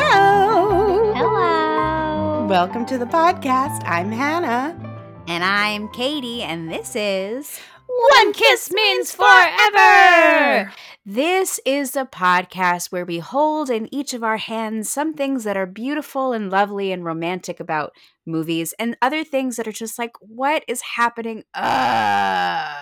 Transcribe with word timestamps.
Hello. 0.00 1.12
Hello. 1.12 2.46
Welcome 2.46 2.86
to 2.86 2.98
the 2.98 3.04
podcast. 3.06 3.82
I'm 3.84 4.12
Hannah. 4.12 4.78
And 5.26 5.42
I'm 5.42 5.88
Katie, 5.88 6.44
and 6.44 6.70
this 6.70 6.94
is 6.94 7.58
One 7.88 8.32
Kiss 8.32 8.70
Means 8.72 9.10
Forever. 9.10 10.72
This 11.04 11.58
is 11.66 11.90
the 11.90 12.04
podcast 12.04 12.92
where 12.92 13.04
we 13.04 13.18
hold 13.18 13.70
in 13.70 13.92
each 13.92 14.14
of 14.14 14.22
our 14.22 14.36
hands 14.36 14.88
some 14.88 15.14
things 15.14 15.42
that 15.42 15.56
are 15.56 15.66
beautiful 15.66 16.32
and 16.32 16.48
lovely 16.48 16.92
and 16.92 17.04
romantic 17.04 17.58
about 17.58 17.90
movies, 18.24 18.72
and 18.78 18.96
other 19.02 19.24
things 19.24 19.56
that 19.56 19.66
are 19.66 19.72
just 19.72 19.98
like, 19.98 20.12
what 20.20 20.62
is 20.68 20.80
happening 20.94 21.42
uh, 21.54 22.72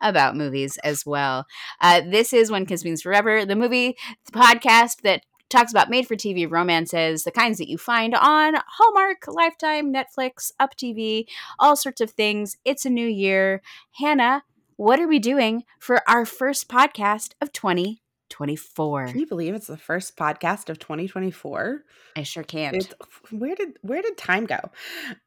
about 0.00 0.36
movies 0.36 0.78
as 0.78 1.04
well. 1.04 1.44
Uh, 1.82 2.00
this 2.00 2.32
is 2.32 2.50
One 2.50 2.64
Kiss 2.64 2.82
Means 2.82 3.02
Forever, 3.02 3.44
the 3.44 3.56
movie 3.56 3.94
the 4.24 4.32
podcast 4.32 5.02
that 5.02 5.24
talks 5.50 5.72
about 5.72 5.90
made 5.90 6.06
for 6.06 6.16
TV 6.16 6.50
romances, 6.50 7.24
the 7.24 7.30
kinds 7.30 7.58
that 7.58 7.68
you 7.68 7.76
find 7.76 8.14
on 8.14 8.54
Hallmark, 8.66 9.26
Lifetime, 9.28 9.92
Netflix, 9.92 10.52
Up 10.58 10.76
TV, 10.76 11.26
all 11.58 11.76
sorts 11.76 12.00
of 12.00 12.12
things. 12.12 12.56
It's 12.64 12.86
a 12.86 12.90
new 12.90 13.06
year. 13.06 13.60
Hannah, 13.98 14.44
what 14.76 14.98
are 15.00 15.08
we 15.08 15.18
doing 15.18 15.64
for 15.78 16.00
our 16.08 16.24
first 16.24 16.68
podcast 16.68 17.32
of 17.42 17.52
2024? 17.52 19.08
Can 19.08 19.18
you 19.18 19.26
believe 19.26 19.54
it's 19.54 19.66
the 19.66 19.76
first 19.76 20.16
podcast 20.16 20.70
of 20.70 20.78
2024? 20.78 21.82
I 22.16 22.22
sure 22.22 22.44
can't. 22.44 22.76
It's, 22.76 22.94
where 23.30 23.54
did 23.54 23.76
where 23.82 24.00
did 24.00 24.16
time 24.16 24.46
go? 24.46 24.58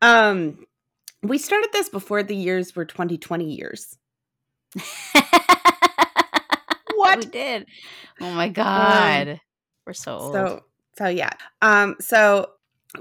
Um, 0.01 0.65
we 1.21 1.37
started 1.37 1.69
this 1.71 1.89
before 1.89 2.23
the 2.23 2.35
years 2.35 2.75
were 2.75 2.85
2020 2.85 3.45
years. 3.45 3.97
what? 6.95 7.19
We 7.19 7.25
did. 7.25 7.67
Oh 8.19 8.31
my 8.33 8.49
God. 8.49 9.29
Um, 9.29 9.39
We're 9.85 9.93
so 9.93 10.17
old. 10.17 10.33
So, 10.33 10.63
so 10.97 11.07
yeah. 11.07 11.31
Um, 11.61 11.95
so 11.99 12.51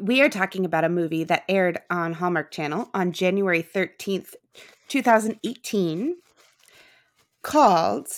we 0.01 0.23
are 0.23 0.29
talking 0.29 0.65
about 0.65 0.85
a 0.85 0.89
movie 0.89 1.25
that 1.25 1.45
aired 1.49 1.81
on 1.91 2.15
Hallmark 2.15 2.51
Channel 2.51 2.89
on 2.95 3.13
January 3.13 3.63
13th, 3.63 4.35
2018 4.89 6.17
called 7.43 8.09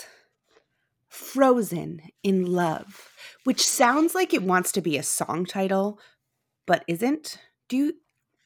Frozen 1.08 2.02
in 2.22 2.46
Love, 2.46 3.10
which 3.44 3.66
sounds 3.66 4.14
like 4.14 4.32
it 4.32 4.42
wants 4.42 4.72
to 4.72 4.80
be 4.80 4.96
a 4.96 5.02
song 5.02 5.46
title, 5.46 5.98
but 6.66 6.84
isn't. 6.86 7.38
Do 7.68 7.76
you 7.76 7.94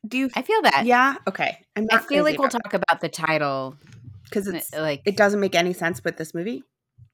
do 0.07 0.17
you 0.17 0.31
I 0.35 0.43
feel 0.43 0.63
that. 0.63 0.87
Yeah, 0.87 1.17
okay. 1.27 1.59
I'm 1.77 1.87
I 1.91 1.99
feel 1.99 2.25
like 2.25 2.39
we'll 2.39 2.49
talk 2.49 2.73
about 2.73 3.01
the 3.01 3.09
title 3.09 3.77
because 4.25 4.47
it's 4.47 4.73
like 4.73 5.03
it 5.05 5.17
doesn't 5.17 5.41
make 5.41 5.55
any 5.55 5.73
sense 5.73 6.03
with 6.05 6.17
this 6.17 6.35
movie. 6.35 6.63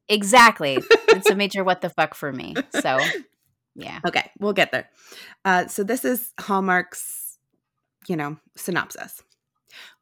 Exactly. 0.09 0.79
it's 1.09 1.31
a 1.31 1.35
major 1.35 1.65
what 1.65 1.81
the 1.81 1.91
fuck 1.91 2.15
for 2.15 2.33
me. 2.33 2.55
So, 2.81 2.99
yeah. 3.75 4.01
Okay, 4.07 4.31
we'll 4.39 4.53
get 4.53 4.73
there. 4.73 4.89
Uh, 5.45 5.67
so 5.67 5.83
this 5.83 6.05
is 6.05 6.33
Hallmark's, 6.41 7.39
you 8.09 8.17
know, 8.17 8.39
synopsis. 8.57 9.23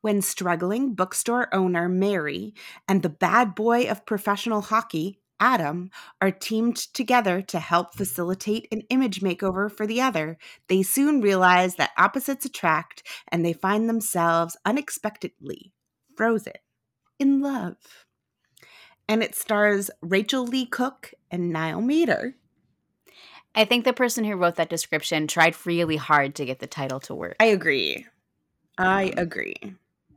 When 0.00 0.20
struggling 0.20 0.94
bookstore 0.94 1.54
owner 1.54 1.88
Mary 1.88 2.54
and 2.88 3.02
the 3.02 3.08
bad 3.08 3.54
boy 3.54 3.88
of 3.88 4.04
professional 4.04 4.60
hockey, 4.60 5.18
Adam, 5.40 5.90
are 6.20 6.30
teamed 6.30 6.76
together 6.76 7.42
to 7.42 7.58
help 7.58 7.94
facilitate 7.94 8.68
an 8.70 8.82
image 8.90 9.20
makeover 9.20 9.70
for 9.70 9.86
the 9.86 10.00
other, 10.00 10.38
they 10.68 10.82
soon 10.82 11.20
realize 11.20 11.76
that 11.76 11.90
opposites 11.98 12.44
attract 12.44 13.02
and 13.28 13.44
they 13.44 13.52
find 13.52 13.88
themselves 13.88 14.56
unexpectedly 14.64 15.72
frozen 16.16 16.52
in 17.18 17.40
love 17.40 17.76
and 19.08 19.22
it 19.22 19.34
stars 19.34 19.90
Rachael 20.00 20.46
Leigh 20.46 20.66
Cook 20.66 21.14
and 21.30 21.50
Niall 21.50 21.80
Matter. 21.80 22.34
I 23.54 23.64
think 23.64 23.84
the 23.84 23.92
person 23.92 24.24
who 24.24 24.36
wrote 24.36 24.56
that 24.56 24.70
description 24.70 25.26
tried 25.26 25.54
really 25.66 25.96
hard 25.96 26.34
to 26.36 26.44
get 26.44 26.58
the 26.58 26.66
title 26.66 27.00
to 27.00 27.14
work. 27.14 27.36
I 27.38 27.46
agree. 27.46 28.06
I 28.78 29.08
um, 29.08 29.18
agree. 29.18 29.56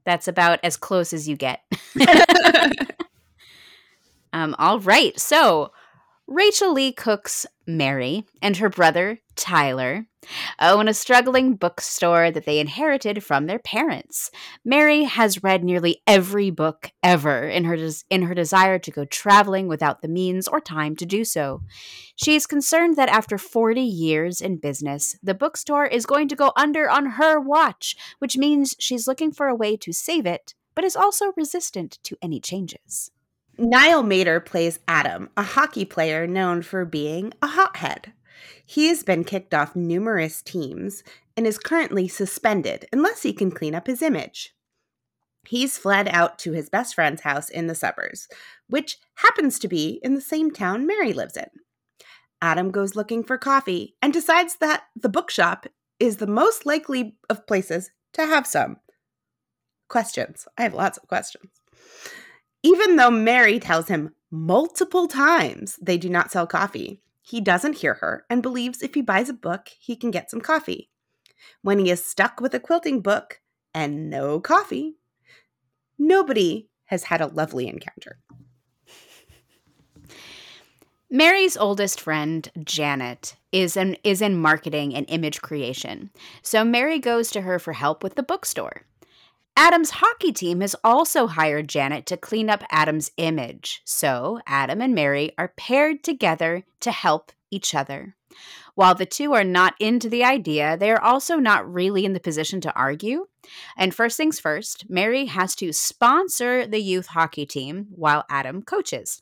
That's 0.05 0.27
about 0.27 0.59
as 0.63 0.77
close 0.77 1.11
as 1.11 1.27
you 1.27 1.35
get. 1.35 1.61
um, 4.33 4.55
all 4.57 4.79
right. 4.79 5.19
So, 5.19 5.71
Rachael 6.27 6.73
Leigh 6.73 6.91
Cook's 6.91 7.45
Mary 7.67 8.25
and 8.41 8.57
her 8.57 8.69
brother, 8.69 9.19
Tyler, 9.35 10.07
own 10.59 10.87
a 10.87 10.93
struggling 10.93 11.55
bookstore 11.55 12.31
that 12.31 12.45
they 12.45 12.59
inherited 12.59 13.23
from 13.23 13.45
their 13.45 13.59
parents. 13.59 14.31
Mary 14.63 15.03
has 15.03 15.43
read 15.43 15.63
nearly 15.63 16.01
every 16.07 16.49
book 16.49 16.91
ever 17.03 17.43
in 17.43 17.65
her, 17.65 17.75
des- 17.75 18.03
in 18.09 18.23
her 18.23 18.33
desire 18.33 18.79
to 18.79 18.89
go 18.89 19.05
traveling 19.05 19.67
without 19.67 20.01
the 20.01 20.07
means 20.07 20.47
or 20.47 20.59
time 20.59 20.95
to 20.95 21.05
do 21.05 21.23
so. 21.23 21.61
She 22.15 22.35
is 22.35 22.47
concerned 22.47 22.95
that 22.95 23.09
after 23.09 23.37
40 23.37 23.81
years 23.81 24.41
in 24.41 24.57
business, 24.57 25.15
the 25.21 25.35
bookstore 25.35 25.85
is 25.85 26.07
going 26.07 26.27
to 26.29 26.35
go 26.35 26.51
under 26.55 26.89
on 26.89 27.05
her 27.05 27.39
watch, 27.39 27.95
which 28.17 28.35
means 28.35 28.75
she's 28.79 29.07
looking 29.07 29.31
for 29.31 29.47
a 29.47 29.55
way 29.55 29.77
to 29.77 29.93
save 29.93 30.25
it, 30.25 30.55
but 30.73 30.83
is 30.83 30.95
also 30.95 31.33
resistant 31.37 31.99
to 32.01 32.17
any 32.23 32.39
changes. 32.39 33.11
Niall 33.57 34.03
Matter 34.03 34.41
plays 34.41 34.79
Adam, 34.87 35.29
a 35.37 35.43
hockey 35.43 35.85
player 35.85 36.27
known 36.27 36.61
for 36.61 36.83
being 36.83 37.31
a 37.41 37.47
hothead. 37.47 38.11
He 38.65 38.87
has 38.89 39.03
been 39.03 39.23
kicked 39.23 39.53
off 39.53 39.75
numerous 39.75 40.41
teams 40.41 41.03
and 41.37 41.47
is 41.47 41.57
currently 41.57 42.07
suspended 42.07 42.85
unless 42.91 43.23
he 43.23 43.31
can 43.31 43.51
clean 43.51 43.73
up 43.73 43.87
his 43.87 44.01
image. 44.01 44.53
He's 45.47 45.77
fled 45.77 46.09
out 46.09 46.37
to 46.39 46.51
his 46.51 46.69
best 46.69 46.95
friend's 46.95 47.21
house 47.21 47.49
in 47.49 47.67
the 47.67 47.75
suburbs, 47.75 48.27
which 48.67 48.97
happens 49.15 49.57
to 49.59 49.67
be 49.67 49.99
in 50.03 50.15
the 50.15 50.21
same 50.21 50.51
town 50.51 50.85
Mary 50.85 51.13
lives 51.13 51.37
in. 51.37 51.47
Adam 52.41 52.71
goes 52.71 52.95
looking 52.95 53.23
for 53.23 53.37
coffee 53.37 53.95
and 54.01 54.11
decides 54.11 54.57
that 54.57 54.83
the 54.95 55.09
bookshop 55.09 55.67
is 55.99 56.17
the 56.17 56.27
most 56.27 56.65
likely 56.65 57.15
of 57.29 57.47
places 57.47 57.91
to 58.13 58.25
have 58.25 58.45
some. 58.45 58.77
Questions. 59.87 60.45
I 60.57 60.63
have 60.63 60.73
lots 60.73 60.97
of 60.97 61.07
questions. 61.07 61.51
Even 62.65 62.95
though 62.95 63.11
Mary 63.11 63.59
tells 63.59 63.89
him 63.89 64.15
multiple 64.31 65.07
times 65.07 65.77
they 65.79 65.99
do 65.99 66.09
not 66.09 66.31
sell 66.31 66.47
coffee, 66.47 66.99
he 67.21 67.39
doesn't 67.39 67.77
hear 67.77 67.93
her 67.93 68.25
and 68.27 68.41
believes 68.41 68.81
if 68.81 68.95
he 68.95 69.03
buys 69.03 69.29
a 69.29 69.33
book, 69.33 69.69
he 69.77 69.95
can 69.95 70.09
get 70.09 70.31
some 70.31 70.41
coffee. 70.41 70.89
When 71.61 71.77
he 71.77 71.91
is 71.91 72.03
stuck 72.03 72.41
with 72.41 72.55
a 72.55 72.59
quilting 72.59 73.01
book 73.01 73.39
and 73.71 74.09
no 74.09 74.39
coffee, 74.39 74.95
nobody 75.99 76.67
has 76.85 77.03
had 77.03 77.21
a 77.21 77.27
lovely 77.27 77.67
encounter. 77.67 78.17
Mary's 81.07 81.55
oldest 81.55 82.01
friend, 82.01 82.49
Janet, 82.63 83.35
is 83.51 83.77
in, 83.77 83.95
is 84.03 84.23
in 84.23 84.41
marketing 84.41 84.95
and 84.95 85.05
image 85.07 85.39
creation. 85.39 86.09
So 86.41 86.65
Mary 86.65 86.97
goes 86.97 87.29
to 87.29 87.41
her 87.41 87.59
for 87.59 87.73
help 87.73 88.01
with 88.01 88.15
the 88.15 88.23
bookstore. 88.23 88.87
Adam's 89.57 89.91
hockey 89.91 90.33
team 90.33 90.59
has 90.59 90.75
also 90.83 91.27
hired 91.27 91.69
Janet 91.69 92.05
to 92.07 92.17
clean 92.17 92.49
up 92.49 92.63
Adam's 92.69 93.11
image, 93.17 93.81
so 93.85 94.39
Adam 94.45 94.81
and 94.81 94.93
Mary 94.93 95.31
are 95.37 95.53
paired 95.55 96.03
together 96.03 96.65
to 96.81 96.91
help 96.91 97.31
each 97.51 97.73
other. 97.73 98.15
While 98.75 98.95
the 98.95 99.05
two 99.05 99.33
are 99.33 99.45
not 99.45 99.75
into 99.79 100.09
the 100.09 100.25
idea, 100.25 100.75
they 100.75 100.91
are 100.91 101.01
also 101.01 101.37
not 101.37 101.71
really 101.71 102.03
in 102.03 102.11
the 102.11 102.19
position 102.19 102.59
to 102.61 102.73
argue. 102.73 103.27
And 103.77 103.95
first 103.95 104.17
things 104.17 104.41
first, 104.41 104.89
Mary 104.89 105.27
has 105.27 105.55
to 105.55 105.71
sponsor 105.71 106.67
the 106.67 106.81
youth 106.81 107.07
hockey 107.07 107.45
team 107.45 107.87
while 107.91 108.25
Adam 108.29 108.61
coaches. 108.61 109.21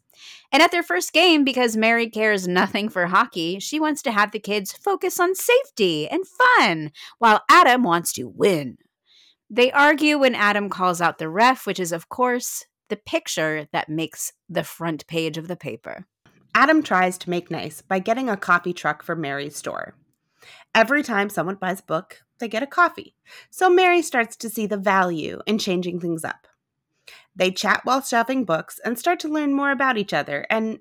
And 0.51 0.63
at 0.63 0.71
their 0.71 0.81
first 0.81 1.13
game, 1.13 1.43
because 1.43 1.77
Mary 1.77 2.09
cares 2.09 2.47
nothing 2.47 2.89
for 2.89 3.05
hockey, 3.07 3.59
she 3.59 3.79
wants 3.79 4.01
to 4.03 4.11
have 4.11 4.31
the 4.31 4.39
kids 4.39 4.73
focus 4.73 5.19
on 5.19 5.35
safety 5.35 6.07
and 6.07 6.23
fun, 6.27 6.91
while 7.19 7.41
Adam 7.49 7.83
wants 7.83 8.13
to 8.13 8.27
win. 8.27 8.77
They 9.55 9.71
argue 9.71 10.17
when 10.17 10.33
Adam 10.33 10.67
calls 10.67 10.99
out 10.99 11.19
the 11.19 11.29
ref, 11.29 11.67
which 11.67 11.79
is, 11.79 11.91
of 11.91 12.09
course, 12.09 12.65
the 12.89 12.95
picture 12.95 13.67
that 13.71 13.87
makes 13.87 14.33
the 14.49 14.63
front 14.63 15.05
page 15.05 15.37
of 15.37 15.47
the 15.47 15.55
paper. 15.55 16.07
Adam 16.55 16.81
tries 16.81 17.19
to 17.19 17.29
make 17.29 17.51
nice 17.51 17.79
by 17.79 17.99
getting 17.99 18.29
a 18.29 18.35
coffee 18.35 18.73
truck 18.73 19.03
for 19.03 19.15
Mary's 19.15 19.55
store. 19.55 19.93
Every 20.73 21.03
time 21.03 21.29
someone 21.29 21.57
buys 21.57 21.81
a 21.81 21.83
book, 21.83 22.23
they 22.39 22.47
get 22.47 22.63
a 22.63 22.67
coffee. 22.67 23.13
So 23.51 23.69
Mary 23.69 24.01
starts 24.01 24.35
to 24.37 24.49
see 24.49 24.65
the 24.65 24.75
value 24.75 25.39
in 25.45 25.59
changing 25.59 25.99
things 25.99 26.25
up. 26.25 26.47
They 27.35 27.51
chat 27.51 27.81
while 27.83 28.01
shelving 28.01 28.45
books 28.45 28.79
and 28.83 28.97
start 28.97 29.19
to 29.19 29.27
learn 29.27 29.53
more 29.53 29.69
about 29.69 29.99
each 29.99 30.13
other 30.13 30.47
and, 30.49 30.79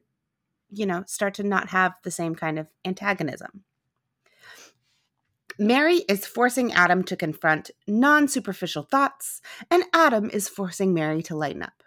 you 0.70 0.86
know, 0.86 1.04
start 1.06 1.34
to 1.34 1.42
not 1.42 1.68
have 1.68 1.92
the 2.04 2.10
same 2.10 2.34
kind 2.34 2.58
of 2.58 2.68
antagonism. 2.86 3.64
Mary 5.62 5.98
is 6.08 6.26
forcing 6.26 6.72
Adam 6.72 7.04
to 7.04 7.14
confront 7.14 7.70
non 7.86 8.26
superficial 8.26 8.82
thoughts, 8.82 9.40
and 9.70 9.84
Adam 9.94 10.28
is 10.30 10.48
forcing 10.48 10.92
Mary 10.92 11.22
to 11.22 11.36
lighten 11.36 11.62
up. 11.62 11.84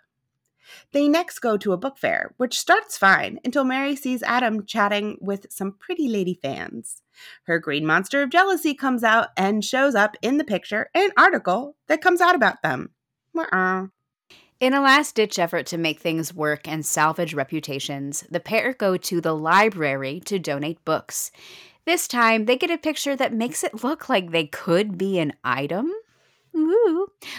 They 0.94 1.10
next 1.10 1.40
go 1.40 1.58
to 1.58 1.74
a 1.74 1.78
book 1.78 1.98
fair, 1.98 2.34
which 2.38 2.58
starts 2.58 2.98
fine 2.98 3.38
until 3.44 3.66
Mary 3.66 3.98
sees 3.98 4.24
Adam 4.24 4.66
chatting 4.66 5.18
with 5.20 5.48
some 5.50 5.74
pretty 5.74 6.08
lady 6.08 6.40
fans. 6.42 7.02
Her 7.44 7.60
green 7.60 7.86
monster 7.86 8.22
of 8.22 8.30
jealousy 8.30 8.74
comes 8.74 9.04
out 9.04 9.28
and 9.36 9.64
shows 9.64 9.94
up 9.94 10.16
in 10.22 10.38
the 10.38 10.46
picture 10.46 10.90
an 10.96 11.10
article 11.18 11.76
that 11.88 12.02
comes 12.02 12.22
out 12.22 12.34
about 12.34 12.64
them. 12.64 12.92
Uh-uh. 13.38 13.88
In 14.62 14.74
a 14.74 14.80
last 14.80 15.16
ditch 15.16 15.38
effort 15.38 15.66
to 15.68 15.78
make 15.78 16.00
things 16.00 16.34
work 16.34 16.66
and 16.66 16.86
salvage 16.86 17.34
reputations, 17.34 18.24
the 18.32 18.40
pair 18.40 18.74
go 18.74 18.96
to 18.96 19.20
the 19.20 19.36
library 19.36 20.22
to 20.22 20.40
donate 20.40 20.84
books. 20.86 21.30
This 21.86 22.08
time, 22.08 22.46
they 22.46 22.58
get 22.58 22.72
a 22.72 22.78
picture 22.78 23.16
that 23.16 23.34
makes 23.34 23.64
it 23.64 23.84
look 23.84 24.10
like 24.10 24.32
they 24.32 24.48
could 24.48 24.98
be 24.98 25.20
an 25.20 25.34
item, 25.44 25.92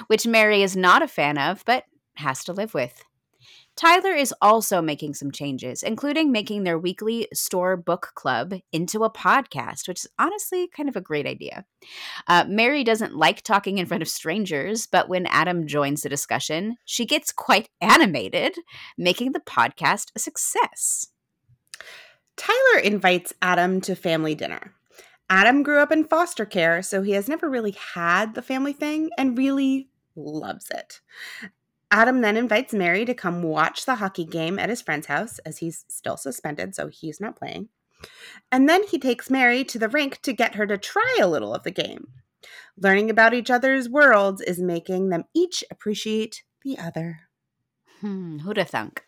which 0.06 0.26
Mary 0.26 0.62
is 0.62 0.76
not 0.76 1.02
a 1.02 1.08
fan 1.08 1.36
of, 1.36 1.64
but 1.64 1.84
has 2.14 2.44
to 2.44 2.52
live 2.52 2.72
with. 2.72 3.02
Tyler 3.76 4.12
is 4.12 4.32
also 4.40 4.80
making 4.80 5.12
some 5.12 5.30
changes, 5.30 5.82
including 5.82 6.32
making 6.32 6.64
their 6.64 6.78
weekly 6.78 7.28
store 7.34 7.76
book 7.76 8.12
club 8.14 8.54
into 8.72 9.04
a 9.04 9.10
podcast, 9.10 9.86
which 9.86 10.04
is 10.04 10.10
honestly 10.18 10.66
kind 10.68 10.88
of 10.88 10.96
a 10.96 11.00
great 11.02 11.26
idea. 11.26 11.66
Uh, 12.26 12.44
Mary 12.48 12.84
doesn't 12.84 13.16
like 13.16 13.42
talking 13.42 13.76
in 13.76 13.84
front 13.84 14.02
of 14.02 14.08
strangers, 14.08 14.86
but 14.86 15.10
when 15.10 15.26
Adam 15.26 15.66
joins 15.66 16.02
the 16.02 16.08
discussion, 16.08 16.78
she 16.86 17.04
gets 17.04 17.32
quite 17.32 17.68
animated, 17.82 18.56
making 18.96 19.32
the 19.32 19.40
podcast 19.40 20.10
a 20.16 20.20
success. 20.20 21.08
Tyler 22.36 22.80
invites 22.82 23.32
Adam 23.42 23.80
to 23.82 23.94
family 23.94 24.34
dinner. 24.34 24.74
Adam 25.28 25.62
grew 25.62 25.78
up 25.78 25.90
in 25.90 26.04
foster 26.04 26.44
care, 26.44 26.82
so 26.82 27.02
he 27.02 27.12
has 27.12 27.28
never 27.28 27.48
really 27.48 27.76
had 27.94 28.34
the 28.34 28.42
family 28.42 28.72
thing 28.72 29.10
and 29.18 29.36
really 29.36 29.88
loves 30.14 30.70
it. 30.70 31.00
Adam 31.90 32.20
then 32.20 32.36
invites 32.36 32.74
Mary 32.74 33.04
to 33.04 33.14
come 33.14 33.42
watch 33.42 33.84
the 33.84 33.96
hockey 33.96 34.24
game 34.24 34.58
at 34.58 34.68
his 34.68 34.82
friend's 34.82 35.06
house 35.06 35.38
as 35.40 35.58
he's 35.58 35.84
still 35.88 36.16
suspended, 36.16 36.74
so 36.74 36.88
he's 36.88 37.20
not 37.20 37.36
playing. 37.36 37.68
And 38.52 38.68
then 38.68 38.84
he 38.84 38.98
takes 38.98 39.30
Mary 39.30 39.64
to 39.64 39.78
the 39.78 39.88
rink 39.88 40.20
to 40.22 40.32
get 40.32 40.56
her 40.56 40.66
to 40.66 40.78
try 40.78 41.16
a 41.20 41.28
little 41.28 41.54
of 41.54 41.62
the 41.62 41.70
game. 41.70 42.08
Learning 42.76 43.08
about 43.08 43.34
each 43.34 43.50
other's 43.50 43.88
worlds 43.88 44.40
is 44.42 44.60
making 44.60 45.08
them 45.08 45.24
each 45.34 45.64
appreciate 45.70 46.42
the 46.62 46.78
other. 46.78 47.20
Hmm, 48.00 48.38
who'da 48.38 48.64
thunk? 48.64 49.04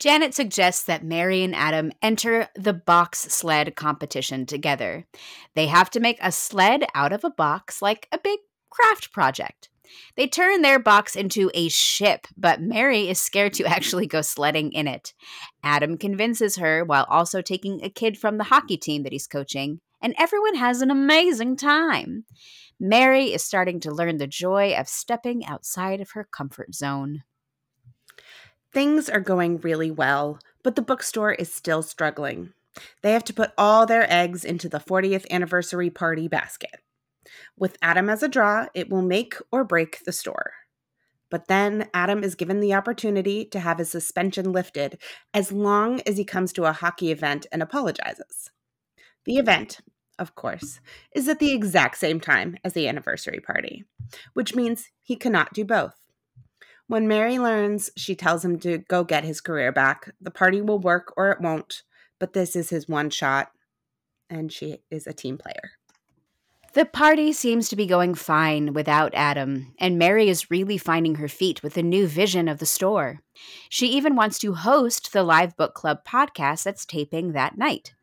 Janet 0.00 0.32
suggests 0.32 0.82
that 0.84 1.04
Mary 1.04 1.42
and 1.42 1.54
Adam 1.54 1.92
enter 2.00 2.48
the 2.54 2.72
box 2.72 3.20
sled 3.20 3.76
competition 3.76 4.46
together. 4.46 5.06
They 5.54 5.66
have 5.66 5.90
to 5.90 6.00
make 6.00 6.18
a 6.22 6.32
sled 6.32 6.86
out 6.94 7.12
of 7.12 7.22
a 7.22 7.30
box 7.30 7.82
like 7.82 8.08
a 8.10 8.18
big 8.18 8.38
craft 8.70 9.12
project. 9.12 9.68
They 10.16 10.26
turn 10.26 10.62
their 10.62 10.78
box 10.78 11.16
into 11.16 11.50
a 11.52 11.68
ship, 11.68 12.26
but 12.34 12.62
Mary 12.62 13.10
is 13.10 13.20
scared 13.20 13.52
to 13.54 13.64
actually 13.66 14.06
go 14.06 14.22
sledding 14.22 14.72
in 14.72 14.88
it. 14.88 15.12
Adam 15.62 15.98
convinces 15.98 16.56
her 16.56 16.82
while 16.82 17.04
also 17.10 17.42
taking 17.42 17.84
a 17.84 17.90
kid 17.90 18.16
from 18.16 18.38
the 18.38 18.44
hockey 18.44 18.78
team 18.78 19.02
that 19.02 19.12
he's 19.12 19.26
coaching, 19.26 19.80
and 20.00 20.14
everyone 20.18 20.54
has 20.54 20.80
an 20.80 20.90
amazing 20.90 21.56
time. 21.56 22.24
Mary 22.78 23.34
is 23.34 23.44
starting 23.44 23.80
to 23.80 23.92
learn 23.92 24.16
the 24.16 24.26
joy 24.26 24.74
of 24.74 24.88
stepping 24.88 25.44
outside 25.44 26.00
of 26.00 26.12
her 26.12 26.24
comfort 26.24 26.74
zone. 26.74 27.22
Things 28.72 29.08
are 29.08 29.20
going 29.20 29.58
really 29.58 29.90
well, 29.90 30.38
but 30.62 30.76
the 30.76 30.82
bookstore 30.82 31.32
is 31.32 31.52
still 31.52 31.82
struggling. 31.82 32.52
They 33.02 33.12
have 33.12 33.24
to 33.24 33.34
put 33.34 33.52
all 33.58 33.84
their 33.84 34.10
eggs 34.12 34.44
into 34.44 34.68
the 34.68 34.78
40th 34.78 35.28
anniversary 35.30 35.90
party 35.90 36.28
basket. 36.28 36.80
With 37.56 37.76
Adam 37.82 38.08
as 38.08 38.22
a 38.22 38.28
draw, 38.28 38.66
it 38.74 38.88
will 38.88 39.02
make 39.02 39.34
or 39.50 39.64
break 39.64 40.04
the 40.04 40.12
store. 40.12 40.52
But 41.30 41.48
then 41.48 41.88
Adam 41.94 42.24
is 42.24 42.34
given 42.34 42.60
the 42.60 42.74
opportunity 42.74 43.44
to 43.46 43.60
have 43.60 43.78
his 43.78 43.90
suspension 43.90 44.52
lifted 44.52 44.98
as 45.32 45.52
long 45.52 46.00
as 46.06 46.16
he 46.16 46.24
comes 46.24 46.52
to 46.54 46.64
a 46.64 46.72
hockey 46.72 47.10
event 47.10 47.46
and 47.52 47.62
apologizes. 47.62 48.50
The 49.24 49.38
event, 49.38 49.80
of 50.18 50.34
course, 50.34 50.80
is 51.14 51.28
at 51.28 51.38
the 51.38 51.52
exact 51.52 51.98
same 51.98 52.20
time 52.20 52.56
as 52.64 52.72
the 52.72 52.88
anniversary 52.88 53.40
party, 53.40 53.84
which 54.34 54.54
means 54.54 54.90
he 55.02 55.16
cannot 55.16 55.52
do 55.52 55.64
both. 55.64 55.94
When 56.90 57.06
Mary 57.06 57.38
learns, 57.38 57.88
she 57.96 58.16
tells 58.16 58.44
him 58.44 58.58
to 58.58 58.78
go 58.78 59.04
get 59.04 59.22
his 59.22 59.40
career 59.40 59.70
back. 59.70 60.12
The 60.20 60.32
party 60.32 60.60
will 60.60 60.80
work 60.80 61.14
or 61.16 61.30
it 61.30 61.40
won't, 61.40 61.84
but 62.18 62.32
this 62.32 62.56
is 62.56 62.70
his 62.70 62.88
one 62.88 63.10
shot, 63.10 63.52
and 64.28 64.52
she 64.52 64.82
is 64.90 65.06
a 65.06 65.12
team 65.12 65.38
player. 65.38 65.70
The 66.72 66.84
party 66.84 67.32
seems 67.32 67.68
to 67.68 67.76
be 67.76 67.86
going 67.86 68.16
fine 68.16 68.72
without 68.72 69.14
Adam, 69.14 69.72
and 69.78 70.00
Mary 70.00 70.28
is 70.28 70.50
really 70.50 70.78
finding 70.78 71.14
her 71.14 71.28
feet 71.28 71.62
with 71.62 71.76
a 71.76 71.82
new 71.84 72.08
vision 72.08 72.48
of 72.48 72.58
the 72.58 72.66
store. 72.66 73.20
She 73.68 73.86
even 73.90 74.16
wants 74.16 74.40
to 74.40 74.54
host 74.54 75.12
the 75.12 75.22
Live 75.22 75.56
Book 75.56 75.74
Club 75.74 76.04
podcast 76.04 76.64
that's 76.64 76.84
taping 76.84 77.34
that 77.34 77.56
night. 77.56 77.94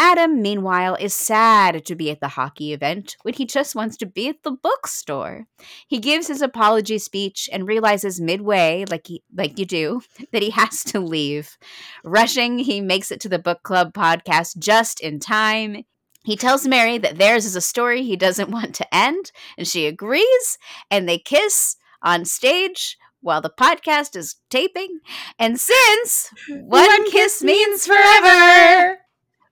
Adam, 0.00 0.40
meanwhile, 0.40 0.94
is 0.94 1.12
sad 1.12 1.84
to 1.84 1.96
be 1.96 2.08
at 2.08 2.20
the 2.20 2.28
hockey 2.28 2.72
event 2.72 3.16
when 3.22 3.34
he 3.34 3.44
just 3.44 3.74
wants 3.74 3.96
to 3.96 4.06
be 4.06 4.28
at 4.28 4.44
the 4.44 4.52
bookstore. 4.52 5.46
He 5.88 5.98
gives 5.98 6.28
his 6.28 6.40
apology 6.40 6.98
speech 6.98 7.50
and 7.52 7.66
realizes 7.66 8.20
midway, 8.20 8.84
like 8.88 9.08
he, 9.08 9.24
like 9.36 9.58
you 9.58 9.66
do, 9.66 10.02
that 10.32 10.42
he 10.42 10.50
has 10.50 10.84
to 10.84 11.00
leave. 11.00 11.58
Rushing, 12.04 12.60
he 12.60 12.80
makes 12.80 13.10
it 13.10 13.20
to 13.22 13.28
the 13.28 13.40
book 13.40 13.64
club 13.64 13.92
podcast 13.92 14.58
just 14.58 15.00
in 15.00 15.18
time. 15.18 15.84
He 16.22 16.36
tells 16.36 16.66
Mary 16.66 16.98
that 16.98 17.18
theirs 17.18 17.44
is 17.44 17.56
a 17.56 17.60
story 17.60 18.04
he 18.04 18.16
doesn't 18.16 18.50
want 18.52 18.76
to 18.76 18.94
end, 18.94 19.32
and 19.56 19.66
she 19.66 19.86
agrees, 19.86 20.58
and 20.92 21.08
they 21.08 21.18
kiss 21.18 21.74
on 22.02 22.24
stage 22.24 22.96
while 23.20 23.40
the 23.40 23.50
podcast 23.50 24.14
is 24.14 24.36
taping. 24.48 25.00
And 25.38 25.58
since 25.58 26.30
one, 26.48 26.86
one 26.86 27.04
kiss, 27.10 27.40
kiss 27.40 27.42
means 27.42 27.86
forever, 27.86 28.97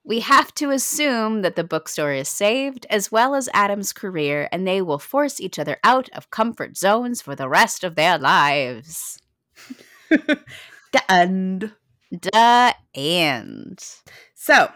we 0.06 0.20
have 0.20 0.54
to 0.54 0.70
assume 0.70 1.42
that 1.42 1.56
the 1.56 1.64
bookstore 1.64 2.12
is 2.12 2.28
saved, 2.28 2.86
as 2.88 3.10
well 3.10 3.34
as 3.34 3.48
Adam's 3.52 3.92
career, 3.92 4.48
and 4.52 4.66
they 4.66 4.80
will 4.80 5.00
force 5.00 5.40
each 5.40 5.58
other 5.58 5.78
out 5.82 6.08
of 6.10 6.30
comfort 6.30 6.76
zones 6.76 7.20
for 7.20 7.34
the 7.34 7.48
rest 7.48 7.82
of 7.82 7.96
their 7.96 8.16
lives. 8.16 9.20
the 10.08 10.40
end. 11.08 11.72
The 12.12 12.74
end. 12.94 13.84
So, 14.34 14.70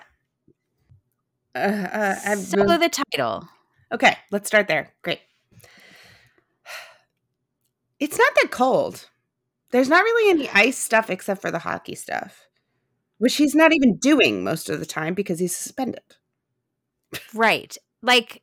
uh, 1.55 1.59
uh, 1.59 2.37
so 2.37 2.67
the 2.77 2.89
title. 3.13 3.49
Okay, 3.93 4.17
let's 4.33 4.49
start 4.49 4.67
there. 4.67 4.93
Great. 5.03 5.21
It's 8.01 8.19
not 8.19 8.33
that 8.35 8.51
cold. 8.51 9.09
There's 9.71 9.89
not 9.89 10.03
really 10.03 10.31
any 10.31 10.49
ice 10.51 10.79
stuff 10.79 11.09
except 11.09 11.41
for 11.41 11.53
the 11.53 11.61
hockey 11.61 11.95
stuff, 11.95 12.49
which 13.21 13.37
he's 13.37 13.55
not 13.55 13.73
even 13.73 13.99
doing 13.99 14.43
most 14.43 14.71
of 14.71 14.81
the 14.81 14.87
time 14.87 15.13
because 15.13 15.39
he's 15.39 15.55
suspended. 15.55 16.03
Right. 17.35 17.77
Like, 18.03 18.43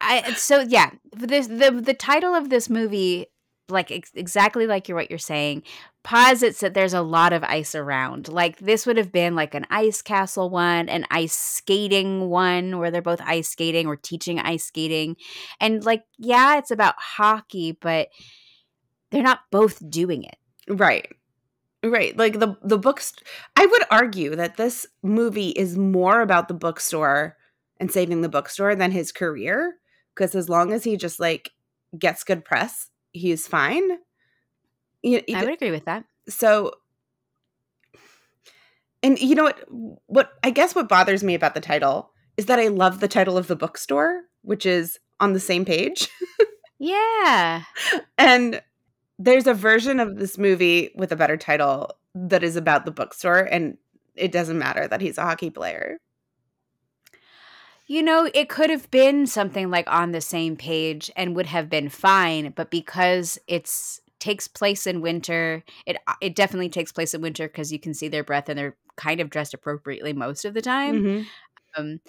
I 0.00 0.34
so 0.34 0.60
yeah. 0.60 0.90
This 1.16 1.46
the 1.46 1.70
the 1.70 1.94
title 1.94 2.34
of 2.34 2.50
this 2.50 2.68
movie 2.68 3.26
like 3.68 3.90
ex- 3.90 4.12
exactly 4.14 4.66
like 4.66 4.88
you're 4.88 4.96
what 4.96 5.08
you're 5.08 5.18
saying 5.18 5.62
posits 6.02 6.60
that 6.60 6.74
there's 6.74 6.92
a 6.92 7.00
lot 7.00 7.32
of 7.32 7.44
ice 7.44 7.74
around 7.74 8.28
like 8.28 8.58
this 8.58 8.84
would 8.84 8.96
have 8.96 9.12
been 9.12 9.34
like 9.34 9.54
an 9.54 9.64
ice 9.70 10.02
castle 10.02 10.50
one 10.50 10.88
an 10.88 11.06
ice 11.10 11.32
skating 11.32 12.28
one 12.28 12.78
where 12.78 12.90
they're 12.90 13.00
both 13.00 13.20
ice 13.22 13.48
skating 13.48 13.86
or 13.86 13.96
teaching 13.96 14.38
ice 14.40 14.64
skating 14.64 15.16
and 15.60 15.84
like 15.84 16.02
yeah 16.18 16.58
it's 16.58 16.72
about 16.72 16.94
hockey 16.98 17.78
but 17.80 18.08
they're 19.10 19.22
not 19.22 19.40
both 19.52 19.88
doing 19.88 20.24
it 20.24 20.36
right 20.68 21.06
right 21.84 22.16
like 22.16 22.38
the 22.38 22.56
the 22.62 22.78
books 22.78 23.12
i 23.56 23.66
would 23.66 23.82
argue 23.90 24.36
that 24.36 24.56
this 24.56 24.86
movie 25.02 25.50
is 25.50 25.76
more 25.76 26.20
about 26.20 26.48
the 26.48 26.54
bookstore 26.54 27.36
and 27.78 27.90
saving 27.90 28.20
the 28.20 28.28
bookstore 28.28 28.74
than 28.76 28.90
his 28.90 29.10
career 29.10 29.74
because 30.14 30.34
as 30.34 30.48
long 30.48 30.72
as 30.72 30.84
he 30.84 30.96
just 30.96 31.18
like 31.18 31.50
gets 31.98 32.22
good 32.22 32.44
press 32.44 32.90
he's 33.12 33.46
fine. 33.46 33.98
You, 35.02 35.22
I 35.34 35.44
would 35.44 35.52
agree 35.52 35.70
with 35.70 35.84
that. 35.84 36.04
So, 36.28 36.72
and 39.02 39.18
you 39.20 39.34
know 39.34 39.44
what? 39.44 39.64
What 40.06 40.32
I 40.42 40.50
guess 40.50 40.74
what 40.74 40.88
bothers 40.88 41.24
me 41.24 41.34
about 41.34 41.54
the 41.54 41.60
title 41.60 42.12
is 42.36 42.46
that 42.46 42.58
I 42.58 42.68
love 42.68 43.00
the 43.00 43.08
title 43.08 43.36
of 43.36 43.48
the 43.48 43.56
bookstore, 43.56 44.22
which 44.42 44.64
is 44.64 44.98
on 45.20 45.32
the 45.32 45.40
same 45.40 45.64
page. 45.64 46.08
yeah. 46.78 47.62
And 48.16 48.62
there's 49.24 49.46
a 49.46 49.54
version 49.54 50.00
of 50.00 50.16
this 50.16 50.36
movie 50.36 50.90
with 50.96 51.12
a 51.12 51.16
better 51.16 51.36
title 51.36 51.90
that 52.14 52.42
is 52.42 52.56
about 52.56 52.84
the 52.84 52.90
bookstore, 52.90 53.40
and 53.40 53.78
it 54.14 54.32
doesn't 54.32 54.58
matter 54.58 54.86
that 54.88 55.00
he's 55.00 55.18
a 55.18 55.22
hockey 55.22 55.50
player. 55.50 55.98
You 57.86 58.02
know, 58.02 58.28
it 58.32 58.48
could 58.48 58.70
have 58.70 58.90
been 58.90 59.26
something 59.26 59.70
like 59.70 59.90
on 59.90 60.12
the 60.12 60.20
same 60.20 60.56
page 60.56 61.10
and 61.16 61.36
would 61.36 61.46
have 61.46 61.68
been 61.68 61.88
fine, 61.88 62.52
but 62.56 62.70
because 62.70 63.38
it's 63.46 64.00
takes 64.18 64.46
place 64.46 64.86
in 64.86 65.00
winter, 65.00 65.64
it 65.86 65.96
it 66.20 66.34
definitely 66.34 66.68
takes 66.68 66.92
place 66.92 67.14
in 67.14 67.20
winter 67.20 67.48
because 67.48 67.72
you 67.72 67.78
can 67.78 67.94
see 67.94 68.08
their 68.08 68.24
breath 68.24 68.48
and 68.48 68.58
they're 68.58 68.76
kind 68.96 69.20
of 69.20 69.30
dressed 69.30 69.54
appropriately 69.54 70.12
most 70.12 70.44
of 70.44 70.54
the 70.54 70.62
time. 70.62 71.02
Mm-hmm. 71.02 71.22
Um, 71.76 72.00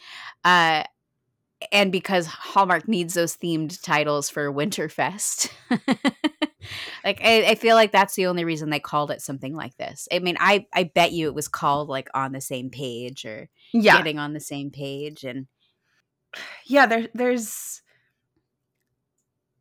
uh, 0.43 0.83
and 1.71 1.91
because 1.91 2.27
Hallmark 2.27 2.87
needs 2.87 3.13
those 3.13 3.37
themed 3.37 3.81
titles 3.81 4.29
for 4.29 4.51
Winterfest. 4.51 5.49
like 7.03 7.21
I, 7.23 7.43
I, 7.49 7.55
feel 7.55 7.75
like 7.75 7.91
that's 7.91 8.15
the 8.15 8.27
only 8.27 8.45
reason 8.45 8.69
they 8.69 8.79
called 8.79 9.11
it 9.11 9.21
something 9.21 9.55
like 9.55 9.75
this. 9.77 10.07
I 10.11 10.19
mean, 10.19 10.37
I 10.39 10.67
I 10.73 10.85
bet 10.85 11.11
you 11.11 11.27
it 11.27 11.35
was 11.35 11.47
called 11.47 11.89
like 11.89 12.09
on 12.13 12.31
the 12.31 12.41
same 12.41 12.69
page 12.69 13.25
or 13.25 13.49
yeah. 13.73 13.97
getting 13.97 14.19
on 14.19 14.33
the 14.33 14.39
same 14.39 14.71
page 14.71 15.23
and 15.23 15.47
yeah, 16.65 16.85
there 16.85 17.07
there's 17.13 17.81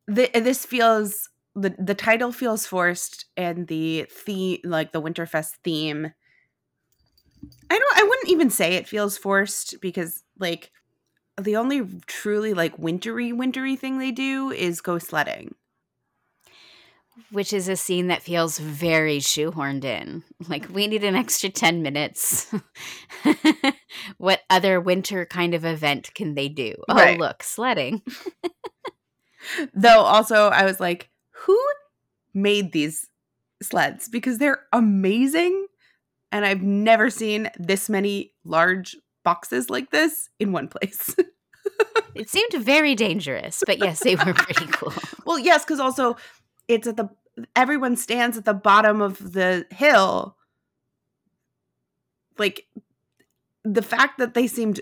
the, 0.07 0.31
this 0.35 0.65
feels 0.65 1.31
the 1.55 1.75
the 1.79 1.95
title 1.95 2.33
feels 2.33 2.67
forced 2.67 3.27
and 3.37 3.67
the 3.69 4.07
theme 4.11 4.61
like 4.65 4.93
the 4.93 5.03
Winterfest 5.03 5.53
theme 5.65 6.13
I 7.71 7.79
don't 7.79 7.99
I 7.99 8.03
wouldn't 8.05 8.29
even 8.29 8.51
say 8.51 8.75
it 8.75 8.89
feels 8.89 9.19
forced 9.19 9.81
because 9.81 10.23
like 10.39 10.71
the 11.41 11.57
only 11.57 11.83
truly 12.07 12.55
like 12.55 12.79
wintry 12.79 13.33
wintry 13.33 13.77
thing 13.77 13.99
they 13.99 14.13
do 14.13 14.51
is 14.51 14.81
go 14.81 14.99
sledding. 14.99 15.55
Which 17.31 17.53
is 17.53 17.69
a 17.69 17.77
scene 17.77 18.07
that 18.09 18.23
feels 18.23 18.59
very 18.59 19.19
shoehorned 19.19 19.85
in. 19.85 20.23
Like 20.49 20.69
we 20.71 20.87
need 20.87 21.05
an 21.05 21.15
extra 21.15 21.51
10 21.51 21.83
minutes. 21.83 22.53
what 24.19 24.41
other 24.51 24.81
winter 24.81 25.27
kind 25.27 25.55
of 25.55 25.65
event 25.65 26.13
can 26.15 26.35
they 26.35 26.49
do? 26.49 26.75
Oh, 26.89 26.95
Right. 26.95 27.19
look, 27.19 27.43
sledding. 27.43 28.03
Though 29.75 30.01
also 30.01 30.49
I 30.49 30.65
was 30.65 30.81
like, 30.81 31.11
who 31.45 31.59
made 32.33 32.73
these 32.73 33.09
sleds? 33.63 34.09
Because 34.09 34.39
they're 34.39 34.63
amazing. 34.73 35.67
And 36.31 36.47
I've 36.47 36.63
never 36.63 37.11
seen 37.11 37.51
this 37.59 37.91
many 37.91 38.33
large 38.45 38.97
boxes 39.25 39.69
like 39.69 39.91
this 39.91 40.29
in 40.39 40.53
one 40.53 40.69
place. 40.69 41.15
It 42.15 42.29
seemed 42.29 42.53
very 42.63 42.95
dangerous, 42.95 43.63
but 43.65 43.79
yes, 43.79 44.01
they 44.01 44.17
were 44.17 44.35
pretty 44.35 44.67
cool. 44.67 44.93
well, 45.25 45.39
yes, 45.39 45.65
because 45.65 45.81
also 45.81 46.17
it's 46.69 46.87
at 46.87 46.97
the 46.97 47.09
everyone 47.57 47.97
stands 47.97 48.37
at 48.37 48.45
the 48.45 48.55
bottom 48.55 49.01
of 49.01 49.33
the 49.33 49.67
hill. 49.71 50.37
Like 52.39 52.67
the 53.65 53.83
fact 53.83 54.19
that 54.19 54.35
they 54.35 54.47
seemed 54.47 54.81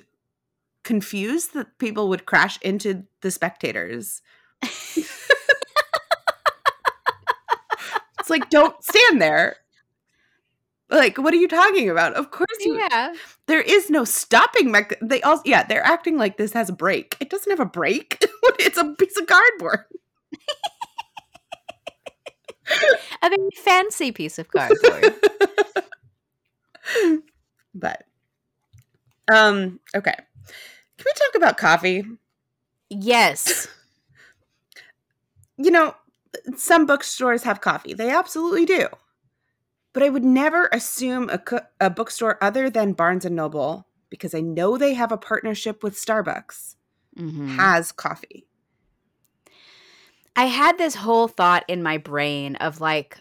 confused 0.85 1.55
that 1.55 1.79
people 1.79 2.09
would 2.09 2.27
crash 2.27 2.59
into 2.63 3.05
the 3.21 3.31
spectators. 3.31 4.23
it's 4.63 5.09
like 8.29 8.49
don't 8.51 8.83
stand 8.83 9.21
there. 9.21 9.57
Like 10.91 11.19
what 11.19 11.33
are 11.33 11.37
you 11.39 11.49
talking 11.49 11.89
about? 11.89 12.15
Of 12.15 12.31
course 12.31 12.49
you 12.61 12.79
Yeah. 12.79 13.15
there 13.47 13.61
is 13.61 13.91
no 13.91 14.05
stopping 14.05 14.71
mech- 14.71 14.99
they 15.01 15.23
all 15.23 15.41
yeah, 15.45 15.63
they're 15.65 15.85
acting 15.87 16.17
like 16.19 16.37
this 16.37 16.53
has 16.53 16.69
a 16.69 16.73
break 16.73 17.17
It 17.21 17.31
doesn't 17.31 17.51
have 17.51 17.61
a 17.61 17.65
break 17.65 18.19
it's 18.59 18.79
a 18.79 18.95
piece 18.99 19.17
of 19.19 19.27
cardboard. 19.27 19.81
A 23.23 23.29
very 23.29 23.51
fancy 23.57 24.13
piece 24.13 24.39
of 24.39 24.49
cardboard. 24.51 25.15
but 27.75 28.05
um 29.33 29.79
okay 29.95 30.15
can 30.15 31.05
we 31.05 31.13
talk 31.13 31.35
about 31.37 31.57
coffee 31.57 32.05
yes. 32.89 33.69
you 35.57 35.71
know 35.71 35.95
some 36.57 36.87
bookstores 36.87 37.43
have 37.45 37.61
coffee 37.61 37.95
they 37.95 38.11
absolutely 38.11 38.65
do 38.65 38.89
but 39.93 40.03
i 40.03 40.09
would 40.09 40.25
never 40.25 40.69
assume 40.73 41.29
a, 41.31 41.39
co- 41.39 41.61
a 41.81 41.91
bookstore 41.91 42.43
other 42.43 42.69
than 42.71 42.93
barnes 42.93 43.25
and 43.25 43.37
noble 43.37 43.87
because 44.09 44.35
i 44.35 44.41
know 44.41 44.77
they 44.77 44.95
have 44.95 45.13
a 45.13 45.19
partnership 45.19 45.83
with 45.83 45.95
starbucks 45.95 46.77
Mhm. 47.19 47.57
has 47.57 47.93
coffee 47.93 48.47
I 50.37 50.47
had 50.47 50.79
this 50.79 50.95
whole 50.95 51.29
thought 51.29 51.65
in 51.69 51.83
my 51.83 51.99
brain 51.99 52.57
of 52.57 52.81
like, 52.81 53.21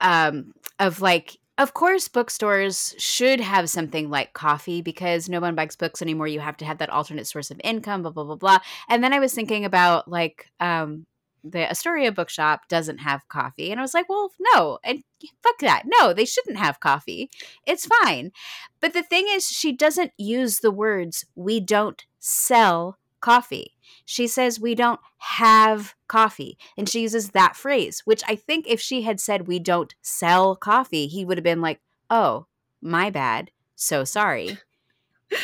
um, 0.00 0.52
of 0.78 1.00
like, 1.00 1.38
of 1.56 1.72
course, 1.72 2.08
bookstores 2.08 2.94
should 2.98 3.40
have 3.40 3.70
something 3.70 4.10
like 4.10 4.32
coffee 4.32 4.82
because 4.82 5.28
no 5.28 5.40
one 5.40 5.54
buys 5.54 5.76
books 5.76 6.02
anymore. 6.02 6.26
You 6.26 6.40
have 6.40 6.56
to 6.58 6.64
have 6.64 6.78
that 6.78 6.90
alternate 6.90 7.26
source 7.26 7.50
of 7.50 7.60
income, 7.62 8.02
blah 8.02 8.10
blah 8.10 8.24
blah 8.24 8.36
blah. 8.36 8.58
And 8.88 9.04
then 9.04 9.12
I 9.12 9.20
was 9.20 9.34
thinking 9.34 9.64
about 9.64 10.08
like, 10.08 10.50
um, 10.60 11.06
the 11.44 11.70
Astoria 11.70 12.10
bookshop 12.10 12.68
doesn't 12.68 12.98
have 12.98 13.28
coffee, 13.28 13.70
and 13.70 13.78
I 13.78 13.82
was 13.82 13.94
like, 13.94 14.08
well, 14.08 14.32
no, 14.54 14.78
and 14.82 15.04
fuck 15.42 15.58
that, 15.60 15.82
no, 15.86 16.12
they 16.12 16.24
shouldn't 16.24 16.56
have 16.56 16.80
coffee. 16.80 17.30
It's 17.66 17.86
fine. 18.02 18.32
But 18.80 18.92
the 18.94 19.02
thing 19.02 19.26
is, 19.30 19.46
she 19.48 19.70
doesn't 19.72 20.12
use 20.18 20.60
the 20.60 20.70
words 20.72 21.24
"we 21.34 21.60
don't 21.60 22.04
sell 22.18 22.98
coffee." 23.24 23.72
She 24.04 24.26
says 24.28 24.60
we 24.60 24.74
don't 24.74 25.00
have 25.18 25.94
coffee. 26.08 26.58
And 26.76 26.88
she 26.88 27.00
uses 27.00 27.30
that 27.30 27.56
phrase, 27.56 28.02
which 28.04 28.22
I 28.28 28.36
think 28.36 28.66
if 28.68 28.80
she 28.80 29.02
had 29.02 29.18
said 29.18 29.46
we 29.48 29.58
don't 29.58 29.94
sell 30.02 30.54
coffee, 30.56 31.06
he 31.06 31.24
would 31.24 31.38
have 31.38 31.44
been 31.44 31.62
like, 31.62 31.80
oh, 32.10 32.46
my 32.82 33.10
bad. 33.10 33.50
So 33.74 34.04
sorry. 34.04 34.58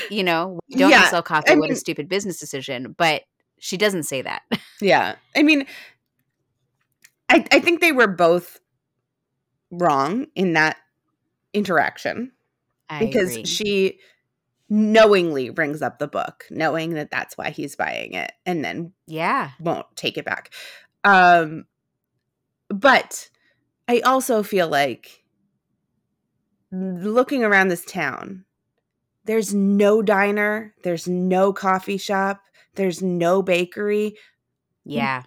You 0.08 0.22
know, 0.22 0.60
we 0.68 0.76
don't 0.76 0.90
Yeah, 0.90 1.08
sell 1.08 1.22
coffee. 1.22 1.50
I 1.50 1.54
what 1.56 1.70
a 1.70 1.74
stupid 1.74 2.08
business 2.08 2.38
decision. 2.38 2.94
But 2.96 3.22
she 3.58 3.76
doesn't 3.76 4.04
say 4.04 4.22
that. 4.22 4.42
yeah 4.80 5.16
i 5.36 5.42
mean 5.42 5.66
i 7.28 7.44
i 7.52 7.60
think 7.60 7.80
they 7.80 7.92
were 7.92 8.06
both 8.06 8.60
wrong 9.70 10.26
in 10.34 10.52
that 10.54 10.76
interaction 11.52 12.32
I 12.88 13.04
because 13.04 13.30
agree. 13.30 13.44
she 13.46 13.98
knowingly 14.70 15.50
brings 15.50 15.82
up 15.82 15.98
the 15.98 16.06
book 16.08 16.44
knowing 16.50 16.94
that 16.94 17.10
that's 17.10 17.36
why 17.36 17.50
he's 17.50 17.74
buying 17.76 18.14
it 18.14 18.32
and 18.46 18.64
then 18.64 18.92
yeah. 19.06 19.50
won't 19.60 19.86
take 19.96 20.16
it 20.16 20.24
back 20.24 20.52
um 21.04 21.64
but 22.68 23.28
i 23.88 24.00
also 24.00 24.42
feel 24.42 24.68
like 24.68 25.24
looking 26.70 27.42
around 27.42 27.68
this 27.68 27.84
town 27.84 28.44
there's 29.24 29.52
no 29.52 30.02
diner 30.02 30.72
there's 30.84 31.08
no 31.08 31.52
coffee 31.52 31.98
shop 31.98 32.40
there's 32.76 33.02
no 33.02 33.42
bakery 33.42 34.16
Yeah. 34.84 35.24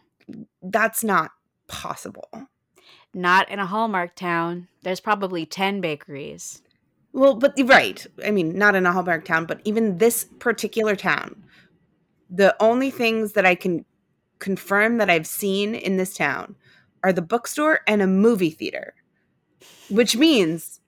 that's 0.62 1.04
not 1.04 1.32
possible 1.68 2.30
Not 3.14 3.50
in 3.50 3.60
a 3.60 3.66
Hallmark 3.66 4.16
town. 4.16 4.68
There's 4.82 5.00
probably 5.00 5.46
10 5.46 5.82
bakeries. 5.82 6.64
Well, 7.14 7.36
but 7.36 7.54
right. 7.66 8.06
I 8.26 8.32
mean, 8.32 8.58
not 8.58 8.76
in 8.76 8.86
a 8.86 8.92
Hallmark 8.92 9.26
town, 9.26 9.46
but 9.46 9.62
even 9.64 9.98
this 9.98 10.26
particular 10.40 10.96
town, 10.96 11.44
the 12.30 12.56
only 12.60 12.90
things 12.92 13.34
that 13.34 13.46
I 13.46 13.56
can 13.56 13.86
confirm 14.40 14.98
that 14.98 15.10
I've 15.10 15.28
seen 15.28 15.76
in 15.76 15.98
this 15.98 16.16
town 16.16 16.56
are 17.04 17.14
the 17.14 17.22
bookstore 17.22 17.82
and 17.88 18.02
a 18.02 18.08
movie 18.08 18.50
theater, 18.50 18.96
which 19.90 20.16
means 20.18 20.80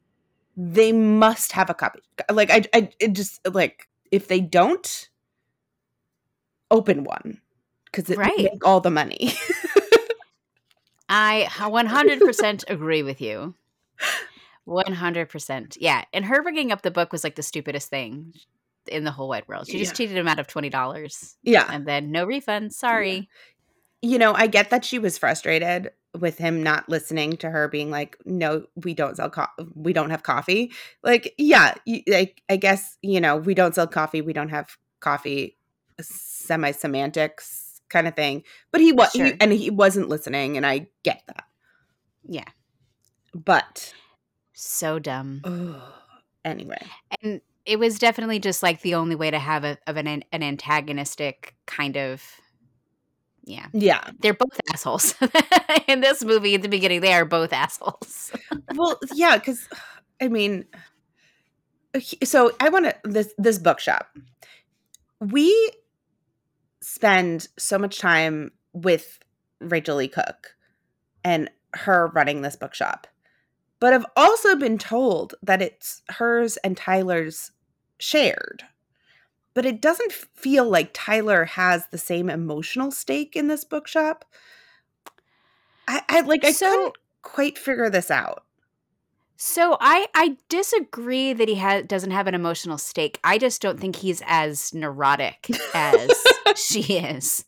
they 0.58 0.91
must 0.91 1.51
have 1.51 1.70
a 1.70 1.74
copy. 1.74 2.00
Like, 2.32 2.50
I, 2.50 2.63
I 2.74 2.89
it 3.00 3.13
just 3.13 3.39
like 3.53 3.88
if 4.12 4.27
they 4.27 4.39
don't, 4.39 5.10
open 6.72 7.03
one 7.03 7.39
because 7.86 8.10
it 8.10 8.17
Right. 8.17 8.38
make 8.38 8.65
all 8.65 8.82
the 8.82 8.91
money. 8.91 9.34
I 11.10 11.48
100% 11.50 12.63
agree 12.67 13.03
with 13.03 13.22
you. 13.22 13.53
100%. 14.67 15.77
Yeah. 15.79 16.03
And 16.13 16.25
her 16.25 16.41
bringing 16.43 16.72
up 16.72 16.81
the 16.81 16.91
book 16.91 17.12
was 17.12 17.24
like 17.24 17.36
the 17.36 17.43
stupidest 17.43 17.89
thing 17.89 18.34
in 18.88 19.03
the 19.03 19.12
whole 19.12 19.29
wide 19.29 19.48
world. 19.48 19.67
She 19.67 19.79
just 19.79 19.93
Yeah. 19.93 19.95
cheated 20.05 20.17
him 20.17 20.27
out 20.27 20.39
of 20.39 20.48
$20 20.48 21.36
yeah. 21.43 21.67
and 21.72 21.86
then 21.88 22.12
no 22.12 22.25
refund. 22.25 22.74
Sorry. 22.74 23.29
you 24.01 24.19
know, 24.19 24.34
I 24.36 24.45
get 24.45 24.69
that 24.69 24.86
she 24.86 25.00
was 25.00 25.17
frustrated 25.17 25.89
with 26.19 26.38
him 26.38 26.62
not 26.62 26.88
listening 26.88 27.38
to 27.38 27.50
her 27.50 27.67
being 27.67 27.89
like, 27.89 28.15
"No, 28.24 28.67
we 28.75 28.93
don't 28.93 29.17
sell 29.17 29.31
co- 29.31 29.48
we 29.74 29.93
don't 29.93 30.12
have 30.12 30.22
coffee." 30.22 30.72
Like, 31.01 31.34
yeah, 31.39 31.74
Like, 32.07 32.43
I 32.48 32.57
guess 32.57 32.98
you 33.01 33.19
know, 33.19 33.38
we 33.38 33.55
don't 33.55 33.74
sell 33.74 33.88
coffee, 33.88 34.22
we 34.22 34.31
don't 34.34 34.50
have 34.50 34.77
coffee, 35.00 35.57
semi 36.00 36.69
semantics 36.72 37.81
kind 37.89 38.07
of 38.07 38.15
thing. 38.15 38.43
But 38.72 38.81
he 38.81 38.91
was, 38.91 39.12
Sure. 39.12 39.31
and 39.41 39.51
he 39.51 39.72
wasn't 39.72 40.07
listening, 40.10 40.55
and 40.55 40.67
I 40.67 40.88
get 41.01 41.24
that. 41.27 41.45
Yeah. 42.27 42.50
But 43.34 43.91
So 44.55 45.00
dumb. 45.00 45.41
ugh, 45.43 45.81
anyway, 46.43 46.81
And 47.21 47.41
it 47.65 47.77
was 47.77 48.00
definitely 48.00 48.39
just 48.39 48.63
like 48.63 48.81
the 48.81 48.95
only 48.95 49.15
way 49.15 49.29
to 49.31 49.39
have 49.39 49.63
a, 49.63 49.77
of 49.85 49.97
an, 49.97 50.07
an 50.07 50.24
antagonistic 50.43 51.55
kind 51.65 51.97
of. 51.97 52.24
Yeah. 53.43 53.67
yeah. 53.74 54.09
They're 54.19 54.33
both 54.33 54.59
assholes. 54.74 55.13
in 55.88 56.01
this 56.01 56.24
movie 56.24 56.55
at 56.55 56.63
the 56.63 56.69
beginning, 56.69 57.01
they 57.01 57.13
are 57.13 57.25
both 57.25 57.53
assholes. 57.53 58.31
well 58.75 59.00
yeah 59.13 59.38
because 59.38 59.67
i 60.21 60.27
mean 60.27 60.65
uh, 61.95 62.00
so 62.24 62.51
i 62.59 62.69
want 62.69 62.85
to 62.85 62.95
this 63.03 63.33
this 63.38 63.59
bookshop 63.59 64.15
we 65.19 65.71
spend 66.81 67.47
so 67.57 67.77
much 67.77 68.00
time 68.00 68.51
with 68.74 69.19
rachael 69.62 69.97
leigh 69.97 70.07
cook 70.07 70.55
and 71.24 71.50
her 71.74 72.07
running 72.07 72.41
this 72.41 72.55
bookshop 72.55 73.07
but 73.79 73.94
i've 73.94 74.05
also 74.15 74.55
been 74.55 74.77
told 74.77 75.36
that 75.44 75.62
it's 75.62 76.01
hers 76.10 76.58
and 76.58 76.75
tyler's 76.77 77.51
shared 77.98 78.63
but 79.53 79.65
it 79.65 79.82
doesn't 79.82 80.12
feel 80.12 80.65
like 80.70 80.89
tyler 80.94 81.46
has 81.46 81.88
the 81.91 81.98
same 81.98 82.29
emotional 82.29 82.91
stake 82.91 83.36
in 83.36 83.48
this 83.48 83.63
bookshop 83.63 84.25
i, 85.88 86.01
I 86.10 86.22
like 86.22 86.44
i 86.44 86.51
So- 86.51 86.70
couldn't 86.72 86.96
quite 87.22 87.58
figure 87.58 87.89
this 87.89 88.12
out 88.12 88.44
So 89.38 89.75
I 89.82 90.08
I 90.15 90.38
disagree 90.48 91.34
that 91.34 91.50
he 91.50 91.55
has 91.55 91.84
doesn't 91.86 92.12
have 92.12 92.27
an 92.27 92.36
emotional 92.36 92.77
stake. 92.77 93.20
I 93.24 93.38
just 93.38 93.62
don't 93.62 93.77
think 93.79 93.98
he's 93.98 94.22
as 94.25 94.74
neurotic 94.74 95.50
as 95.74 96.10
she 96.55 96.82
is. 97.00 97.44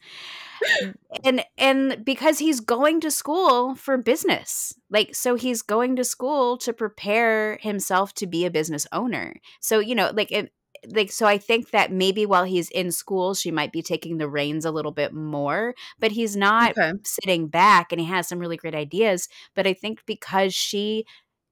And 1.24 1.44
and 1.58 2.04
because 2.06 2.40
he's 2.40 2.60
going 2.60 3.00
to 3.02 3.10
school 3.12 3.76
for 3.76 3.98
business 3.98 4.74
like 4.90 5.16
so 5.16 5.36
he's 5.36 5.62
going 5.62 5.96
to 5.96 6.04
school 6.04 6.58
to 6.58 6.74
prepare 6.74 7.58
himself 7.62 8.14
to 8.14 8.28
be 8.28 8.46
a 8.46 8.52
business 8.52 8.86
owner. 8.92 9.36
So 9.62 9.80
you 9.80 9.96
know 9.96 10.12
like 10.14 10.32
it 10.32 10.52
like 10.94 11.12
so 11.12 11.26
i 11.26 11.38
think 11.40 11.72
that 11.72 11.92
maybe 11.92 12.26
while 12.26 12.44
he's 12.44 12.70
in 12.70 12.92
school 12.92 13.34
she 13.34 13.50
might 13.52 13.72
be 13.72 13.82
taking 13.82 14.18
the 14.18 14.30
reins 14.30 14.64
a 14.64 14.72
little 14.72 14.92
bit 14.92 15.12
more 15.14 15.74
but 16.00 16.12
he's 16.12 16.36
not 16.36 16.76
Okay. 16.78 16.92
sitting 17.04 17.48
back 17.48 17.92
and 17.92 18.00
he 18.02 18.08
has 18.08 18.28
some 18.28 18.40
really 18.40 18.58
great 18.58 18.76
ideas. 18.76 19.28
But 19.56 19.66
i 19.68 19.74
think 19.74 20.06
because 20.06 20.54
she 20.54 21.06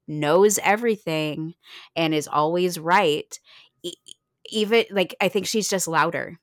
knows 0.07 0.59
everything 0.59 1.55
and 1.95 2.13
is 2.15 2.27
always 2.27 2.79
right 2.79 3.39
even 4.51 4.85
like 4.91 5.15
i 5.21 5.27
think 5.27 5.47
she's 5.47 5.67
just 5.69 5.87
louder 5.87 6.39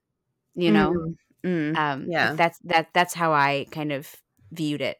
you 0.56 0.70
know? 0.72 0.98
Mm, 0.98 1.16
mm. 1.44 1.76
um 1.76 2.06
yeah. 2.08 2.34
that's 2.36 2.58
that 2.64 2.88
that's 2.92 3.14
how 3.14 3.32
i 3.32 3.66
kind 3.70 3.92
of 3.92 4.14
viewed 4.52 4.80
it 4.80 4.98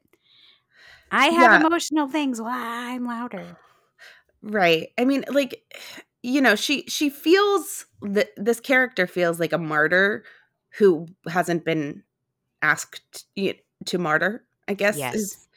i 1.10 1.26
have 1.26 1.52
Yeah. 1.52 1.60
emotional 1.66 2.08
things 2.08 2.40
well 2.40 2.50
i'm 2.52 3.04
louder 3.06 3.56
Right. 4.42 4.88
I 4.98 5.04
mean, 5.04 5.24
like, 5.28 5.62
you 6.22 6.40
know, 6.40 6.56
she 6.56 6.84
she 6.88 7.10
feels 7.10 7.86
that 8.02 8.30
this 8.36 8.60
character 8.60 9.06
feels 9.06 9.38
like 9.38 9.52
a 9.52 9.58
martyr 9.58 10.24
who 10.78 11.06
hasn't 11.28 11.64
been 11.64 12.02
asked 12.62 13.26
to 13.86 13.98
martyr. 13.98 14.44
I 14.68 14.74
guess 14.74 14.98
Yes. 14.98 15.14
is 15.14 15.48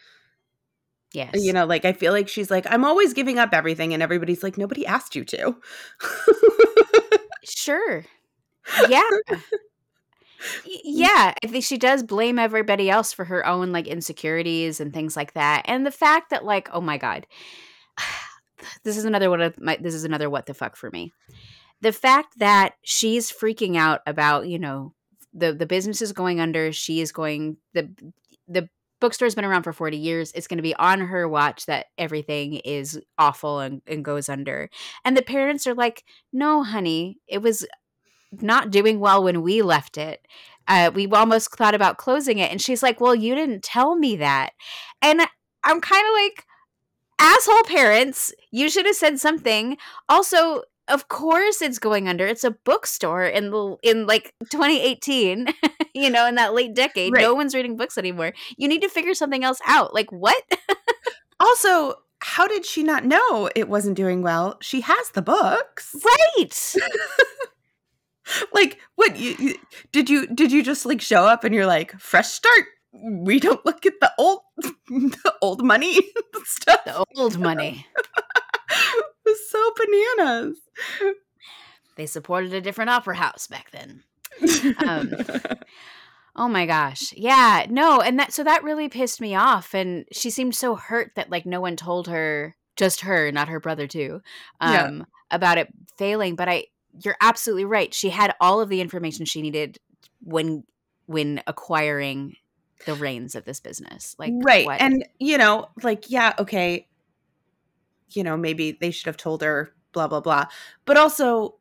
yes 1.14 1.34
you 1.34 1.54
know, 1.54 1.66
like 1.66 1.86
I 1.86 1.94
feel 1.94 2.12
like 2.14 2.28
she's 2.28 2.52
like 2.52 2.66
I'm 2.70 2.86
always 2.86 3.14
giving 3.14 3.40
up 3.40 3.50
everything, 3.54 3.94
and 3.94 4.04
everybody's 4.04 4.44
like 4.44 4.58
nobody 4.58 4.86
asked 4.86 5.16
you 5.16 5.24
to. 5.26 5.56
sure 7.44 8.06
yeah 8.90 9.02
yeah 10.84 11.34
i 11.44 11.48
think 11.48 11.64
she 11.64 11.78
does 11.78 12.04
blame 12.04 12.38
everybody 12.40 12.90
else 12.90 13.14
for 13.14 13.26
her 13.26 13.46
own 13.46 13.72
like 13.72 13.88
insecurities 13.88 14.80
and 14.80 14.94
things 14.94 15.16
like 15.16 15.34
that 15.34 15.64
and 15.66 15.86
the 15.86 15.92
fact 15.92 16.30
that 16.30 16.46
like 16.46 16.70
oh 16.72 16.82
my 16.82 16.98
god 16.98 17.26
this 18.84 18.98
is 18.98 19.06
another 19.06 19.30
one 19.30 19.42
of 19.42 19.60
my 19.60 19.78
this 19.80 19.94
is 19.94 20.04
another 20.04 20.30
what 20.30 20.46
the 20.46 20.54
fuck 20.54 20.76
for 20.76 20.90
me. 20.92 21.14
The 21.82 21.92
fact 21.92 22.40
that 22.40 22.74
she's 22.84 23.32
freaking 23.32 23.78
out 23.78 24.02
about 24.06 24.48
you 24.48 24.60
know 24.60 24.94
the 25.34 25.54
the 25.54 25.66
business 25.66 26.02
is 26.02 26.14
going 26.14 26.40
under 26.40 26.72
she 26.72 27.02
is 27.02 27.12
going 27.12 27.58
the 27.74 27.90
the 28.48 28.70
bookstore's 29.02 29.36
been 29.36 29.46
around 29.46 29.64
for 29.64 29.74
40 29.74 29.98
years 29.98 30.32
it's 30.32 30.48
going 30.48 30.58
to 30.58 30.64
be 30.64 30.74
on 30.76 31.02
her 31.02 31.28
watch 31.28 31.66
that 31.66 31.88
everything 31.98 32.56
is 32.56 33.00
awful 33.18 33.60
and, 33.60 33.82
and 33.86 34.06
goes 34.06 34.30
under 34.30 34.70
and 35.04 35.18
the 35.18 35.22
parents 35.22 35.68
are 35.68 35.74
like 35.74 36.06
no 36.32 36.64
honey 36.64 37.18
it 37.28 37.42
was 37.42 37.68
not 38.42 38.72
doing 38.72 39.00
well 39.00 39.24
when 39.24 39.42
we 39.42 39.62
left 39.62 39.98
it. 39.98 40.26
Uh, 40.68 40.92
we 40.94 41.08
almost 41.08 41.56
thought 41.56 41.76
about 41.76 41.98
closing 41.98 42.40
it 42.40 42.50
and 42.52 42.60
she's 42.60 42.82
like 42.82 43.00
well 43.00 43.14
you 43.14 43.36
didn't 43.36 43.64
tell 43.64 43.96
me 43.96 44.16
that. 44.16 44.52
And 45.02 45.22
i'm 45.64 45.82
kind 45.82 46.06
of 46.08 46.14
like 46.14 46.46
asshole 47.20 47.64
parents 47.64 48.34
you 48.52 48.70
should 48.70 48.86
have 48.86 48.96
said 48.96 49.20
something. 49.20 49.78
Also 50.10 50.64
of 50.88 51.08
course 51.08 51.62
it's 51.62 51.80
going 51.80 52.08
under. 52.08 52.26
It's 52.26 52.44
a 52.44 52.52
bookstore 52.52 53.26
in 53.26 53.52
the 53.52 53.76
in 53.84 54.08
like 54.08 54.34
2018 54.52 55.48
you 55.94 56.10
know 56.10 56.28
in 56.28 56.36
that 56.36 56.54
late 56.54 56.74
decade. 56.76 57.14
Right. 57.14 57.22
no 57.22 57.34
one's 57.34 57.56
reading 57.56 57.78
books 57.78 57.98
anymore. 57.98 58.34
You 58.58 58.68
need 58.68 58.82
to 58.82 58.90
figure 58.90 59.14
something 59.14 59.44
else 59.44 59.60
out. 59.66 59.94
Like 59.94 60.12
what? 60.12 60.44
Also, 61.40 61.96
how 62.20 62.48
did 62.48 62.66
she 62.66 62.82
not 62.84 63.06
know 63.06 63.50
it 63.56 63.70
wasn't 63.70 63.98
doing 63.98 64.22
well? 64.22 64.58
She 64.62 64.82
has 64.82 65.10
the 65.12 65.22
books. 65.22 65.96
right 66.04 66.76
Like, 68.54 68.80
what 68.96 69.18
you, 69.18 69.36
you 69.40 69.56
did 69.92 70.10
you 70.10 70.28
did 70.28 70.52
you 70.52 70.64
just 70.64 70.86
like 70.86 71.02
show 71.02 71.26
up 71.26 71.44
and 71.44 71.54
you're 71.54 71.66
like 71.68 72.00
fresh 72.00 72.30
start? 72.30 72.66
We 72.94 73.40
don't 73.40 73.64
look 73.66 73.86
at 73.86 74.00
the 74.02 74.12
old 74.18 74.42
the 74.88 75.34
old 75.42 75.64
money 75.64 76.00
stuff. 76.46 76.84
the 76.86 77.06
old 77.18 77.38
money 77.40 77.86
it 78.70 79.14
was 79.26 79.50
so 79.50 79.72
bananas. 79.78 80.58
they 81.98 82.06
supported 82.06 82.54
a 82.54 82.62
different 82.62 82.90
opera 82.90 83.16
house 83.16 83.48
back 83.48 83.70
then 83.72 84.04
Um, 84.88 85.12
Oh 86.38 86.48
my 86.50 86.66
gosh. 86.66 87.14
Yeah, 87.16 87.66
no, 87.70 88.02
and 88.02 88.20
that 88.20 88.34
so 88.34 88.44
that 88.44 88.64
really 88.64 88.90
pissed 88.90 89.22
me 89.22 89.36
off 89.36 89.74
and 89.74 90.06
she 90.12 90.30
seemed 90.30 90.56
so 90.56 90.76
hurt 90.76 91.12
that 91.16 91.30
like 91.30 91.46
no 91.46 91.62
one 91.62 91.76
told 91.78 92.08
her, 92.08 92.56
just 92.76 93.02
her, 93.02 93.32
not 93.32 93.48
her 93.48 93.60
brother 93.62 93.88
too, 93.88 94.22
Yeah. 94.62 94.84
um 94.86 95.06
about 95.32 95.58
it 95.58 95.70
failing, 95.98 96.36
but 96.36 96.50
I 96.50 96.66
you're 97.04 97.18
absolutely 97.22 97.66
right. 97.66 97.94
She 97.94 98.10
had 98.10 98.34
all 98.40 98.62
of 98.62 98.70
the 98.70 98.82
information 98.82 99.26
she 99.26 99.42
needed 99.42 99.78
when 100.24 100.64
when 101.08 101.42
acquiring 101.48 102.36
the 102.86 102.96
reins 102.96 103.36
of 103.36 103.46
this 103.46 103.60
business. 103.60 104.16
Like 104.18 104.34
right. 104.44 104.66
what? 104.66 104.82
And 104.82 105.06
you 105.20 105.38
know, 105.38 105.68
like, 105.84 106.10
yeah, 106.10 106.34
okay. 106.40 106.88
You 108.12 108.24
know, 108.24 108.38
maybe 108.38 108.72
they 108.72 108.92
should 108.92 109.08
have 109.08 109.18
told 109.18 109.42
her 109.42 109.72
blah 109.92 110.08
blah 110.08 110.22
blah. 110.22 110.46
But 110.86 110.98
also 110.98 111.56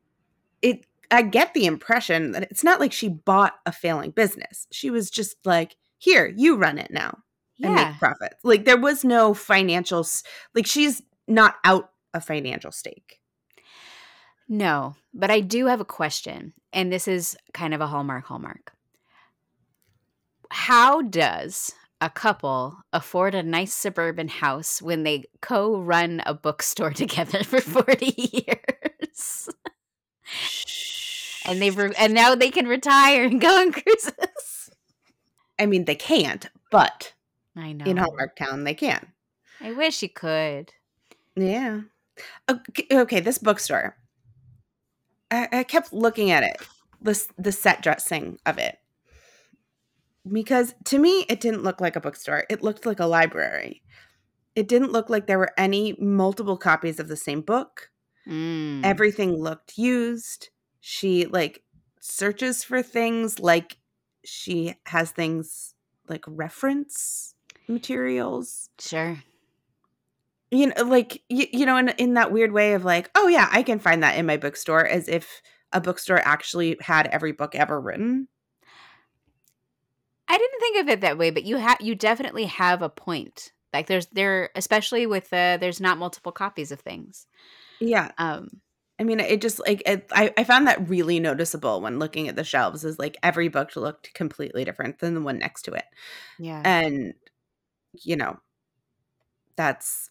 it 0.62 0.86
I 1.10 1.22
get 1.22 1.54
the 1.54 1.66
impression 1.66 2.32
that 2.32 2.44
it's 2.44 2.64
not 2.64 2.80
like 2.80 2.92
she 2.92 3.08
bought 3.08 3.54
a 3.66 3.72
failing 3.72 4.10
business. 4.10 4.66
She 4.72 4.90
was 4.90 5.10
just 5.10 5.36
like, 5.44 5.76
here, 5.98 6.32
you 6.36 6.56
run 6.56 6.78
it 6.78 6.90
now. 6.90 7.18
and 7.62 7.74
make 7.76 7.98
profits. 7.98 8.36
Like 8.42 8.64
there 8.64 8.80
was 8.80 9.04
no 9.04 9.32
financial 9.32 10.00
s- 10.00 10.22
like 10.54 10.66
she's 10.66 11.02
not 11.28 11.54
out 11.64 11.90
a 12.12 12.20
financial 12.20 12.72
stake. 12.72 13.20
No, 14.48 14.94
but 15.12 15.30
I 15.30 15.40
do 15.40 15.66
have 15.66 15.80
a 15.80 15.84
question, 15.84 16.52
and 16.72 16.92
this 16.92 17.08
is 17.08 17.36
kind 17.52 17.72
of 17.74 17.80
a 17.80 17.86
hallmark 17.86 18.26
hallmark. 18.26 18.72
How 20.50 21.02
does 21.02 21.72
a 22.00 22.10
couple 22.10 22.76
afford 22.92 23.34
a 23.34 23.42
nice 23.42 23.72
suburban 23.72 24.28
house 24.28 24.82
when 24.82 25.02
they 25.02 25.24
co-run 25.40 26.22
a 26.26 26.34
bookstore 26.34 26.90
together 26.92 27.42
for 27.42 27.60
40 27.60 28.14
years? 28.16 29.48
and 31.46 31.60
they've 31.60 31.76
re- 31.76 31.94
and 31.98 32.14
now 32.14 32.34
they 32.34 32.50
can 32.50 32.66
retire 32.66 33.24
and 33.24 33.40
go 33.40 33.48
on 33.60 33.72
cruises. 33.72 34.70
I 35.58 35.66
mean 35.66 35.84
they 35.84 35.94
can't, 35.94 36.46
but 36.70 37.14
I 37.56 37.72
know. 37.72 37.84
in 37.84 37.96
Hallmark 37.96 38.36
Town 38.36 38.64
they 38.64 38.74
can. 38.74 39.06
I 39.60 39.72
wish 39.72 40.02
you 40.02 40.08
could. 40.08 40.72
Yeah. 41.36 41.82
Okay, 42.48 42.86
okay 42.90 43.20
this 43.20 43.38
bookstore. 43.38 43.96
I, 45.34 45.48
I 45.60 45.64
kept 45.64 45.92
looking 45.92 46.30
at 46.30 46.42
it, 46.42 46.56
this 47.00 47.28
the 47.38 47.52
set 47.52 47.82
dressing 47.82 48.38
of 48.46 48.58
it. 48.58 48.78
Because 50.30 50.74
to 50.84 50.98
me 50.98 51.26
it 51.28 51.40
didn't 51.40 51.62
look 51.62 51.80
like 51.80 51.96
a 51.96 52.00
bookstore. 52.00 52.44
It 52.48 52.62
looked 52.62 52.86
like 52.86 53.00
a 53.00 53.06
library. 53.06 53.82
It 54.54 54.68
didn't 54.68 54.92
look 54.92 55.10
like 55.10 55.26
there 55.26 55.38
were 55.38 55.52
any 55.58 55.96
multiple 55.98 56.56
copies 56.56 57.00
of 57.00 57.08
the 57.08 57.16
same 57.16 57.40
book. 57.40 57.90
Mm. 58.26 58.80
everything 58.82 59.36
looked 59.36 59.76
used 59.76 60.48
she 60.80 61.26
like 61.26 61.62
searches 62.00 62.64
for 62.64 62.82
things 62.82 63.38
like 63.38 63.76
she 64.24 64.74
has 64.86 65.10
things 65.10 65.74
like 66.08 66.24
reference 66.26 67.34
materials 67.68 68.70
sure. 68.78 69.18
You 70.50 70.66
know 70.66 70.82
like 70.84 71.22
you, 71.28 71.46
you 71.52 71.66
know 71.66 71.76
in, 71.76 71.88
in 71.90 72.14
that 72.14 72.32
weird 72.32 72.52
way 72.52 72.74
of 72.74 72.84
like 72.84 73.10
oh 73.14 73.28
yeah 73.28 73.48
i 73.52 73.62
can 73.62 73.78
find 73.78 74.02
that 74.02 74.16
in 74.16 74.26
my 74.26 74.36
bookstore 74.36 74.86
as 74.86 75.08
if 75.08 75.42
a 75.72 75.80
bookstore 75.80 76.20
actually 76.24 76.76
had 76.80 77.06
every 77.08 77.32
book 77.32 77.54
ever 77.54 77.80
written 77.80 78.28
I 80.26 80.38
didn't 80.38 80.60
think 80.60 80.80
of 80.80 80.88
it 80.88 81.00
that 81.02 81.18
way, 81.18 81.30
but 81.30 81.44
you 81.44 81.56
have 81.58 81.78
you 81.80 81.94
definitely 81.94 82.46
have 82.46 82.82
a 82.82 82.88
point. 82.88 83.52
Like 83.72 83.86
there's 83.86 84.06
there 84.06 84.50
especially 84.54 85.06
with 85.06 85.32
uh 85.32 85.58
there's 85.58 85.80
not 85.80 85.98
multiple 85.98 86.32
copies 86.32 86.72
of 86.72 86.80
things. 86.80 87.26
yeah 87.80 88.12
Um 88.18 88.48
i 88.98 89.02
mean 89.02 89.18
it 89.18 89.40
just 89.40 89.58
like 89.58 89.82
it, 89.86 90.06
I, 90.12 90.32
I 90.38 90.44
found 90.44 90.66
that 90.68 90.88
really 90.88 91.18
noticeable 91.18 91.80
when 91.80 91.98
looking 91.98 92.28
at 92.28 92.36
the 92.36 92.44
shelves 92.44 92.84
is 92.84 92.98
like 92.98 93.16
every 93.22 93.48
book 93.48 93.74
looked 93.74 94.14
completely 94.14 94.64
different 94.64 95.00
than 95.00 95.14
the 95.14 95.20
one 95.20 95.38
next 95.38 95.62
to 95.62 95.72
it 95.72 95.84
yeah. 96.38 96.62
and 96.64 97.14
you 97.92 98.14
know 98.14 98.38
that's 99.56 100.08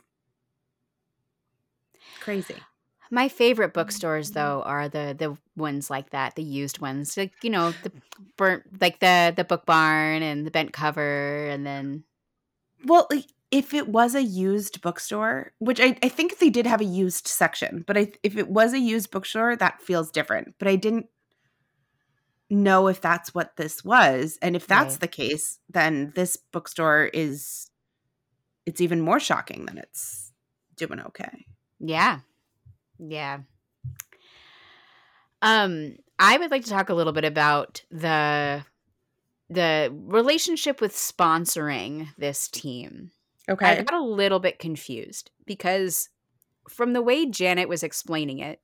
crazy 2.19 2.55
My 3.11 3.29
favorite 3.29 3.73
bookstores 3.73 4.31
mm-hmm. 4.31 4.39
though 4.39 4.61
are 4.63 4.89
the 4.89 5.15
the 5.17 5.37
ones 5.55 5.89
like 5.89 6.09
that, 6.11 6.35
the 6.35 6.43
used 6.43 6.79
ones. 6.79 7.15
Like, 7.15 7.31
you 7.43 7.49
know, 7.51 7.71
the 7.83 7.91
burnt 8.37 8.63
like 8.81 8.99
the 8.99 9.33
the 9.35 9.43
book 9.43 9.65
barn 9.65 10.23
and 10.23 10.45
the 10.45 10.51
bent 10.51 10.73
cover 10.73 11.47
and 11.47 11.65
then 11.65 12.03
well 12.85 13.07
if 13.51 13.73
it 13.73 13.87
was 13.87 14.15
a 14.15 14.23
used 14.23 14.81
bookstore 14.81 15.51
which 15.59 15.79
I, 15.79 15.95
I 16.01 16.09
think 16.09 16.39
they 16.39 16.49
did 16.49 16.65
have 16.65 16.81
a 16.81 16.85
used 16.85 17.27
section 17.27 17.83
but 17.85 17.97
I, 17.97 18.11
if 18.23 18.35
it 18.37 18.49
was 18.49 18.73
a 18.73 18.79
used 18.79 19.11
bookstore 19.11 19.55
that 19.55 19.81
feels 19.81 20.11
different 20.11 20.55
but 20.57 20.67
i 20.67 20.75
didn't 20.75 21.07
know 22.49 22.87
if 22.87 22.99
that's 23.01 23.33
what 23.33 23.55
this 23.57 23.83
was 23.83 24.37
and 24.41 24.55
if 24.55 24.67
that's 24.67 24.95
Right. 24.95 25.01
the 25.01 25.07
case 25.07 25.59
then 25.69 26.11
this 26.15 26.37
bookstore 26.37 27.05
is 27.13 27.69
it's 28.65 28.81
even 28.81 29.01
more 29.01 29.19
shocking 29.19 29.65
than 29.65 29.77
it's 29.77 30.31
doing 30.75 30.99
okay 30.99 31.45
yeah. 31.83 32.19
Yeah. 32.97 33.39
Um 35.41 35.97
I 36.17 36.37
would 36.37 36.51
like 36.51 36.63
to 36.63 36.69
talk 36.69 36.89
a 36.89 36.93
little 36.93 37.13
bit 37.13 37.25
about 37.25 37.83
the 37.91 38.65
the 39.49 39.93
relationship 39.93 40.79
with 40.79 40.93
sponsoring 40.93 42.07
this 42.17 42.47
team. 42.47 43.11
Okay. 43.49 43.65
I 43.65 43.81
got 43.83 43.99
a 43.99 44.03
little 44.03 44.39
bit 44.39 44.57
confused 44.57 45.29
because 45.45 46.09
from 46.69 46.93
the 46.93 47.01
way 47.01 47.25
Janet 47.25 47.67
was 47.67 47.83
explaining 47.83 48.39
it, 48.39 48.61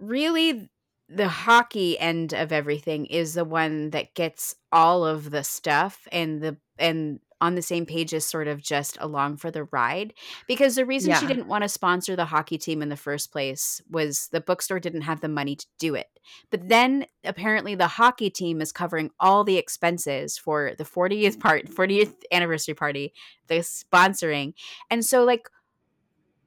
really 0.00 0.68
the 1.08 1.28
hockey 1.28 1.96
end 1.98 2.34
of 2.34 2.50
everything 2.50 3.06
is 3.06 3.34
the 3.34 3.44
one 3.44 3.90
that 3.90 4.14
gets 4.14 4.56
all 4.72 5.04
of 5.06 5.30
the 5.30 5.44
stuff 5.44 6.08
and 6.10 6.42
the 6.42 6.56
and 6.78 7.20
on 7.40 7.54
the 7.54 7.62
same 7.62 7.84
page 7.84 8.14
as 8.14 8.24
sort 8.24 8.48
of 8.48 8.62
just 8.62 8.96
along 9.00 9.36
for 9.36 9.50
the 9.50 9.64
ride 9.64 10.14
because 10.46 10.74
the 10.74 10.86
reason 10.86 11.14
she 11.14 11.26
didn't 11.26 11.48
want 11.48 11.62
to 11.62 11.68
sponsor 11.68 12.16
the 12.16 12.24
hockey 12.24 12.56
team 12.56 12.82
in 12.82 12.88
the 12.88 12.96
first 12.96 13.30
place 13.30 13.82
was 13.90 14.28
the 14.32 14.40
bookstore 14.40 14.80
didn't 14.80 15.02
have 15.02 15.20
the 15.20 15.28
money 15.28 15.54
to 15.54 15.66
do 15.78 15.94
it. 15.94 16.08
But 16.50 16.68
then 16.68 17.06
apparently 17.24 17.74
the 17.74 17.86
hockey 17.86 18.30
team 18.30 18.60
is 18.60 18.72
covering 18.72 19.10
all 19.20 19.44
the 19.44 19.58
expenses 19.58 20.38
for 20.38 20.72
the 20.78 20.84
40th 20.84 21.38
part 21.38 21.66
40th 21.66 22.14
anniversary 22.32 22.74
party, 22.74 23.12
the 23.48 23.56
sponsoring. 23.56 24.54
And 24.90 25.04
so 25.04 25.24
like 25.24 25.48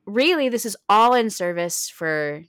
really 0.06 0.50
this 0.50 0.66
is 0.66 0.76
all 0.88 1.14
in 1.14 1.30
service 1.30 1.90
for 1.90 2.44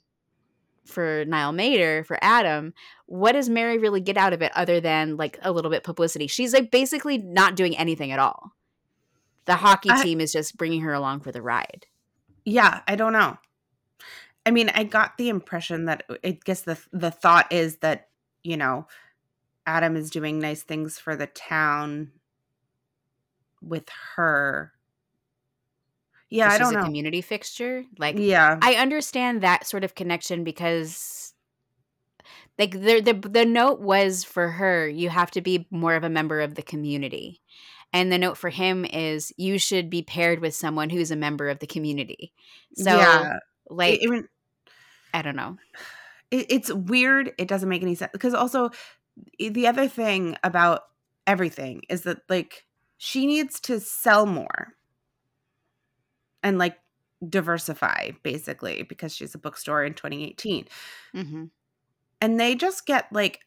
for 0.85 1.25
Niall 1.27 1.53
Matter, 1.53 2.05
for 2.05 2.19
Adam, 2.23 2.75
what 3.07 3.33
does 3.33 3.49
Mary 3.49 3.79
really 3.79 4.01
get 4.01 4.17
out 4.17 4.33
of 4.33 4.43
it 4.43 4.53
other 4.55 4.81
than 4.81 5.17
like 5.17 5.39
a 5.43 5.53
little 5.53 5.71
bit 5.71 5.85
publicity? 5.85 6.27
She's 6.27 6.53
like 6.53 6.71
basically 6.71 7.19
not 7.19 7.57
doing 7.57 7.77
anything 7.77 8.13
at 8.13 8.19
all. 8.19 8.53
The 9.45 9.57
hockey 9.57 9.91
I- 9.91 10.03
team 10.03 10.21
is 10.21 10.33
just 10.33 10.57
bringing 10.57 10.83
her 10.83 10.93
along 10.93 11.21
for 11.21 11.33
the 11.33 11.43
ride. 11.43 11.87
Yeah, 12.45 12.81
I 12.89 12.97
don't 12.97 13.13
know. 13.13 13.39
I 14.47 14.51
mean, 14.51 14.71
I 14.75 14.85
got 14.85 15.19
the 15.19 15.29
impression 15.29 15.85
that 15.85 16.05
uh, 16.09 16.17
I 16.25 16.39
guess 16.45 16.63
the 16.63 16.79
the 16.93 17.11
thought 17.11 17.53
is 17.53 17.77
that, 17.79 18.09
you 18.43 18.57
know, 18.57 18.87
Adam 19.67 19.97
is 19.97 20.11
doing 20.11 20.39
nice 20.39 20.63
things 20.63 20.99
for 20.99 21.15
the 21.15 21.27
town 21.27 22.13
with 23.61 23.89
her. 24.17 24.73
Yeah, 26.31 26.49
So 26.51 26.55
I 26.55 26.59
don't 26.59 26.75
a 26.75 26.79
know. 26.79 26.85
community 26.85 27.21
fixture. 27.21 27.85
Like 27.99 28.17
Yeah. 28.19 28.59
I 28.63 28.75
understand 28.75 29.43
that 29.43 29.67
sort 29.67 29.85
of 29.85 29.95
connection 29.95 30.45
because 30.45 31.35
like 32.59 32.73
the, 32.73 33.01
the 33.01 33.29
the 33.29 33.45
note 33.45 33.81
was 33.81 34.23
for 34.23 34.49
her, 34.49 34.89
you 34.89 35.09
have 35.09 35.31
to 35.33 35.41
be 35.41 35.67
more 35.71 35.95
of 35.95 36.05
a 36.05 36.11
member 36.11 36.41
of 36.41 36.55
the 36.55 36.63
community. 36.63 37.41
And 37.93 38.13
the 38.13 38.19
note 38.19 38.37
for 38.37 38.51
him 38.51 38.85
is 38.85 39.33
you 39.37 39.59
should 39.59 39.91
be 39.91 40.03
paired 40.03 40.39
with 40.41 40.55
someone 40.55 40.91
who's 40.91 41.11
a 41.11 41.17
member 41.17 41.49
of 41.49 41.59
the 41.59 41.67
community. 41.67 42.33
So 42.77 42.97
yeah. 42.97 43.39
like 43.69 44.01
I 44.05 44.07
mean, 44.11 44.29
I 45.13 45.23
don't 45.23 45.37
know. 45.37 45.57
it, 46.31 46.47
it's 46.51 46.73
weird. 46.73 47.33
It 47.39 47.49
doesn't 47.49 47.69
make 47.69 47.83
any 47.83 47.97
sense 47.97 48.13
because 48.13 48.35
also 48.35 48.71
the 49.39 49.67
other 49.67 49.89
thing 49.89 50.37
about 50.45 50.83
everything 51.27 51.83
is 51.89 52.03
that 52.03 52.19
like 52.29 52.67
she 52.99 53.27
needs 53.27 53.59
to 53.61 53.81
sell 53.81 54.27
more 54.27 54.75
and 56.43 56.59
like 56.59 56.79
diversify 57.29 58.11
basically 58.23 58.83
because 58.83 59.15
she's 59.15 59.35
a 59.35 59.39
bookstore 59.39 59.85
in 59.85 59.95
2018 59.95 60.67
hmm 61.13 61.45
and 62.23 62.39
they 62.41 62.55
just 62.55 62.87
get 62.87 63.11
like 63.13 63.41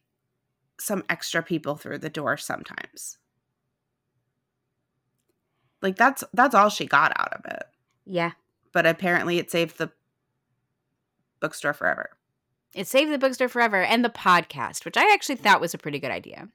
some 0.79 1.03
extra 1.10 1.41
people 1.43 1.75
through 1.75 1.97
the 1.97 2.10
door 2.10 2.38
sometimes 2.38 3.17
like 5.82 5.95
that's 5.95 6.23
that's 6.34 6.56
all 6.56 6.69
she 6.69 6.86
got 6.86 7.12
out 7.19 7.34
of 7.34 7.45
it 7.45 7.63
Yeah. 8.06 8.32
but 8.71 8.86
apparently 8.86 9.38
it 9.38 9.51
saved 9.51 9.77
the 9.77 9.91
bookstore 11.39 11.73
forever 11.73 12.12
It 12.73 12.88
saved 12.88 13.12
the 13.12 13.17
bookstore 13.17 13.49
forever 13.49 13.82
and 13.84 14.03
the 14.03 14.10
podcast, 14.10 14.86
which 14.86 14.97
I 14.97 15.12
actually 15.13 15.36
thought 15.36 15.62
was 15.62 15.73
a 15.73 15.77
pretty 15.77 15.99
good 15.99 16.10
idea. 16.12 16.47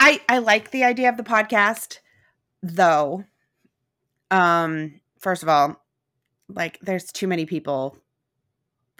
I 0.00 0.20
I 0.28 0.38
like 0.38 0.70
the 0.70 0.84
idea 0.84 1.08
of 1.08 1.16
the 1.16 1.22
podcast 1.22 1.98
though. 2.62 3.24
Um 4.30 5.00
first 5.18 5.42
of 5.42 5.48
all, 5.48 5.84
like 6.48 6.78
there's 6.80 7.06
too 7.06 7.26
many 7.26 7.46
people 7.46 7.98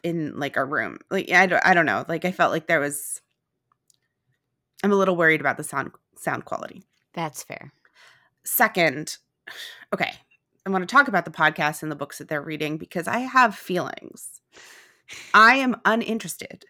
in 0.02 0.38
like 0.38 0.56
a 0.56 0.64
room. 0.64 0.98
Like 1.10 1.30
I 1.30 1.46
don't 1.46 1.64
I 1.64 1.74
don't 1.74 1.86
know. 1.86 2.04
Like 2.08 2.24
I 2.24 2.32
felt 2.32 2.52
like 2.52 2.66
there 2.66 2.80
was 2.80 3.20
I'm 4.82 4.92
a 4.92 4.96
little 4.96 5.16
worried 5.16 5.40
about 5.40 5.56
the 5.56 5.64
sound 5.64 5.92
sound 6.16 6.44
quality. 6.44 6.82
That's 7.14 7.42
fair. 7.42 7.72
Second, 8.44 9.18
okay. 9.94 10.12
I 10.66 10.70
want 10.70 10.86
to 10.86 10.94
talk 10.94 11.08
about 11.08 11.24
the 11.24 11.30
podcast 11.30 11.82
and 11.82 11.90
the 11.90 11.96
books 11.96 12.18
that 12.18 12.28
they're 12.28 12.42
reading 12.42 12.76
because 12.76 13.08
I 13.08 13.20
have 13.20 13.54
feelings. 13.54 14.42
I 15.32 15.56
am 15.56 15.80
uninterested 15.86 16.66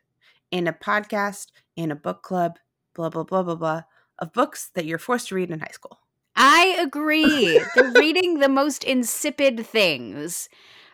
in 0.53 0.69
a 0.69 0.73
podcast, 0.73 1.49
in 1.75 1.91
a 1.91 1.97
book 1.97 2.23
club, 2.23 2.59
blah 2.95 3.09
blah 3.09 3.25
blah 3.25 3.43
blah 3.43 3.57
blah 3.57 3.83
of 4.19 4.33
books 4.33 4.71
that 4.75 4.85
you're 4.85 4.99
forced 4.99 5.29
to 5.29 5.35
read 5.35 5.51
in 5.51 5.61
high 5.61 5.67
school. 5.73 5.99
I 6.41 6.77
agree. 6.81 7.69
They're 7.75 7.85
reading 7.85 8.39
the 8.39 8.49
most 8.49 8.85
insipid 8.85 9.67
things. 9.67 10.49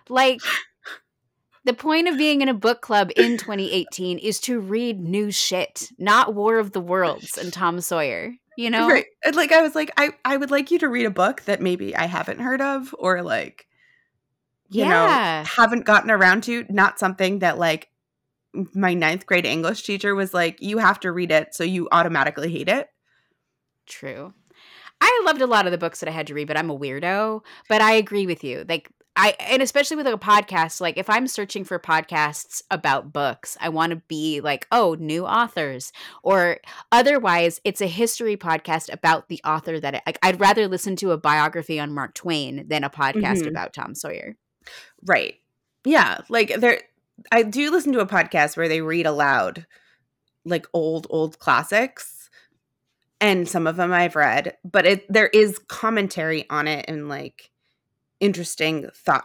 Like 0.09 0.43
the 1.65 1.75
point 1.75 2.09
of 2.09 2.17
being 2.17 2.41
in 2.41 2.49
a 2.49 2.55
book 2.55 2.81
club 2.81 3.11
in 3.15 3.37
2018 3.37 4.19
is 4.19 4.41
to 4.41 4.59
read 4.59 5.01
new 5.01 5.31
shit, 5.31 5.91
not 5.99 6.35
War 6.35 6.59
of 6.59 6.73
the 6.73 6.81
Worlds 6.81 7.37
and 7.37 7.53
Tom 7.53 7.81
Sawyer. 7.81 8.35
You 8.57 8.71
know? 8.71 8.89
Right. 8.89 9.07
Uh, 9.27 9.33
like 9.35 9.53
I 9.53 9.61
was 9.63 9.75
like, 9.75 9.91
I, 9.97 10.11
I 10.25 10.37
would 10.37 10.51
like 10.51 10.71
you 10.71 10.79
to 10.79 10.89
read 10.89 11.07
a 11.07 11.11
book 11.11 11.43
that 11.43 11.61
maybe 11.61 11.95
I 11.95 12.07
haven't 12.07 12.41
heard 12.41 12.61
of 12.63 12.95
or 12.99 13.23
like 13.23 13.67
you 14.71 14.85
Yeah. 14.85 15.43
know 15.43 15.45
haven't 15.45 15.85
gotten 15.85 16.11
around 16.11 16.45
to. 16.45 16.65
Not 16.71 16.99
something 16.99 17.41
that 17.41 17.59
like 17.59 17.91
my 18.73 18.95
ninth 18.95 19.27
grade 19.27 19.45
English 19.45 19.83
teacher 19.83 20.15
was 20.15 20.33
like, 20.33 20.63
you 20.63 20.79
have 20.79 21.01
to 21.01 21.13
read 21.13 21.31
it 21.33 21.55
so 21.55 21.65
you 21.65 21.89
automatically 21.93 22.51
hate 22.51 22.69
it. 22.69 22.89
True. 23.87 24.33
I 25.07 25.23
loved 25.27 25.43
a 25.43 25.47
lot 25.47 25.67
of 25.67 25.73
the 25.73 25.79
books 25.79 26.01
that 26.01 26.09
I 26.09 26.13
had 26.13 26.27
to 26.29 26.35
read, 26.35 26.49
but 26.49 26.57
I'm 26.57 26.71
a 26.71 26.79
weirdo. 26.79 27.43
But 27.69 27.83
I 27.83 27.93
agree 27.93 28.27
with 28.27 28.43
you. 28.43 28.65
Like 28.69 28.89
I 29.17 29.37
and 29.39 29.63
especially 29.63 29.97
with 29.99 30.07
a 30.07 30.13
podcast, 30.17 30.81
like 30.81 30.97
if 30.97 31.09
I'm 31.11 31.27
searching 31.29 31.63
for 31.63 31.79
podcasts 31.79 32.63
about 32.71 33.13
books, 33.13 33.57
I 33.61 33.69
want 33.69 33.91
to 33.91 34.03
be 34.09 34.41
like, 34.41 34.67
oh, 34.73 34.97
new 34.99 35.27
authors. 35.27 35.93
Or 36.23 36.59
otherwise, 36.91 37.61
it's 37.65 37.81
a 37.81 37.87
history 37.87 38.37
podcast 38.37 38.93
about 38.93 39.29
the 39.29 39.41
author 39.45 39.79
that 39.79 39.95
I, 39.95 40.03
like 40.07 40.19
I'd 40.23 40.41
rather 40.41 40.67
listen 40.69 40.97
to 40.97 41.11
a 41.13 41.19
biography 41.19 41.79
on 41.79 41.93
Mark 41.95 42.15
Twain 42.15 42.67
than 42.67 42.83
a 42.83 42.91
podcast 42.91 43.43
Mhm. 43.43 43.49
about 43.49 43.73
Tom 43.75 43.95
Sawyer. 43.95 44.37
Right. 45.05 45.35
Yeah. 45.85 46.19
Like 46.31 46.55
there 46.59 46.81
I 47.31 47.43
do 47.43 47.71
listen 47.71 47.93
to 47.93 48.01
a 48.01 48.07
podcast 48.07 48.57
where 48.57 48.69
they 48.69 48.81
read 48.81 49.07
aloud 49.07 49.67
like 50.47 50.67
old, 50.73 51.07
old 51.11 51.39
classics. 51.39 52.14
And 53.21 53.49
some 53.49 53.67
of 53.67 53.77
them 53.77 53.93
I've 53.93 54.17
read, 54.17 54.57
but 54.65 54.85
it 54.87 55.13
there 55.13 55.29
is 55.29 55.59
commentary 55.69 56.49
on 56.51 56.69
it 56.69 56.85
and 56.89 57.09
like 57.09 57.51
interesting 58.21 58.89
thought. 58.95 59.25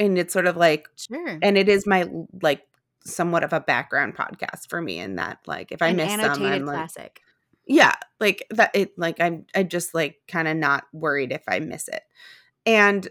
And 0.00 0.18
it's 0.18 0.32
sort 0.32 0.46
of 0.46 0.56
like 0.56 0.88
Sure. 0.96 1.38
and 1.42 1.56
it 1.58 1.68
is 1.68 1.86
my 1.86 2.08
like 2.42 2.62
somewhat 3.04 3.44
of 3.44 3.52
a 3.52 3.60
background 3.60 4.16
podcast 4.16 4.68
for 4.68 4.80
me 4.80 4.98
in 4.98 5.16
that 5.16 5.38
like 5.46 5.70
if 5.72 5.82
I 5.82 5.88
An 5.88 5.96
miss 5.96 6.10
some 6.12 6.42
I'm 6.42 6.64
like 6.64 6.74
classic. 6.76 7.20
yeah 7.66 7.92
like 8.18 8.46
that 8.50 8.70
it 8.74 8.98
like 8.98 9.20
i'm 9.20 9.44
i'm 9.54 9.68
just 9.68 9.94
like 9.94 10.16
kind 10.26 10.48
of 10.48 10.56
not 10.56 10.84
worried 10.94 11.30
if 11.32 11.42
i 11.46 11.58
miss 11.60 11.86
it 11.88 12.02
and 12.64 13.06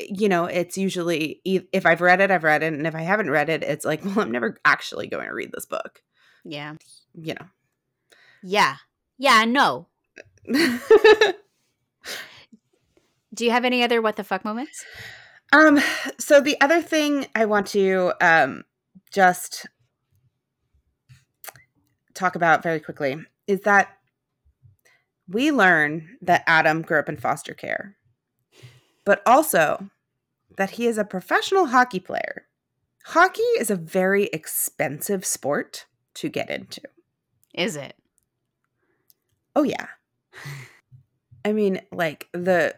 you 0.00 0.28
know 0.28 0.46
it's 0.46 0.78
usually 0.78 1.40
if 1.44 1.84
i've 1.84 2.00
read 2.00 2.20
it 2.22 2.30
i've 2.30 2.44
read 2.44 2.62
it 2.62 2.72
and 2.72 2.86
if 2.86 2.94
i 2.94 3.02
haven't 3.02 3.30
read 3.30 3.48
it 3.50 3.62
it's 3.62 3.84
like 3.84 4.02
well 4.04 4.20
i'm 4.20 4.30
never 4.32 4.56
actually 4.64 5.06
going 5.06 5.26
to 5.28 5.34
read 5.34 5.50
this 5.52 5.66
book 5.66 6.02
Yeah. 6.44 6.74
you 7.14 7.34
know 7.34 7.46
Yeah. 8.42 8.76
Yeah, 9.18 9.44
no. 9.44 9.86
Do 13.34 13.44
you 13.44 13.50
have 13.50 13.64
any 13.64 13.82
other 13.82 14.00
what 14.00 14.16
the 14.16 14.24
fuck 14.24 14.44
moments? 14.44 14.84
um 15.52 15.80
so 16.18 16.40
the 16.40 16.60
other 16.60 16.82
thing 16.82 17.26
i 17.34 17.44
want 17.44 17.66
to 17.66 18.12
um 18.20 18.64
just 19.10 19.66
talk 22.14 22.34
about 22.34 22.62
very 22.62 22.80
quickly 22.80 23.16
is 23.46 23.60
that 23.62 23.96
we 25.28 25.50
learn 25.50 26.16
that 26.20 26.42
adam 26.46 26.82
grew 26.82 26.98
up 26.98 27.08
in 27.08 27.16
foster 27.16 27.54
care 27.54 27.96
but 29.04 29.22
also 29.24 29.88
that 30.56 30.70
he 30.70 30.86
is 30.86 30.98
a 30.98 31.04
professional 31.04 31.66
hockey 31.66 32.00
player 32.00 32.46
hockey 33.06 33.42
is 33.58 33.70
a 33.70 33.76
very 33.76 34.24
expensive 34.32 35.24
sport 35.24 35.86
to 36.14 36.28
get 36.28 36.50
into 36.50 36.82
Is 37.54 37.76
it? 37.76 37.94
Oh 39.58 39.64
yeah. 39.64 39.88
I 41.44 41.52
mean 41.52 41.80
like 41.90 42.28
the 42.32 42.76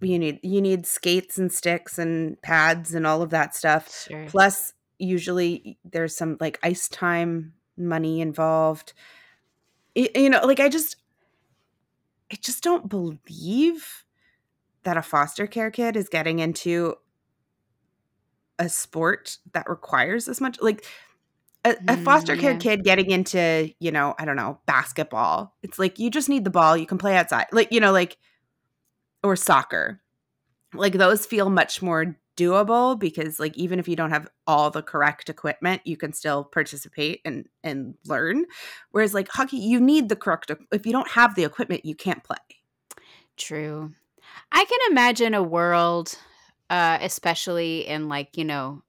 you 0.00 0.18
need 0.18 0.40
you 0.42 0.60
need 0.60 0.86
skates 0.86 1.38
and 1.38 1.50
sticks 1.50 1.98
and 1.98 2.40
pads 2.42 2.94
and 2.94 3.06
all 3.06 3.22
of 3.22 3.30
that 3.30 3.56
stuff. 3.56 4.06
Sure. 4.08 4.26
plus 4.28 4.74
usually 4.98 5.78
there's 5.84 6.14
some 6.14 6.36
like 6.38 6.58
ice 6.62 6.88
time 6.88 7.54
money 7.78 8.20
involved. 8.20 8.92
Y- 9.96 10.10
you 10.14 10.28
know 10.28 10.44
like 10.44 10.60
i 10.60 10.68
just 10.68 10.96
i 12.30 12.36
just 12.36 12.62
don't 12.62 12.90
believe 12.90 14.04
that 14.84 14.98
a 14.98 15.02
foster 15.02 15.46
care 15.46 15.70
kid 15.70 15.96
is 15.96 16.10
getting 16.10 16.40
into 16.40 16.94
a 18.58 18.68
sport 18.68 19.38
that 19.54 19.68
requires 19.68 20.26
this 20.26 20.40
much 20.40 20.60
like 20.60 20.84
A, 21.64 21.76
a 21.88 21.96
foster 21.98 22.36
care 22.36 22.52
yeah. 22.52 22.58
kid 22.58 22.84
getting 22.84 23.10
into, 23.10 23.72
you 23.80 23.90
know, 23.90 24.14
I 24.18 24.24
don't 24.24 24.36
know, 24.36 24.60
basketball. 24.66 25.54
It's 25.62 25.78
like 25.78 25.98
you 25.98 26.10
just 26.10 26.28
need 26.28 26.44
the 26.44 26.50
ball. 26.50 26.76
You 26.76 26.86
can 26.86 26.98
play 26.98 27.16
outside. 27.16 27.46
Like, 27.52 27.72
you 27.72 27.80
know, 27.80 27.92
like, 27.92 28.16
or 29.22 29.36
soccer. 29.36 30.00
Like, 30.72 30.92
those 30.94 31.26
feel 31.26 31.50
much 31.50 31.82
more 31.82 32.16
doable 32.36 32.98
because, 32.98 33.40
like, 33.40 33.56
even 33.56 33.78
if 33.78 33.88
you 33.88 33.96
don't 33.96 34.10
have 34.10 34.28
all 34.46 34.70
the 34.70 34.82
correct 34.82 35.28
equipment, 35.28 35.82
you 35.84 35.96
can 35.96 36.12
still 36.12 36.44
participate 36.44 37.20
and, 37.24 37.46
and 37.64 37.94
learn. 38.06 38.44
Whereas, 38.92 39.12
like, 39.14 39.28
hockey, 39.28 39.56
you 39.56 39.80
need 39.80 40.08
the 40.08 40.16
correct, 40.16 40.52
if 40.70 40.86
you 40.86 40.92
don't 40.92 41.10
have 41.10 41.34
the 41.34 41.44
equipment, 41.44 41.84
you 41.84 41.94
can't 41.96 42.22
play. 42.22 42.36
True. 43.36 43.92
I 44.52 44.64
can 44.64 44.78
imagine 44.90 45.34
a 45.34 45.42
world, 45.42 46.14
uh, 46.70 46.98
especially 47.00 47.86
in 47.86 48.08
like 48.08 48.36
you 48.36 48.44
know, 48.44 48.82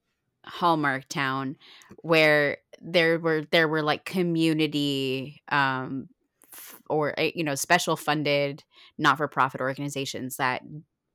Hallmark 0.50 1.08
Town, 1.10 1.58
where 1.98 2.58
there 2.82 3.20
were 3.20 3.44
there 3.52 3.68
were 3.68 3.82
like 3.82 4.06
community, 4.06 5.42
um, 5.50 6.10
f- 6.54 6.82
or 6.90 7.20
uh, 7.20 7.30
you 7.36 7.44
know, 7.44 7.56
special 7.56 7.96
funded 7.96 8.64
not 8.98 9.18
for 9.18 9.28
profit 9.28 9.62
organizations 9.62 10.38
that 10.38 10.64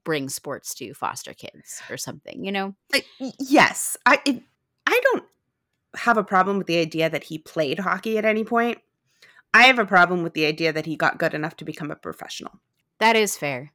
bring 0.04 0.28
sports 0.28 0.74
to 0.74 0.94
foster 0.94 1.34
kids 1.34 1.82
or 1.90 1.96
something. 1.96 2.44
You 2.44 2.52
know. 2.52 2.74
Y- 2.92 3.32
yes, 3.38 3.96
I, 4.06 4.20
it, 4.24 4.42
I 4.86 5.00
don't 5.04 5.24
have 5.96 6.16
a 6.16 6.24
problem 6.24 6.58
with 6.58 6.66
the 6.66 6.78
idea 6.78 7.08
that 7.10 7.24
he 7.24 7.38
played 7.38 7.80
hockey 7.80 8.18
at 8.18 8.24
any 8.24 8.44
point. 8.44 8.78
I 9.52 9.64
have 9.64 9.78
a 9.78 9.86
problem 9.86 10.22
with 10.22 10.34
the 10.34 10.46
idea 10.46 10.72
that 10.72 10.86
he 10.86 10.96
got 10.96 11.18
good 11.18 11.34
enough 11.34 11.56
to 11.56 11.64
become 11.64 11.90
a 11.90 11.96
professional. 11.96 12.60
That 12.98 13.14
is 13.16 13.36
fair. 13.36 13.72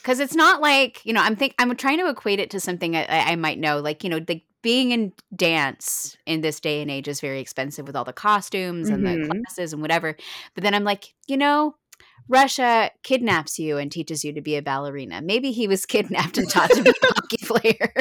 Because 0.00 0.18
it's 0.18 0.34
not 0.34 0.60
like 0.60 1.04
you 1.04 1.12
know. 1.12 1.20
I'm 1.20 1.36
think 1.36 1.54
I'm 1.58 1.74
trying 1.76 1.98
to 1.98 2.08
equate 2.08 2.40
it 2.40 2.50
to 2.50 2.60
something 2.60 2.96
I, 2.96 3.06
I 3.06 3.36
might 3.36 3.58
know. 3.58 3.80
Like 3.80 4.02
you 4.02 4.10
know, 4.10 4.20
like 4.26 4.44
being 4.64 4.90
in 4.90 5.12
dance 5.36 6.16
in 6.26 6.40
this 6.40 6.58
day 6.58 6.82
and 6.82 6.90
age 6.90 7.06
is 7.06 7.20
very 7.20 7.38
expensive 7.38 7.86
with 7.86 7.94
all 7.94 8.02
the 8.04 8.12
costumes 8.12 8.88
and 8.88 9.06
the 9.06 9.10
Mhm. 9.10 9.30
classes 9.30 9.72
and 9.72 9.80
whatever. 9.82 10.16
But 10.56 10.64
then 10.64 10.74
I'm 10.74 10.82
like, 10.82 11.14
you 11.28 11.36
know, 11.36 11.76
Russia 12.28 12.90
kidnaps 13.04 13.58
you 13.58 13.76
and 13.78 13.92
teaches 13.92 14.24
you 14.24 14.32
to 14.32 14.40
be 14.40 14.56
a 14.56 14.62
ballerina. 14.62 15.20
Maybe 15.22 15.52
he 15.52 15.68
was 15.68 15.86
kidnapped 15.94 16.38
and 16.38 16.50
taught 16.50 16.70
to 16.70 16.82
be 16.82 16.90
a 16.90 16.92
hockey 17.14 17.36
player. 17.46 17.92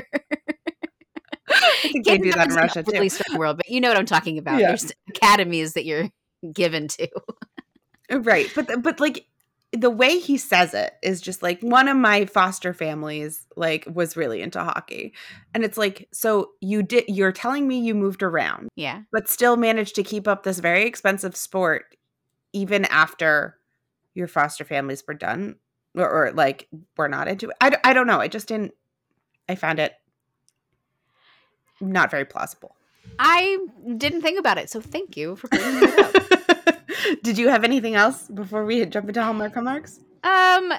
I 1.49 1.77
think 1.81 2.05
they 2.05 2.17
do 2.17 2.31
that 2.31 2.49
in 2.49 2.55
Russia 2.55 2.81
too. 2.83 3.37
world, 3.37 3.57
but 3.57 3.69
you 3.69 3.81
know 3.81 3.89
what 3.89 3.97
I'm 3.97 4.05
talking 4.05 4.37
about. 4.37 4.59
Yeah. 4.59 4.67
There's 4.69 4.91
academies 5.09 5.73
that 5.73 5.85
you're 5.85 6.09
given 6.53 6.87
to. 6.87 7.07
Right, 8.09 8.49
but 8.55 8.81
but 8.81 8.99
like 8.99 9.25
the 9.75 9.89
way 9.89 10.19
he 10.19 10.37
says 10.37 10.73
it 10.75 10.93
is 11.01 11.19
just 11.19 11.41
like 11.41 11.59
one 11.61 11.87
of 11.87 11.97
my 11.97 12.25
foster 12.25 12.73
families 12.73 13.45
like 13.55 13.85
was 13.91 14.15
really 14.15 14.41
into 14.41 14.63
hockey. 14.63 15.13
And 15.53 15.63
it's 15.63 15.77
like 15.77 16.07
so 16.11 16.51
you 16.61 16.83
did 16.83 17.05
you're 17.07 17.31
telling 17.31 17.67
me 17.67 17.79
you 17.79 17.95
moved 17.95 18.21
around 18.21 18.69
Yeah. 18.75 19.01
but 19.11 19.27
still 19.27 19.57
managed 19.57 19.95
to 19.95 20.03
keep 20.03 20.27
up 20.27 20.43
this 20.43 20.59
very 20.59 20.85
expensive 20.85 21.35
sport 21.35 21.97
even 22.53 22.85
after 22.85 23.57
your 24.13 24.27
foster 24.27 24.63
families 24.63 25.03
were 25.07 25.15
done 25.15 25.55
or, 25.95 26.07
or 26.07 26.31
like 26.31 26.67
were 26.95 27.09
not 27.09 27.27
into 27.27 27.49
it. 27.49 27.55
I, 27.59 27.71
d- 27.71 27.77
I 27.83 27.93
don't 27.93 28.05
know. 28.07 28.19
I 28.21 28.27
just 28.27 28.47
didn't 28.47 28.73
I 29.49 29.55
found 29.55 29.79
it 29.79 29.93
not 31.81 32.11
very 32.11 32.25
plausible. 32.25 32.75
I 33.19 33.57
didn't 33.97 34.21
think 34.21 34.39
about 34.39 34.57
it, 34.57 34.69
so 34.69 34.79
thank 34.79 35.17
you 35.17 35.35
for 35.35 35.47
bringing 35.49 35.83
it 35.83 35.99
up. 35.99 36.22
Did 37.23 37.37
you 37.37 37.49
have 37.49 37.63
anything 37.63 37.95
else 37.95 38.27
before 38.27 38.65
we 38.65 38.85
jump 38.85 39.07
into 39.07 39.23
Hallmark 39.23 39.53
Hallmarks? 39.53 39.99
Um, 40.23 40.71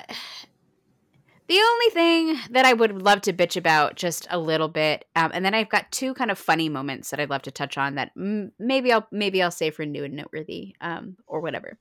the 1.46 1.60
only 1.60 1.90
thing 1.92 2.38
that 2.50 2.64
I 2.64 2.72
would 2.72 3.02
love 3.02 3.20
to 3.22 3.32
bitch 3.32 3.56
about 3.56 3.96
just 3.96 4.26
a 4.30 4.38
little 4.38 4.68
bit, 4.68 5.04
um, 5.14 5.30
and 5.34 5.44
then 5.44 5.54
I've 5.54 5.68
got 5.68 5.92
two 5.92 6.14
kind 6.14 6.30
of 6.30 6.38
funny 6.38 6.70
moments 6.70 7.10
that 7.10 7.20
I'd 7.20 7.30
love 7.30 7.42
to 7.42 7.50
touch 7.50 7.76
on 7.76 7.96
that 7.96 8.16
mm, 8.16 8.50
maybe 8.58 8.92
I'll 8.92 9.06
maybe 9.12 9.42
I'll 9.42 9.50
say 9.50 9.70
for 9.70 9.84
new 9.84 10.04
and 10.04 10.14
noteworthy, 10.14 10.74
um, 10.80 11.16
or 11.26 11.40
whatever. 11.40 11.78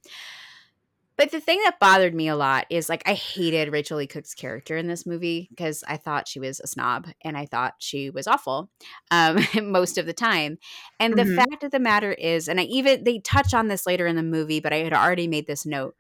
But 1.24 1.32
the 1.32 1.40
thing 1.40 1.62
that 1.64 1.80
bothered 1.80 2.14
me 2.14 2.28
a 2.28 2.36
lot 2.36 2.66
is 2.70 2.90
like 2.90 3.02
I 3.06 3.14
hated 3.14 3.72
Rachael 3.72 3.96
Leigh 3.96 4.08
Cook's 4.08 4.34
character 4.34 4.76
in 4.76 4.88
this 4.88 5.06
movie 5.06 5.48
because 5.50 5.82
I 5.88 5.96
thought 5.96 6.28
she 6.28 6.38
was 6.38 6.60
a 6.60 6.68
snob 6.68 7.08
and 7.24 7.38
I 7.38 7.46
thought 7.46 7.76
she 7.80 8.10
was 8.10 8.28
awful 8.28 8.70
um, 9.10 9.40
most 9.72 9.98
of 9.98 10.06
the 10.06 10.12
time. 10.12 10.58
And 11.00 11.18
the 11.18 11.24
Mhm. 11.24 11.36
fact 11.38 11.64
of 11.64 11.72
the 11.72 11.80
matter 11.80 12.12
is, 12.12 12.50
and 12.50 12.60
I 12.60 12.64
even 12.64 13.06
they 13.06 13.20
touch 13.20 13.54
on 13.54 13.70
this 13.70 13.86
later 13.88 14.06
in 14.06 14.18
the 14.18 14.22
movie, 14.22 14.60
but 14.60 14.74
I 14.74 14.80
had 14.80 14.92
already 14.92 15.30
made 15.30 15.48
this 15.48 15.66
note 15.66 15.96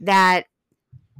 that 0.00 0.46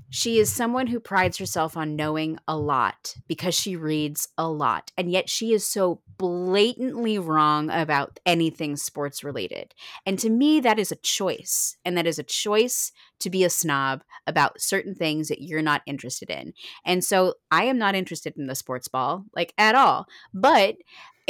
she 0.09 0.39
is 0.39 0.53
someone 0.53 0.87
who 0.87 1.01
prides 1.01 1.39
herself 1.39 1.77
on 1.77 1.97
knowing 1.97 2.39
a 2.49 2.57
lot 2.57 3.17
because 3.29 3.55
she 3.55 3.77
reads 3.77 4.29
a 4.39 4.49
lot. 4.49 4.91
And 4.97 5.11
yet 5.11 5.29
she 5.29 5.53
is 5.53 5.67
so 5.67 6.01
blatantly 6.19 7.19
wrong 7.19 7.71
about 7.71 8.19
anything 8.27 8.77
sports 8.77 9.23
related. 9.23 9.75
And 10.07 10.19
to 10.19 10.31
me, 10.31 10.61
that 10.61 10.79
is 10.79 10.91
a 10.91 10.97
choice. 10.97 11.77
And 11.85 11.97
that 11.97 12.07
is 12.07 12.19
a 12.19 12.25
choice 12.25 12.93
to 13.21 13.31
be 13.31 13.45
a 13.45 13.51
snob 13.51 14.03
about 14.27 14.61
certain 14.61 14.95
things 14.95 15.29
that 15.29 15.43
you're 15.43 15.63
not 15.63 15.83
interested 15.87 16.31
in. 16.31 16.55
And 16.85 17.05
so 17.05 17.35
I 17.51 17.65
am 17.65 17.79
not 17.79 17.95
interested 17.95 18.37
in 18.37 18.47
the 18.47 18.55
sports 18.55 18.89
ball, 18.89 19.25
like 19.35 19.53
at 19.59 19.75
all. 19.75 20.07
But 20.33 20.77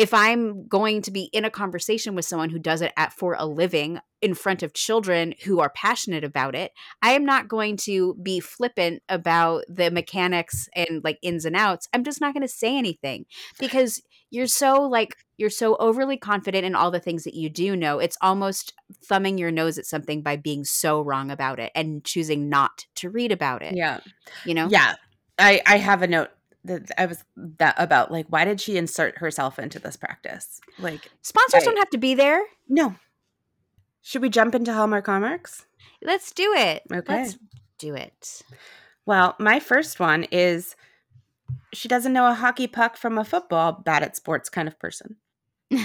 if 0.01 0.15
I'm 0.15 0.67
going 0.67 1.03
to 1.03 1.11
be 1.11 1.25
in 1.25 1.45
a 1.45 1.51
conversation 1.51 2.15
with 2.15 2.25
someone 2.25 2.49
who 2.49 2.59
does 2.59 2.81
it 2.81 2.91
at 2.97 3.13
for 3.13 3.37
a 3.39 3.45
living 3.45 3.99
in 4.23 4.33
front 4.33 4.63
of 4.63 4.73
children 4.73 5.35
who 5.45 5.61
are 5.61 5.69
passionate 5.69 6.25
about 6.25 6.55
it, 6.55 6.73
I 7.03 7.11
am 7.11 7.27
not 7.27 7.49
going 7.49 7.77
to 7.83 8.15
be 8.15 8.41
flippant 8.41 9.03
about 9.11 9.65
the 9.69 9.91
mechanics 9.91 10.71
and 10.75 11.05
like 11.05 11.19
ins 11.21 11.45
and 11.45 11.55
outs. 11.55 11.87
I'm 11.93 12.03
just 12.03 12.19
not 12.19 12.33
going 12.33 12.41
to 12.41 12.49
say 12.49 12.79
anything 12.79 13.27
because 13.59 14.01
you're 14.31 14.47
so 14.47 14.81
like 14.81 15.17
you're 15.37 15.51
so 15.51 15.77
overly 15.77 16.17
confident 16.17 16.65
in 16.65 16.75
all 16.75 16.91
the 16.91 16.99
things 16.99 17.25
that 17.25 17.35
you 17.35 17.51
do 17.51 17.77
know. 17.77 17.99
It's 17.99 18.17
almost 18.23 18.73
thumbing 19.05 19.37
your 19.37 19.51
nose 19.51 19.77
at 19.77 19.85
something 19.85 20.23
by 20.23 20.37
being 20.37 20.65
so 20.65 21.03
wrong 21.03 21.31
about 21.31 21.61
it 21.61 21.73
and 21.75 22.03
choosing 22.07 22.49
not 22.49 22.87
to 22.97 23.11
read 23.11 23.33
about 23.33 23.61
it. 23.61 23.77
Yeah. 23.77 24.01
You 24.47 24.55
know? 24.55 24.69
Yeah. 24.71 24.95
I 25.39 25.61
I 25.67 25.77
have 25.77 26.01
a 26.01 26.07
note 26.07 26.31
that 26.65 26.91
I 26.99 27.07
was 27.07 27.25
that 27.37 27.75
about 27.79 28.11
like 28.11 28.27
why 28.29 28.45
did 28.45 28.61
she 28.61 28.77
insert 28.77 29.19
herself 29.19 29.59
into 29.59 29.79
this 29.79 29.97
practice? 29.97 30.61
Like 30.79 31.11
Sponsors 31.23 31.65
don't 31.65 31.79
have 31.79 31.91
to 31.91 31.99
be 31.99 32.15
there. 32.15 32.43
no. 32.69 32.95
Should 34.03 34.23
we 34.23 34.31
jump 34.31 34.55
into 34.55 34.73
Hallmark 34.73 35.07
Hallmarks? 35.07 35.67
Let's 36.03 36.33
do 36.33 36.55
it. 36.57 36.83
Okay. 36.91 37.23
Let's 37.23 37.39
do 37.79 37.95
it. 37.95 38.43
Well, 39.05 39.37
my 39.39 39.61
first 39.61 40.01
one 40.01 40.25
is 40.33 40.75
she 41.73 41.89
doesn't 41.89 42.13
know 42.13 42.27
a 42.27 42.35
hockey 42.35 42.67
puck 42.67 42.97
from 42.97 43.19
a 43.19 43.25
football, 43.25 43.73
bad 43.73 44.03
at 44.03 44.17
sports 44.17 44.49
kind 44.49 44.69
of 44.69 44.79
person. 44.79 45.17
the 45.71 45.85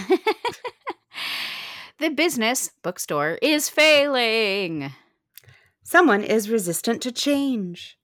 business 2.15 2.71
bookstore 2.81 3.37
is 3.41 3.69
failing. 3.69 4.91
Someone 5.83 6.23
is 6.23 6.49
resistant 6.49 7.01
to 7.01 7.11
change 7.11 7.94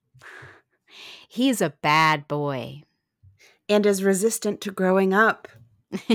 He's 1.32 1.62
a 1.62 1.70
bad 1.80 2.28
boy. 2.28 2.82
and 3.66 3.86
is 3.86 4.04
resistant 4.04 4.60
to 4.60 4.70
growing 4.70 5.14
up. 5.14 5.48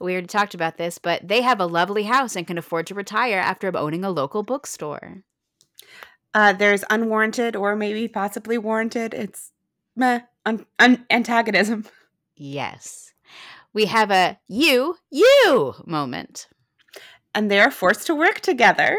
we 0.00 0.12
already 0.12 0.26
talked 0.26 0.54
about 0.54 0.78
this, 0.78 0.96
but 0.96 1.28
they 1.28 1.42
have 1.42 1.60
a 1.60 1.66
lovely 1.66 2.04
house 2.04 2.36
and 2.36 2.46
can 2.46 2.56
afford 2.56 2.86
to 2.86 2.94
retire 2.94 3.38
after 3.38 3.70
owning 3.76 4.02
a 4.02 4.10
local 4.10 4.42
bookstore. 4.42 5.24
Uh, 6.32 6.54
there's 6.54 6.84
unwarranted 6.88 7.54
or 7.54 7.76
maybe 7.76 8.08
possibly 8.08 8.56
warranted. 8.56 9.12
It's 9.12 9.52
meh, 9.94 10.20
un- 10.46 10.64
un- 10.78 11.04
antagonism. 11.10 11.84
Yes. 12.42 13.12
We 13.74 13.84
have 13.84 14.10
a 14.10 14.38
you, 14.48 14.96
you 15.10 15.74
moment. 15.84 16.48
And 17.34 17.50
they 17.50 17.60
are 17.60 17.70
forced 17.70 18.06
to 18.06 18.14
work 18.14 18.40
together. 18.40 18.98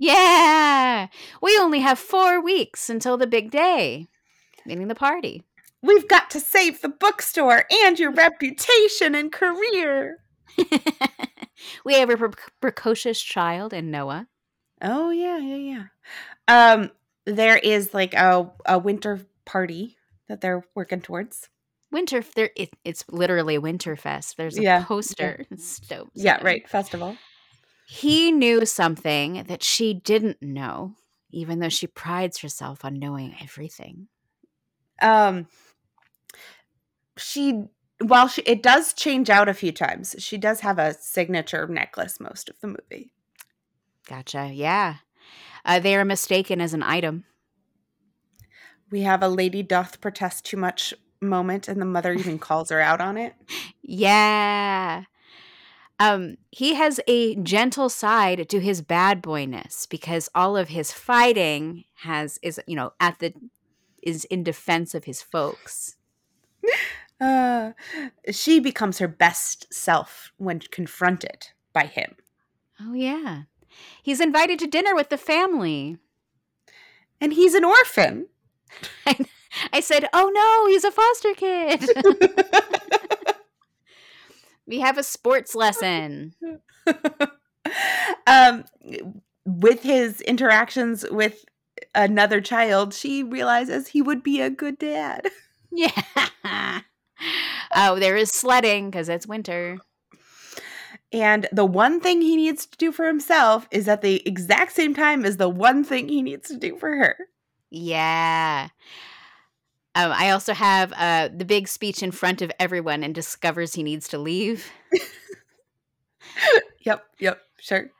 Yeah. 0.00 1.06
We 1.42 1.56
only 1.58 1.80
have 1.80 1.98
four 1.98 2.42
weeks 2.42 2.88
until 2.90 3.16
the 3.16 3.26
big 3.26 3.50
day, 3.50 4.08
meaning 4.66 4.88
the 4.88 4.94
party. 4.94 5.44
We've 5.82 6.08
got 6.08 6.30
to 6.30 6.40
save 6.40 6.80
the 6.80 6.88
bookstore 6.88 7.64
and 7.84 7.98
your 7.98 8.10
reputation 8.10 9.14
and 9.14 9.30
career. 9.30 10.16
we 11.84 11.94
have 11.94 12.10
a 12.10 12.16
pre- 12.16 12.30
precocious 12.60 13.20
child 13.20 13.72
in 13.72 13.90
Noah. 13.90 14.26
Oh 14.82 15.10
yeah, 15.10 15.38
yeah, 15.38 15.56
yeah. 15.56 15.84
Um, 16.48 16.90
there 17.26 17.56
is 17.58 17.92
like 17.94 18.14
a 18.14 18.50
a 18.66 18.78
winter 18.78 19.20
party 19.44 19.96
that 20.28 20.40
they're 20.40 20.64
working 20.74 21.00
towards. 21.02 21.48
Winter, 21.92 22.22
there 22.36 22.50
it, 22.56 22.70
it's 22.84 23.04
literally 23.10 23.58
Winterfest. 23.58 24.36
There's 24.36 24.56
a 24.58 24.62
Yeah, 24.62 24.84
poster. 24.84 25.44
It's 25.50 25.80
dope. 25.80 26.10
Yeah, 26.14 26.38
So- 26.38 26.44
right. 26.44 26.68
Festival. 26.68 27.16
He 27.92 28.30
knew 28.30 28.64
something 28.66 29.42
that 29.48 29.64
she 29.64 29.94
didn't 29.94 30.40
know, 30.40 30.94
even 31.32 31.58
though 31.58 31.68
she 31.68 31.88
prides 31.88 32.38
herself 32.38 32.84
on 32.84 33.00
knowing 33.00 33.34
everything. 33.42 34.06
Um, 35.02 35.48
she 37.16 37.64
while 38.00 38.28
she 38.28 38.42
it 38.42 38.62
does 38.62 38.92
change 38.92 39.28
out 39.28 39.48
a 39.48 39.54
few 39.54 39.72
times. 39.72 40.14
She 40.20 40.38
does 40.38 40.60
have 40.60 40.78
a 40.78 40.94
signature 40.94 41.66
necklace 41.66 42.20
most 42.20 42.48
of 42.48 42.60
the 42.60 42.68
movie. 42.68 43.12
Gotcha. 44.08 44.52
Yeah. 44.54 44.98
Uh, 45.64 45.80
they 45.80 45.96
are 45.96 46.04
mistaken 46.04 46.60
as 46.60 46.72
an 46.72 46.84
item. 46.84 47.24
We 48.92 49.00
have 49.00 49.20
a 49.20 49.28
lady 49.28 49.64
doth 49.64 50.00
protest 50.00 50.44
too 50.44 50.56
much 50.56 50.94
moment, 51.20 51.66
and 51.66 51.80
the 51.80 51.86
mother 51.86 52.12
even 52.12 52.38
calls 52.48 52.70
her 52.70 52.80
out 52.80 53.00
on 53.00 53.16
it. 53.16 53.34
Yeah. 53.82 55.06
Um, 56.00 56.38
he 56.50 56.74
has 56.74 56.98
a 57.06 57.36
gentle 57.36 57.90
side 57.90 58.48
to 58.48 58.58
his 58.58 58.80
bad 58.80 59.20
boyness 59.20 59.84
because 59.84 60.30
all 60.34 60.56
of 60.56 60.70
his 60.70 60.92
fighting 60.92 61.84
has 61.96 62.38
is 62.42 62.58
you 62.66 62.74
know 62.74 62.94
at 62.98 63.18
the 63.18 63.34
is 64.02 64.24
in 64.24 64.42
defense 64.42 64.94
of 64.94 65.04
his 65.04 65.22
folks. 65.22 65.96
Uh, 67.20 67.72
she 68.30 68.58
becomes 68.60 68.96
her 68.98 69.06
best 69.06 69.66
self 69.70 70.32
when 70.38 70.58
confronted 70.58 71.48
by 71.74 71.84
him. 71.84 72.16
Oh 72.80 72.94
yeah, 72.94 73.42
he's 74.02 74.22
invited 74.22 74.58
to 74.60 74.66
dinner 74.66 74.94
with 74.94 75.10
the 75.10 75.18
family, 75.18 75.98
and 77.20 77.34
he's 77.34 77.52
an 77.52 77.62
orphan. 77.62 78.28
I, 79.04 79.26
I 79.72 79.80
said, 79.80 80.08
"Oh 80.14 80.30
no, 80.32 80.72
he's 80.72 80.84
a 80.84 80.90
foster 80.90 81.34
kid." 81.34 81.90
we 84.70 84.78
have 84.80 84.96
a 84.96 85.02
sports 85.02 85.54
lesson. 85.54 86.34
um, 88.26 88.64
with 89.44 89.82
his 89.82 90.20
interactions 90.22 91.04
with 91.10 91.44
another 91.94 92.40
child, 92.40 92.94
she 92.94 93.22
realizes 93.22 93.88
he 93.88 94.00
would 94.00 94.22
be 94.22 94.40
a 94.40 94.48
good 94.48 94.78
dad. 94.78 95.28
Yeah. 95.72 96.80
oh, 97.76 98.00
there 98.00 98.16
is 98.16 98.30
sledding 98.30 98.90
because 98.90 99.08
it's 99.08 99.24
winter. 99.24 99.78
And 101.12 101.46
the 101.52 101.64
one 101.64 102.00
thing 102.00 102.22
he 102.22 102.34
needs 102.34 102.66
to 102.66 102.76
do 102.76 102.90
for 102.90 103.06
himself 103.06 103.68
is 103.70 103.86
at 103.86 104.02
the 104.02 104.20
exact 104.26 104.72
same 104.72 104.94
time 104.94 105.24
as 105.24 105.36
the 105.36 105.48
one 105.48 105.84
thing 105.84 106.08
he 106.08 106.22
needs 106.22 106.48
to 106.48 106.56
do 106.56 106.76
for 106.76 106.96
her. 106.96 107.16
Yeah. 107.70 108.70
Um, 109.94 110.12
I 110.12 110.30
also 110.30 110.52
have 110.52 110.92
uh, 110.96 111.28
the 111.34 111.44
big 111.44 111.66
speech 111.66 112.02
in 112.02 112.12
front 112.12 112.42
of 112.42 112.52
everyone 112.60 113.02
and 113.02 113.14
discovers 113.14 113.74
he 113.74 113.82
needs 113.82 114.08
to 114.08 114.18
leave. 114.18 114.70
yep, 116.80 117.04
yep, 117.18 117.40
sure. 117.58 117.90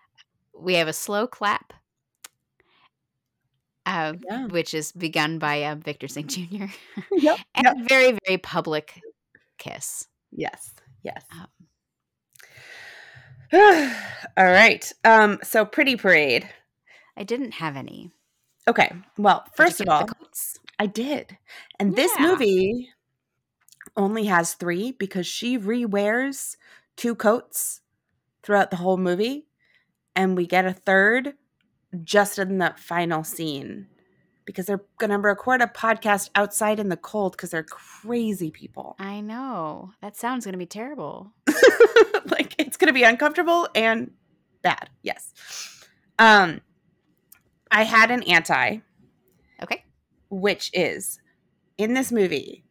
We 0.57 0.75
have 0.75 0.87
a 0.87 0.93
slow 0.93 1.27
clap, 1.27 1.73
uh, 3.87 4.15
yeah. 4.25 4.47
which 4.47 4.73
is 4.73 4.93
begun 4.93 5.39
by 5.39 5.65
uh, 5.65 5.75
Victor 5.75 6.07
St. 6.07 6.29
Jr. 6.29 6.67
yep, 7.13 7.39
and 7.55 7.65
yep. 7.65 7.77
a 7.77 7.85
very, 7.89 8.19
very 8.25 8.39
public 8.39 9.01
kiss. 9.59 10.07
Yes, 10.31 10.73
yes. 11.03 11.25
Um, 11.33 11.49
All 14.37 14.45
right. 14.45 14.93
Um, 15.05 15.39
so 15.43 15.65
Pretty 15.65 15.97
Parade. 15.97 16.49
I 17.17 17.25
didn't 17.25 17.53
have 17.53 17.77
any. 17.77 18.13
Okay. 18.69 18.93
Well, 19.19 19.45
first 19.55 19.81
of 19.81 19.89
all, 19.89 20.07
I 20.81 20.87
did. 20.87 21.37
And 21.79 21.91
yeah. 21.91 21.97
this 21.97 22.13
movie 22.19 22.89
only 23.99 24.25
has 24.25 24.55
three 24.55 24.93
because 24.93 25.27
she 25.27 25.59
rewears 25.59 26.57
two 26.97 27.15
coats 27.15 27.83
throughout 28.43 28.71
the 28.71 28.79
whole 28.79 28.97
movie. 28.97 29.47
And 30.17 30.39
we 30.39 30.47
get 30.47 30.65
a 30.65 30.73
third 30.73 31.35
just 32.03 32.39
in 32.39 32.57
the 32.57 32.75
final 32.79 33.25
scene 33.25 33.89
because 34.47 34.65
they're 34.65 34.83
going 34.97 35.11
to 35.11 35.19
record 35.19 35.61
a 35.61 35.67
podcast 35.67 36.31
outside 36.35 36.81
in 36.81 36.89
the 36.89 36.97
cold 36.97 37.33
because 37.33 37.51
they're 37.51 37.63
crazy 37.63 38.51
people. 38.51 38.97
I 38.99 39.21
know. 39.21 39.93
That 40.01 40.17
sounds 40.17 40.47
going 40.47 40.55
to 40.55 40.59
be 40.59 40.65
terrible. 40.65 41.31
like 42.27 42.55
it's 42.57 42.79
going 42.79 42.89
to 42.89 42.95
be 42.95 43.03
uncomfortable 43.03 43.69
and 43.75 44.13
bad. 44.63 44.89
Yes. 45.03 45.35
Um 46.19 46.63
I 47.71 47.83
had 47.83 48.11
an 48.11 48.23
anti. 48.23 48.79
Okay. 49.63 49.85
Which 50.31 50.71
is 50.73 51.21
in 51.77 51.95
this 51.95 52.13
movie, 52.13 52.65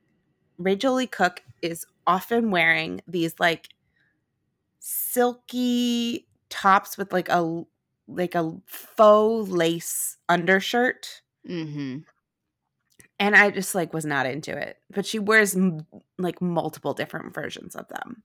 Rachael 0.58 0.94
Leigh 0.96 1.08
Cook 1.08 1.44
is 1.62 1.86
often 2.08 2.52
wearing 2.52 3.02
these 3.08 3.36
like 3.40 3.70
silky 4.80 6.28
tops 6.50 6.98
with 6.98 7.14
like 7.14 7.30
a 7.30 7.64
like 8.08 8.36
a 8.36 8.54
faux 8.66 9.50
lace 9.50 10.18
undershirt. 10.28 11.22
Mm-hmm. 11.48 12.00
And 13.20 13.36
I 13.36 13.52
just 13.52 13.76
like 13.76 13.94
was 13.94 14.06
not 14.06 14.26
into 14.26 14.56
it. 14.58 14.78
But 14.92 15.06
she 15.06 15.20
wears 15.20 15.56
m- 15.56 15.86
like 16.18 16.42
multiple 16.42 16.94
different 16.94 17.34
versions 17.34 17.76
of 17.76 17.88
them. 17.90 18.24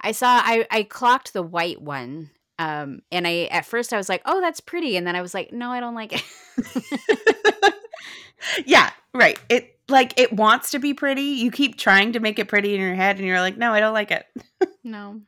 I 0.00 0.12
saw 0.12 0.40
I 0.44 0.66
I 0.70 0.82
clocked 0.82 1.32
the 1.32 1.42
white 1.42 1.80
one. 1.80 2.30
Um 2.58 3.00
and 3.12 3.26
I 3.26 3.44
at 3.50 3.66
first 3.66 3.92
I 3.92 3.96
was 3.96 4.08
like, 4.08 4.22
"Oh, 4.24 4.40
that's 4.40 4.60
pretty." 4.60 4.96
And 4.96 5.06
then 5.06 5.16
I 5.16 5.22
was 5.22 5.34
like, 5.34 5.52
"No, 5.52 5.70
I 5.70 5.80
don't 5.80 5.94
like 5.94 6.12
it." 6.14 6.24
yeah, 8.64 8.90
right. 9.14 9.38
It 9.48 9.78
like 9.88 10.18
it 10.18 10.32
wants 10.32 10.70
to 10.72 10.78
be 10.78 10.94
pretty. 10.94 11.22
You 11.22 11.50
keep 11.50 11.78
trying 11.78 12.12
to 12.12 12.20
make 12.20 12.38
it 12.38 12.48
pretty 12.48 12.74
in 12.74 12.80
your 12.80 12.94
head 12.94 13.16
and 13.16 13.26
you're 13.26 13.40
like, 13.40 13.56
"No, 13.56 13.72
I 13.72 13.80
don't 13.80 13.94
like 13.94 14.10
it." 14.10 14.26
no. 14.84 15.20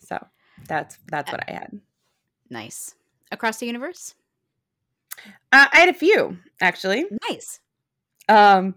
So, 0.00 0.24
that's 0.68 0.98
that's 1.08 1.30
what 1.30 1.44
I 1.48 1.52
had. 1.52 1.80
Nice. 2.50 2.94
Across 3.30 3.58
the 3.58 3.66
universe? 3.66 4.14
Uh, 5.52 5.66
I 5.72 5.80
had 5.80 5.88
a 5.88 5.94
few 5.94 6.38
actually. 6.60 7.04
Nice. 7.28 7.60
Um, 8.28 8.74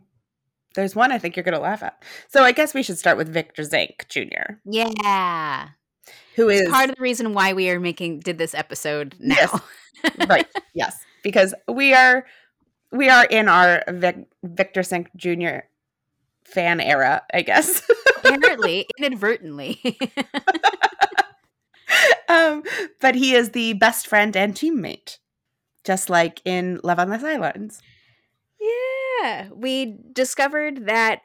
there's 0.75 0.95
one 0.95 1.11
I 1.11 1.17
think 1.17 1.35
you're 1.35 1.43
gonna 1.43 1.59
laugh 1.59 1.83
at. 1.83 2.01
So 2.29 2.43
I 2.43 2.51
guess 2.51 2.73
we 2.73 2.83
should 2.83 2.97
start 2.97 3.17
with 3.17 3.29
Victor 3.29 3.63
Zink 3.63 4.05
Jr. 4.09 4.55
Yeah, 4.65 5.69
who 6.35 6.49
it's 6.49 6.63
is 6.63 6.69
part 6.69 6.89
of 6.89 6.95
the 6.95 7.01
reason 7.01 7.33
why 7.33 7.53
we 7.53 7.69
are 7.69 7.79
making 7.79 8.19
did 8.19 8.37
this 8.37 8.53
episode 8.53 9.15
now. 9.19 9.61
Yes. 10.03 10.29
right. 10.29 10.47
Yes, 10.73 10.99
because 11.23 11.55
we 11.69 11.93
are 11.93 12.25
we 12.91 13.09
are 13.09 13.25
in 13.25 13.47
our 13.47 13.83
Vic, 13.87 14.27
Victor 14.43 14.83
Zink 14.83 15.09
Jr. 15.15 15.59
fan 16.43 16.79
era, 16.79 17.23
I 17.33 17.41
guess. 17.41 17.81
Apparently, 18.17 18.87
inadvertently. 18.97 19.79
um, 22.29 22.63
but 22.99 23.15
he 23.15 23.35
is 23.35 23.51
the 23.51 23.73
best 23.73 24.07
friend 24.07 24.35
and 24.35 24.55
teammate 24.55 25.17
just 25.85 26.09
like 26.09 26.41
in 26.43 26.81
Love 26.83 26.99
on 26.99 27.09
the 27.09 27.19
Sidelines. 27.19 27.81
Yeah, 28.59 29.47
we 29.53 29.97
discovered 30.11 30.87
that 30.87 31.21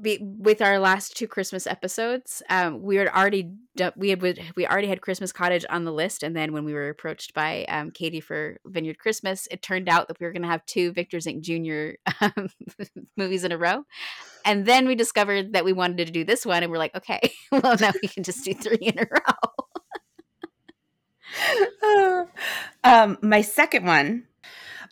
be, 0.00 0.18
with 0.20 0.60
our 0.60 0.78
last 0.78 1.16
two 1.16 1.26
Christmas 1.26 1.66
episodes, 1.66 2.42
um, 2.50 2.82
we 2.82 2.96
had 2.96 3.08
already 3.08 3.52
we 3.96 4.10
had 4.10 4.22
we 4.56 4.66
already 4.66 4.88
had 4.88 5.00
Christmas 5.00 5.32
Cottage 5.32 5.64
on 5.68 5.84
the 5.84 5.92
list, 5.92 6.22
and 6.22 6.36
then 6.36 6.52
when 6.52 6.64
we 6.64 6.74
were 6.74 6.88
approached 6.88 7.34
by 7.34 7.64
um, 7.68 7.90
Katie 7.90 8.20
for 8.20 8.58
Vineyard 8.66 8.98
Christmas, 8.98 9.48
it 9.50 9.62
turned 9.62 9.88
out 9.88 10.08
that 10.08 10.20
we 10.20 10.26
were 10.26 10.32
going 10.32 10.42
to 10.42 10.48
have 10.48 10.64
two 10.66 10.92
Victor 10.92 11.20
Zink 11.20 11.42
Jr. 11.42 11.92
Um, 12.20 12.48
movies 13.16 13.44
in 13.44 13.52
a 13.52 13.58
row, 13.58 13.84
and 14.44 14.66
then 14.66 14.86
we 14.86 14.94
discovered 14.94 15.52
that 15.52 15.64
we 15.64 15.72
wanted 15.72 16.06
to 16.06 16.12
do 16.12 16.24
this 16.24 16.44
one, 16.44 16.62
and 16.62 16.70
we're 16.70 16.78
like, 16.78 16.94
okay, 16.94 17.20
well 17.52 17.76
now 17.80 17.92
we 18.02 18.08
can 18.08 18.22
just 18.22 18.44
do 18.44 18.54
three 18.54 18.78
in 18.80 18.98
a 18.98 19.06
row. 19.10 19.32
um, 22.84 23.18
my 23.22 23.40
second 23.40 23.86
one. 23.86 24.24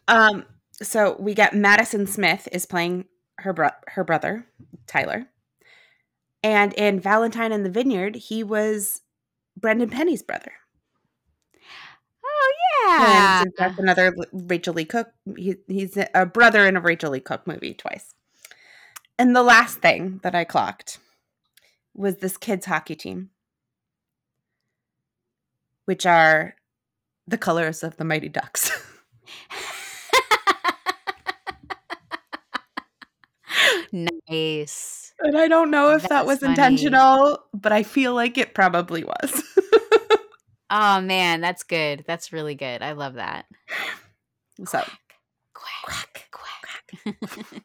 Um, 0.08 0.44
so 0.82 1.16
we 1.18 1.34
got 1.34 1.54
Madison 1.54 2.06
Smith 2.06 2.48
is 2.50 2.66
playing 2.66 3.06
her 3.38 3.52
bro- 3.52 3.70
her 3.88 4.04
brother 4.04 4.46
Tyler, 4.86 5.26
and 6.42 6.72
in 6.74 7.00
Valentine 7.00 7.52
in 7.52 7.62
the 7.62 7.70
Vineyard, 7.70 8.16
he 8.16 8.42
was 8.42 9.02
Brendan 9.56 9.90
Penny's 9.90 10.22
brother. 10.22 10.52
Oh 12.24 12.54
yeah, 12.88 13.42
and 13.42 13.52
that's 13.58 13.78
another 13.78 14.14
Rachael 14.32 14.74
Leigh 14.74 14.84
Cook. 14.84 15.08
He, 15.36 15.56
he's 15.68 15.98
a 16.14 16.26
brother 16.26 16.66
in 16.66 16.76
a 16.76 16.80
Rachael 16.80 17.10
Leigh 17.10 17.20
Cook 17.20 17.46
movie 17.46 17.74
twice. 17.74 18.14
And 19.18 19.36
the 19.36 19.42
last 19.42 19.78
thing 19.78 20.20
that 20.22 20.34
I 20.34 20.44
clocked 20.44 20.98
was 21.94 22.16
this 22.16 22.36
kids 22.36 22.66
hockey 22.66 22.96
team 22.96 23.30
which 25.84 26.06
are 26.06 26.56
the 27.26 27.38
colors 27.38 27.82
of 27.82 27.96
the 27.96 28.04
Mighty 28.04 28.28
Ducks. 28.28 28.70
nice. 33.92 35.12
And 35.20 35.36
I 35.38 35.48
don't 35.48 35.70
know 35.70 35.90
if 35.90 36.02
That's 36.02 36.08
that 36.08 36.26
was 36.26 36.40
funny. 36.40 36.52
intentional, 36.52 37.44
but 37.54 37.72
I 37.72 37.82
feel 37.82 38.14
like 38.14 38.38
it 38.38 38.54
probably 38.54 39.04
was. 39.04 39.42
oh 40.70 41.00
man, 41.00 41.40
that's 41.40 41.62
good. 41.62 42.04
That's 42.06 42.32
really 42.32 42.54
good. 42.54 42.82
I 42.82 42.92
love 42.92 43.14
that. 43.14 43.46
So 44.64 44.82
quack, 45.54 45.82
quack, 45.84 46.28
quack. 46.30 47.16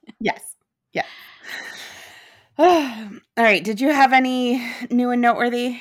yes. 0.19 0.55
Yeah. 0.93 1.05
All 2.57 3.19
right. 3.37 3.63
Did 3.63 3.81
you 3.81 3.91
have 3.91 4.13
any 4.13 4.63
new 4.89 5.11
and 5.11 5.21
noteworthy? 5.21 5.79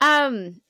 Um, 0.00 0.60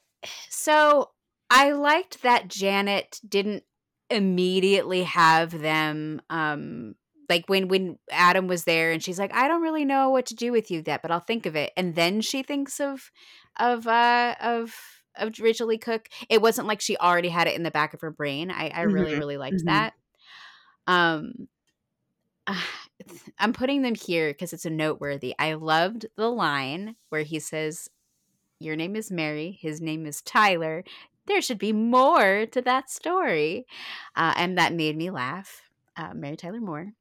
so 0.49 1.11
I 1.51 1.72
liked 1.72 2.22
that 2.22 2.49
Janet 2.49 3.20
didn't 3.26 3.64
immediately 4.11 5.03
have 5.03 5.59
them 5.61 6.20
um 6.30 6.95
like 7.29 7.45
when 7.49 7.68
when 7.68 7.99
Adam 8.11 8.47
was 8.47 8.64
there 8.64 8.91
and 8.91 9.03
she's 9.03 9.18
like 9.18 9.35
I 9.35 9.49
don't 9.49 9.62
really 9.62 9.85
know 9.85 10.11
what 10.11 10.26
to 10.26 10.35
do 10.35 10.53
with 10.53 10.70
you 10.70 10.83
yet 10.87 11.03
but 11.03 11.11
I'll 11.11 11.20
think 11.20 11.47
of 11.47 11.57
it 11.57 11.72
and 11.76 11.95
then 11.95 12.20
she 12.20 12.43
thinks 12.43 12.81
of 12.81 13.11
of 13.57 13.87
uh 13.87 14.35
of 14.41 14.74
of 15.16 15.39
Rachael 15.41 15.66
Leigh 15.66 15.79
Cook 15.79 16.09
it 16.29 16.41
wasn't 16.41 16.68
like 16.68 16.81
she 16.81 16.97
already 16.97 17.29
had 17.29 17.47
it 17.47 17.57
in 17.57 17.62
the 17.62 17.70
back 17.70 17.95
of 17.95 18.01
her 18.01 18.11
brain 18.11 18.51
I 18.51 18.68
I 18.68 18.83
really 18.83 19.12
mm-hmm. 19.12 19.20
really 19.20 19.37
liked 19.37 19.57
mm-hmm. 19.57 19.66
that 19.66 19.95
um 20.87 21.49
uh, 22.47 22.61
I'm 23.39 23.53
putting 23.53 23.83
them 23.83 23.95
here 23.95 24.31
because 24.31 24.53
it's 24.53 24.64
a 24.64 24.70
noteworthy 24.70 25.35
I 25.39 25.55
loved 25.55 26.07
the 26.16 26.31
line 26.31 26.97
where 27.11 27.22
he 27.22 27.39
says 27.39 27.89
Your 28.59 28.74
name 28.74 28.97
is 28.97 29.11
Mary. 29.11 29.59
His 29.61 29.81
name 29.81 30.07
is 30.07 30.22
Tyler. 30.22 30.83
There 31.26 31.43
should 31.43 31.59
be 31.59 31.74
more 31.74 32.47
to 32.47 32.62
that 32.62 32.91
story. 32.91 33.66
Uh, 34.16 34.33
and 34.35 34.57
that 34.57 34.72
made 34.72 34.97
me 34.97 35.11
laugh. 35.11 35.61
Uh, 35.95 36.14
Mary 36.14 36.37
Tyler 36.37 36.61
Moore. 36.61 36.95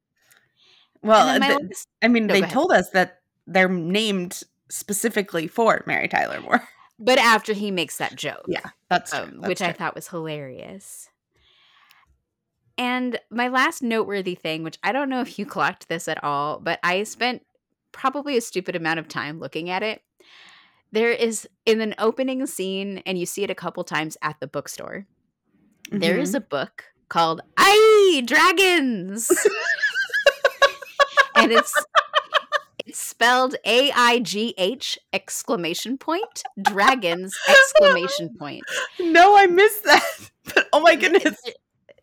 Well, 1.02 1.38
the, 1.38 1.84
I 2.02 2.08
mean, 2.08 2.26
no, 2.26 2.34
they 2.34 2.42
told 2.42 2.72
us 2.72 2.90
that 2.90 3.20
they're 3.46 3.68
named 3.68 4.42
specifically 4.68 5.46
for 5.46 5.82
Mary 5.86 6.08
Tyler 6.08 6.40
Moore. 6.40 6.66
But 7.00 7.20
after 7.20 7.52
he 7.52 7.70
makes 7.70 7.98
that 7.98 8.16
joke. 8.16 8.44
Yeah, 8.48 8.70
that's, 8.90 9.14
um, 9.14 9.36
that's 9.36 9.48
which 9.48 9.58
true. 9.58 9.68
I 9.68 9.72
thought 9.72 9.94
was 9.94 10.08
hilarious. 10.08 11.08
And 12.76 13.20
my 13.30 13.46
last 13.46 13.82
noteworthy 13.82 14.34
thing, 14.34 14.64
which 14.64 14.78
I 14.82 14.92
don't 14.92 15.08
know 15.08 15.20
if 15.20 15.38
you 15.38 15.46
clocked 15.46 15.88
this 15.88 16.08
at 16.08 16.22
all, 16.24 16.58
but 16.58 16.78
I 16.82 17.02
spent 17.02 17.44
probably 17.92 18.36
a 18.36 18.40
stupid 18.40 18.76
amount 18.76 18.98
of 18.98 19.08
time 19.08 19.40
looking 19.40 19.70
at 19.70 19.82
it. 19.82 20.02
There 20.90 21.10
is 21.10 21.46
in 21.66 21.80
an 21.80 21.94
opening 21.98 22.46
scene, 22.46 23.02
and 23.04 23.18
you 23.18 23.26
see 23.26 23.42
it 23.42 23.50
a 23.50 23.54
couple 23.54 23.84
times 23.84 24.16
at 24.22 24.40
the 24.40 24.46
bookstore. 24.46 25.06
Mm-hmm. 25.90 25.98
There 25.98 26.18
is 26.18 26.30
mm-hmm. 26.30 26.36
a 26.38 26.40
book 26.40 26.84
called 27.08 27.42
"I 27.58 28.22
Dragons," 28.24 29.30
and 31.38 31.52
it's 31.52 31.72
it's 32.86 32.98
spelled 32.98 33.54
A 33.64 33.90
I 33.92 34.18
G 34.20 34.54
H 34.58 34.98
exclamation 35.12 35.98
point 35.98 36.42
dragons 36.62 37.34
exclamation 37.48 38.34
point. 38.38 38.64
No, 39.00 39.36
I 39.36 39.46
missed 39.46 39.84
that. 39.84 40.02
But 40.54 40.66
oh 40.72 40.80
my 40.80 40.96
goodness 40.96 41.36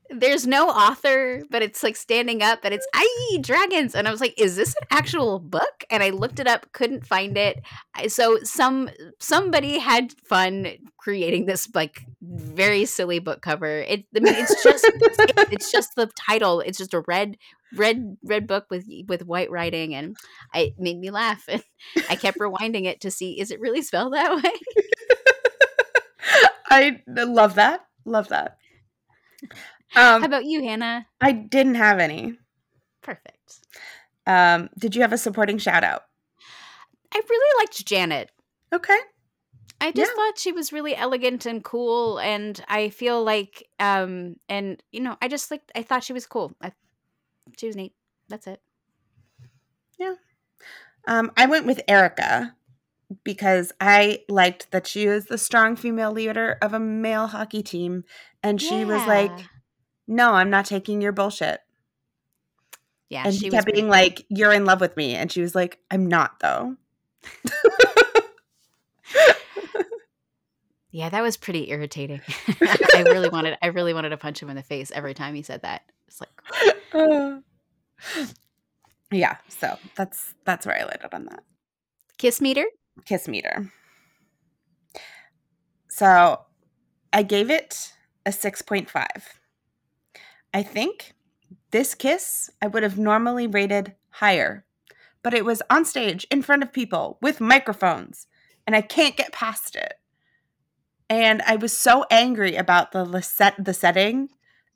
there's 0.10 0.46
no 0.46 0.70
author, 0.70 1.44
but 1.50 1.62
it's 1.62 1.84
like 1.84 1.96
standing 1.96 2.42
up 2.42 2.60
and 2.64 2.74
it's 2.74 2.88
I 2.94 3.38
dragons. 3.42 3.96
And 3.96 4.08
I 4.08 4.12
was 4.12 4.22
like, 4.22 4.34
is 4.38 4.56
this 4.56 4.76
an 4.82 4.88
actual 4.92 5.40
book? 5.40 5.84
And 5.90 6.04
I 6.04 6.10
looked 6.10 6.40
it 6.40 6.48
up, 6.48 6.72
couldn't 6.74 7.06
find 7.06 7.38
it. 7.38 7.62
So 8.08 8.40
some 8.44 8.90
somebody 9.20 9.80
had 9.80 10.14
fun 10.28 10.68
creating 10.98 11.46
this 11.46 11.68
like 11.74 12.06
very 12.22 12.86
silly 12.86 13.20
book 13.20 13.42
cover. 13.42 13.80
It 13.80 14.06
I 14.16 14.20
mean 14.20 14.36
it's 14.36 14.64
just 14.64 14.86
it's 15.52 15.72
just 15.72 15.96
the 15.96 16.08
title. 16.08 16.62
It's 16.62 16.78
just 16.78 16.94
a 16.94 17.04
red 17.08 17.38
red 17.74 18.18
red 18.24 18.48
book 18.48 18.66
with 18.70 18.86
with 19.08 19.26
white 19.26 19.50
writing 19.50 19.96
and 19.96 20.16
it 20.54 20.74
made 20.78 21.00
me 21.00 21.10
laugh 21.10 21.44
and 21.48 21.64
I 22.10 22.16
kept 22.16 22.40
rewinding 22.40 22.86
it 22.86 23.02
to 23.02 23.12
see 23.12 23.40
is 23.40 23.52
it 23.52 23.60
really 23.60 23.82
spelled 23.82 24.14
that 24.14 24.36
way? 24.36 24.52
I 26.70 27.02
love 27.08 27.56
that. 27.56 27.86
Love 28.06 28.30
that. 28.30 28.58
Um, 29.96 30.22
How 30.22 30.26
about 30.26 30.46
you, 30.46 30.64
Hannah? 30.64 31.08
I 31.22 31.32
didn't 31.32 31.76
have 31.76 32.00
any. 32.00 32.38
Perfect. 33.02 33.60
Um, 34.28 34.70
did 34.78 34.96
you 34.96 35.02
have 35.02 35.14
a 35.14 35.18
supporting 35.18 35.58
shout 35.58 35.84
out? 35.84 36.04
I 37.14 37.22
really 37.30 37.64
liked 37.64 37.86
Janet. 37.86 38.32
Okay. 38.74 38.98
I 39.80 39.92
just 39.92 40.12
yeah. 40.12 40.16
thought 40.16 40.40
she 40.40 40.52
was 40.52 40.74
really 40.74 40.96
elegant 40.96 41.46
and 41.46 41.64
cool, 41.64 42.20
and 42.20 42.60
I 42.68 42.90
feel 42.90 43.24
like, 43.24 43.68
um, 43.80 44.38
and 44.50 44.82
you 44.92 45.02
know, 45.02 45.18
I 45.22 45.28
just 45.28 45.52
like 45.52 45.62
I 45.76 45.84
thought 45.84 46.04
she 46.04 46.14
was 46.14 46.26
cool. 46.26 46.54
I, 46.62 46.72
she 47.58 47.68
was 47.68 47.76
neat. 47.76 47.94
That's 48.28 48.48
it. 48.48 48.62
Yeah. 50.00 50.16
Um, 51.08 51.32
I 51.38 51.46
went 51.46 51.66
with 51.66 51.82
Erica 51.88 52.56
because 53.24 53.72
I 53.80 54.24
liked 54.28 54.72
that 54.72 54.88
she 54.88 55.08
was 55.08 55.26
the 55.26 55.38
strong 55.38 55.76
female 55.76 56.12
leader 56.12 56.58
of 56.62 56.74
a 56.74 56.80
male 56.80 57.28
hockey 57.28 57.62
team, 57.62 58.04
and 58.42 58.62
she 58.62 58.80
yeah. 58.80 58.86
was 58.86 59.06
like, 59.06 59.32
no, 60.08 60.34
I'm 60.34 60.50
not 60.50 60.66
taking 60.66 61.02
your 61.02 61.12
bullshit. 61.12 61.62
Yeah. 63.10 63.24
And 63.26 63.36
she, 63.36 63.50
kept 63.50 63.72
being 63.72 63.88
like, 63.88 64.26
You're 64.30 64.54
in 64.54 64.66
love 64.66 64.82
with 64.82 64.98
me. 64.98 65.16
And 65.16 65.32
she 65.32 65.42
was 65.42 65.56
like, 65.56 65.80
I'm 65.92 66.08
not 66.08 66.40
though. 66.40 66.76
yeah, 70.92 71.10
that 71.10 71.22
was 71.22 71.38
pretty 71.38 71.70
irritating. 71.70 72.22
I 72.62 73.04
really 73.06 73.30
wanted 73.30 73.58
I 73.62 73.68
really 73.68 73.94
wanted 73.94 74.10
to 74.10 74.18
punch 74.18 74.42
him 74.42 74.50
in 74.50 74.56
the 74.56 74.64
face 74.64 74.92
every 74.94 75.14
time 75.14 75.36
he 75.36 75.44
said 75.44 75.62
that. 75.62 75.84
It's 76.08 76.22
like 76.22 76.76
uh, 76.94 77.40
Yeah, 79.12 79.38
so 79.48 79.78
that's 79.96 80.34
that's 80.46 80.66
where 80.66 80.78
I 80.78 80.84
landed 80.84 81.14
on 81.14 81.26
that. 81.26 81.44
Kiss 82.18 82.42
meter? 82.42 82.66
Kiss 83.06 83.28
meter. 83.28 83.72
So 85.90 86.42
I 87.14 87.24
gave 87.24 87.50
it 87.50 87.94
a 88.26 88.32
6.5. 88.32 88.90
I 90.54 90.64
think 90.64 91.14
this 91.72 91.96
kiss 91.96 92.50
I 92.62 92.68
would 92.68 92.84
have 92.84 92.98
normally 92.98 93.48
rated 93.48 93.96
higher, 94.10 94.66
but 95.24 95.34
it 95.34 95.46
was 95.46 95.62
on 95.70 95.86
stage 95.86 96.26
in 96.32 96.42
front 96.42 96.64
of 96.64 96.74
people 96.74 97.18
with 97.22 97.40
microphones, 97.42 98.28
and 98.66 98.76
I 98.76 98.82
can't 98.82 99.18
get 99.18 99.32
past 99.32 99.76
it. 99.76 99.94
And 101.10 101.42
I 101.44 101.56
was 101.56 101.78
so 101.78 102.06
angry 102.10 102.56
about 102.56 102.92
the 102.92 103.22
set 103.22 103.56
the 103.64 103.74
setting 103.74 104.30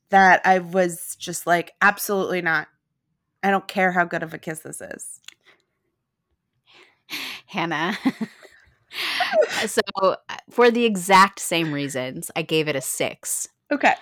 that 0.10 0.42
I 0.46 0.60
was 0.60 1.16
just 1.20 1.48
like, 1.48 1.74
absolutely 1.82 2.42
not. 2.42 2.68
I 3.44 3.52
don't 3.52 3.68
care 3.68 3.92
how 3.92 4.06
good 4.06 4.24
of 4.24 4.34
a 4.34 4.38
kiss 4.38 4.60
this 4.60 4.82
is. 4.82 5.20
Hannah. 7.48 7.98
so, 9.66 9.82
uh, 10.02 10.16
for 10.50 10.72
the 10.72 10.86
exact 10.86 11.40
same 11.40 11.72
reasons, 11.72 12.32
I 12.36 12.42
gave 12.42 12.68
it 12.68 12.76
a 12.76 12.82
six. 12.82 13.48
Okay. 13.72 13.96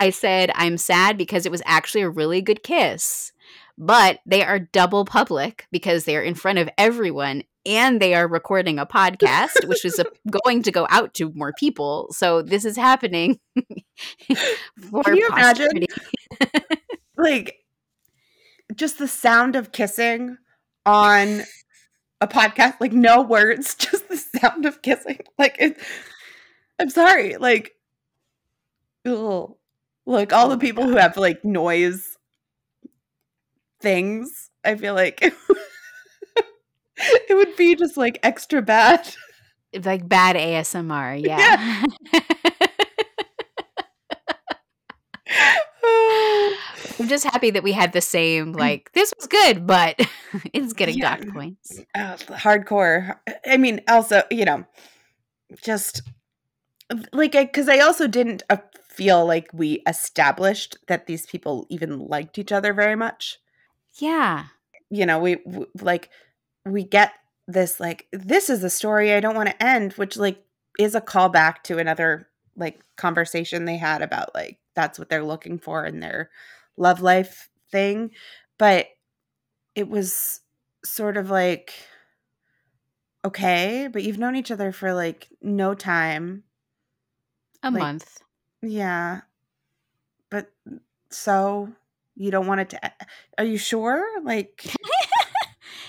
I 0.00 0.10
said, 0.10 0.50
I'm 0.54 0.76
sad 0.76 1.16
because 1.16 1.46
it 1.46 1.52
was 1.52 1.62
actually 1.64 2.02
a 2.02 2.10
really 2.10 2.42
good 2.42 2.62
kiss, 2.62 3.32
but 3.78 4.20
they 4.26 4.42
are 4.42 4.58
double 4.58 5.04
public 5.04 5.66
because 5.70 6.04
they 6.04 6.16
are 6.16 6.22
in 6.22 6.34
front 6.34 6.58
of 6.58 6.68
everyone 6.76 7.44
and 7.66 8.00
they 8.00 8.14
are 8.14 8.28
recording 8.28 8.78
a 8.78 8.86
podcast, 8.86 9.66
which 9.66 9.84
is 9.84 9.98
a, 9.98 10.06
going 10.44 10.62
to 10.62 10.72
go 10.72 10.86
out 10.90 11.14
to 11.14 11.32
more 11.34 11.52
people. 11.58 12.08
So 12.12 12.42
this 12.42 12.64
is 12.64 12.76
happening. 12.76 13.38
Can 13.56 15.16
you 15.16 15.28
imagine? 15.28 15.84
like, 17.16 17.58
just 18.74 18.98
the 18.98 19.08
sound 19.08 19.56
of 19.56 19.72
kissing 19.72 20.36
on 20.86 21.42
a 22.20 22.28
podcast, 22.28 22.76
like 22.80 22.92
no 22.92 23.22
words, 23.22 23.74
just 23.74 24.08
the 24.08 24.16
sound 24.16 24.66
of 24.66 24.82
kissing. 24.82 25.18
Like, 25.38 25.56
it, 25.58 25.78
I'm 26.78 26.90
sorry, 26.90 27.36
like, 27.36 27.72
ugh. 29.06 29.54
Like 30.06 30.32
all 30.32 30.46
oh 30.46 30.50
the 30.50 30.58
people 30.58 30.84
God. 30.84 30.90
who 30.90 30.96
have 30.96 31.16
like 31.16 31.44
noise 31.44 32.18
things, 33.80 34.50
I 34.64 34.76
feel 34.76 34.94
like 34.94 35.34
it 37.28 37.34
would 37.34 37.56
be 37.56 37.74
just 37.74 37.96
like 37.96 38.18
extra 38.22 38.62
bad. 38.62 39.14
Like 39.84 40.08
bad 40.08 40.36
ASMR, 40.36 41.20
yeah. 41.20 41.36
yeah. 41.36 41.82
I'm 47.00 47.08
just 47.08 47.24
happy 47.24 47.50
that 47.50 47.64
we 47.64 47.72
had 47.72 47.92
the 47.92 48.00
same 48.00 48.52
like 48.52 48.92
this 48.92 49.12
was 49.16 49.26
good, 49.26 49.66
but 49.66 49.98
it's 50.52 50.74
getting 50.74 50.98
yeah. 50.98 51.16
docked 51.16 51.34
points. 51.34 51.80
Uh, 51.92 52.14
hardcore. 52.28 53.16
I 53.44 53.56
mean, 53.56 53.80
also, 53.88 54.22
you 54.30 54.44
know, 54.44 54.64
just 55.60 56.02
like 57.12 57.32
because 57.32 57.68
I, 57.68 57.78
I 57.78 57.80
also 57.80 58.06
didn't 58.06 58.44
uh, 58.48 58.58
feel 58.88 59.26
like 59.26 59.48
we 59.52 59.82
established 59.88 60.76
that 60.86 61.06
these 61.06 61.26
people 61.26 61.66
even 61.68 61.98
liked 61.98 62.38
each 62.38 62.52
other 62.52 62.72
very 62.72 62.94
much. 62.94 63.40
Yeah. 63.98 64.46
You 64.90 65.06
know, 65.06 65.18
we, 65.18 65.38
we 65.44 65.66
like 65.80 66.10
we 66.64 66.84
get 66.84 67.12
this 67.46 67.78
like 67.78 68.06
this 68.12 68.48
is 68.48 68.64
a 68.64 68.70
story 68.70 69.12
I 69.12 69.20
don't 69.20 69.36
want 69.36 69.50
to 69.50 69.62
end, 69.62 69.92
which 69.94 70.16
like 70.16 70.42
is 70.78 70.94
a 70.94 71.00
callback 71.00 71.62
to 71.64 71.78
another 71.78 72.28
like 72.56 72.80
conversation 72.96 73.64
they 73.64 73.76
had 73.76 74.02
about 74.02 74.34
like 74.34 74.58
that's 74.74 74.98
what 74.98 75.08
they're 75.08 75.24
looking 75.24 75.58
for 75.58 75.84
in 75.84 76.00
their 76.00 76.30
love 76.76 77.00
life 77.00 77.48
thing, 77.70 78.10
but 78.58 78.86
it 79.74 79.88
was 79.88 80.40
sort 80.84 81.16
of 81.16 81.30
like 81.30 81.72
okay, 83.24 83.88
but 83.90 84.02
you've 84.02 84.18
known 84.18 84.36
each 84.36 84.50
other 84.50 84.70
for 84.72 84.92
like 84.92 85.28
no 85.40 85.74
time. 85.74 86.44
A 87.62 87.70
like, 87.70 87.80
month. 87.80 88.18
Yeah. 88.62 89.22
But 90.30 90.52
so 91.10 91.70
you 92.16 92.30
don't 92.30 92.46
want 92.46 92.60
it 92.60 92.70
to 92.70 92.92
Are 93.38 93.44
you 93.44 93.58
sure? 93.58 94.04
Like 94.22 94.64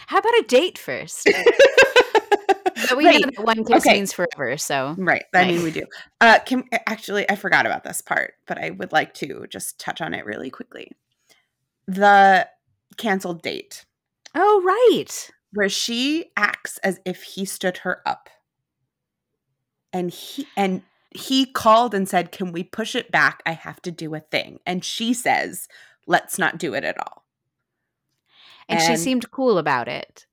How 0.07 0.19
about 0.19 0.33
a 0.39 0.45
date 0.47 0.77
first? 0.77 1.25
but 2.89 2.97
we 2.97 3.05
right. 3.05 3.21
know 3.21 3.31
that 3.35 3.43
one 3.43 3.63
kiss 3.65 3.85
okay. 3.85 3.95
means 3.95 4.13
forever, 4.13 4.57
so 4.57 4.95
Right. 4.97 5.23
I 5.33 5.45
mean 5.45 5.63
we 5.63 5.71
do. 5.71 5.85
Uh 6.21 6.39
can 6.45 6.63
actually 6.87 7.29
I 7.29 7.35
forgot 7.35 7.65
about 7.65 7.83
this 7.83 8.01
part, 8.01 8.33
but 8.47 8.57
I 8.57 8.71
would 8.71 8.91
like 8.91 9.13
to 9.15 9.45
just 9.49 9.79
touch 9.79 10.01
on 10.01 10.13
it 10.13 10.25
really 10.25 10.49
quickly. 10.49 10.91
The 11.87 12.47
canceled 12.97 13.41
date. 13.41 13.85
Oh, 14.33 14.61
right. 14.63 15.31
Where 15.53 15.69
she 15.69 16.31
acts 16.35 16.77
as 16.79 16.99
if 17.05 17.23
he 17.23 17.45
stood 17.45 17.77
her 17.79 18.01
up. 18.05 18.29
And 19.93 20.11
he 20.11 20.45
and 20.57 20.81
he 21.11 21.45
called 21.45 21.93
and 21.93 22.07
said, 22.07 22.31
Can 22.31 22.51
we 22.51 22.63
push 22.63 22.95
it 22.95 23.11
back? 23.11 23.41
I 23.45 23.53
have 23.53 23.81
to 23.83 23.91
do 23.91 24.13
a 24.13 24.19
thing. 24.19 24.59
And 24.65 24.83
she 24.83 25.13
says, 25.13 25.67
Let's 26.05 26.37
not 26.37 26.57
do 26.57 26.73
it 26.73 26.83
at 26.83 26.99
all. 26.99 27.24
And, 28.67 28.79
and 28.79 28.87
she 28.87 28.95
seemed 28.97 29.29
cool 29.31 29.57
about 29.57 29.87
it. 29.87 30.25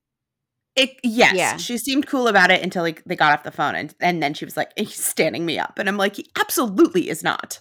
It, 0.74 0.98
yes, 1.02 1.34
Yeah. 1.34 1.56
she 1.58 1.76
seemed 1.76 2.06
cool 2.06 2.28
about 2.28 2.50
it 2.50 2.62
until 2.62 2.82
like 2.82 3.04
they 3.04 3.14
got 3.14 3.32
off 3.32 3.44
the 3.44 3.50
phone, 3.50 3.74
and 3.74 3.94
and 4.00 4.22
then 4.22 4.32
she 4.32 4.44
was 4.46 4.56
like, 4.56 4.70
"He's 4.76 4.94
standing 5.04 5.44
me 5.44 5.58
up," 5.58 5.78
and 5.78 5.86
I'm 5.88 5.98
like, 5.98 6.16
"He 6.16 6.26
absolutely 6.40 7.10
is 7.10 7.22
not." 7.22 7.60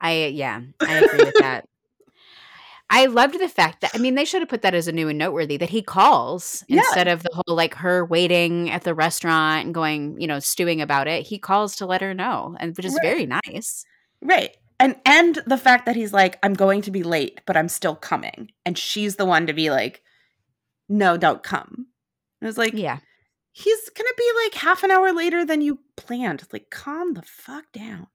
I 0.00 0.26
yeah, 0.26 0.60
I 0.80 0.94
agree 0.98 1.24
with 1.24 1.34
that. 1.40 1.64
I 2.90 3.06
loved 3.06 3.40
the 3.40 3.48
fact 3.48 3.80
that 3.80 3.90
I 3.94 3.98
mean 3.98 4.14
they 4.14 4.24
should 4.24 4.40
have 4.42 4.48
put 4.48 4.62
that 4.62 4.74
as 4.74 4.86
a 4.86 4.92
new 4.92 5.08
and 5.08 5.18
noteworthy 5.18 5.56
that 5.56 5.70
he 5.70 5.82
calls 5.82 6.62
Yeah. 6.68 6.78
instead 6.78 7.08
of 7.08 7.24
the 7.24 7.30
whole 7.32 7.56
like 7.56 7.74
her 7.74 8.04
waiting 8.04 8.70
at 8.70 8.82
the 8.84 8.94
restaurant 8.94 9.64
and 9.64 9.74
going, 9.74 10.20
you 10.20 10.28
know, 10.28 10.38
stewing 10.38 10.80
about 10.80 11.08
it. 11.08 11.26
He 11.26 11.40
calls 11.40 11.74
to 11.76 11.86
let 11.86 12.00
her 12.02 12.14
know, 12.14 12.56
and 12.60 12.76
which 12.76 12.86
is 12.86 12.94
Right. 12.94 13.02
very 13.02 13.26
nice. 13.26 13.84
Right. 14.22 14.56
And 14.78 14.96
and 15.06 15.38
the 15.46 15.56
fact 15.56 15.86
that 15.86 15.96
he's 15.96 16.12
like, 16.12 16.38
I'm 16.42 16.54
going 16.54 16.82
to 16.82 16.90
be 16.90 17.02
late, 17.02 17.40
but 17.46 17.56
I'm 17.56 17.68
still 17.68 17.96
coming. 17.96 18.50
And 18.64 18.76
she's 18.76 19.16
the 19.16 19.24
one 19.24 19.46
to 19.46 19.52
be 19.54 19.70
like, 19.70 20.02
No, 20.88 21.16
don't 21.16 21.42
come. 21.42 21.86
And 22.40 22.48
it's 22.48 22.58
like, 22.58 22.74
Yeah. 22.74 22.98
he's 23.52 23.88
gonna 23.90 24.08
be 24.18 24.30
like 24.44 24.54
half 24.54 24.82
an 24.82 24.90
hour 24.90 25.12
later 25.12 25.44
than 25.44 25.62
you 25.62 25.78
planned. 25.96 26.42
Like, 26.52 26.70
calm 26.70 27.14
the 27.14 27.22
fuck 27.22 27.64
down. 27.72 28.08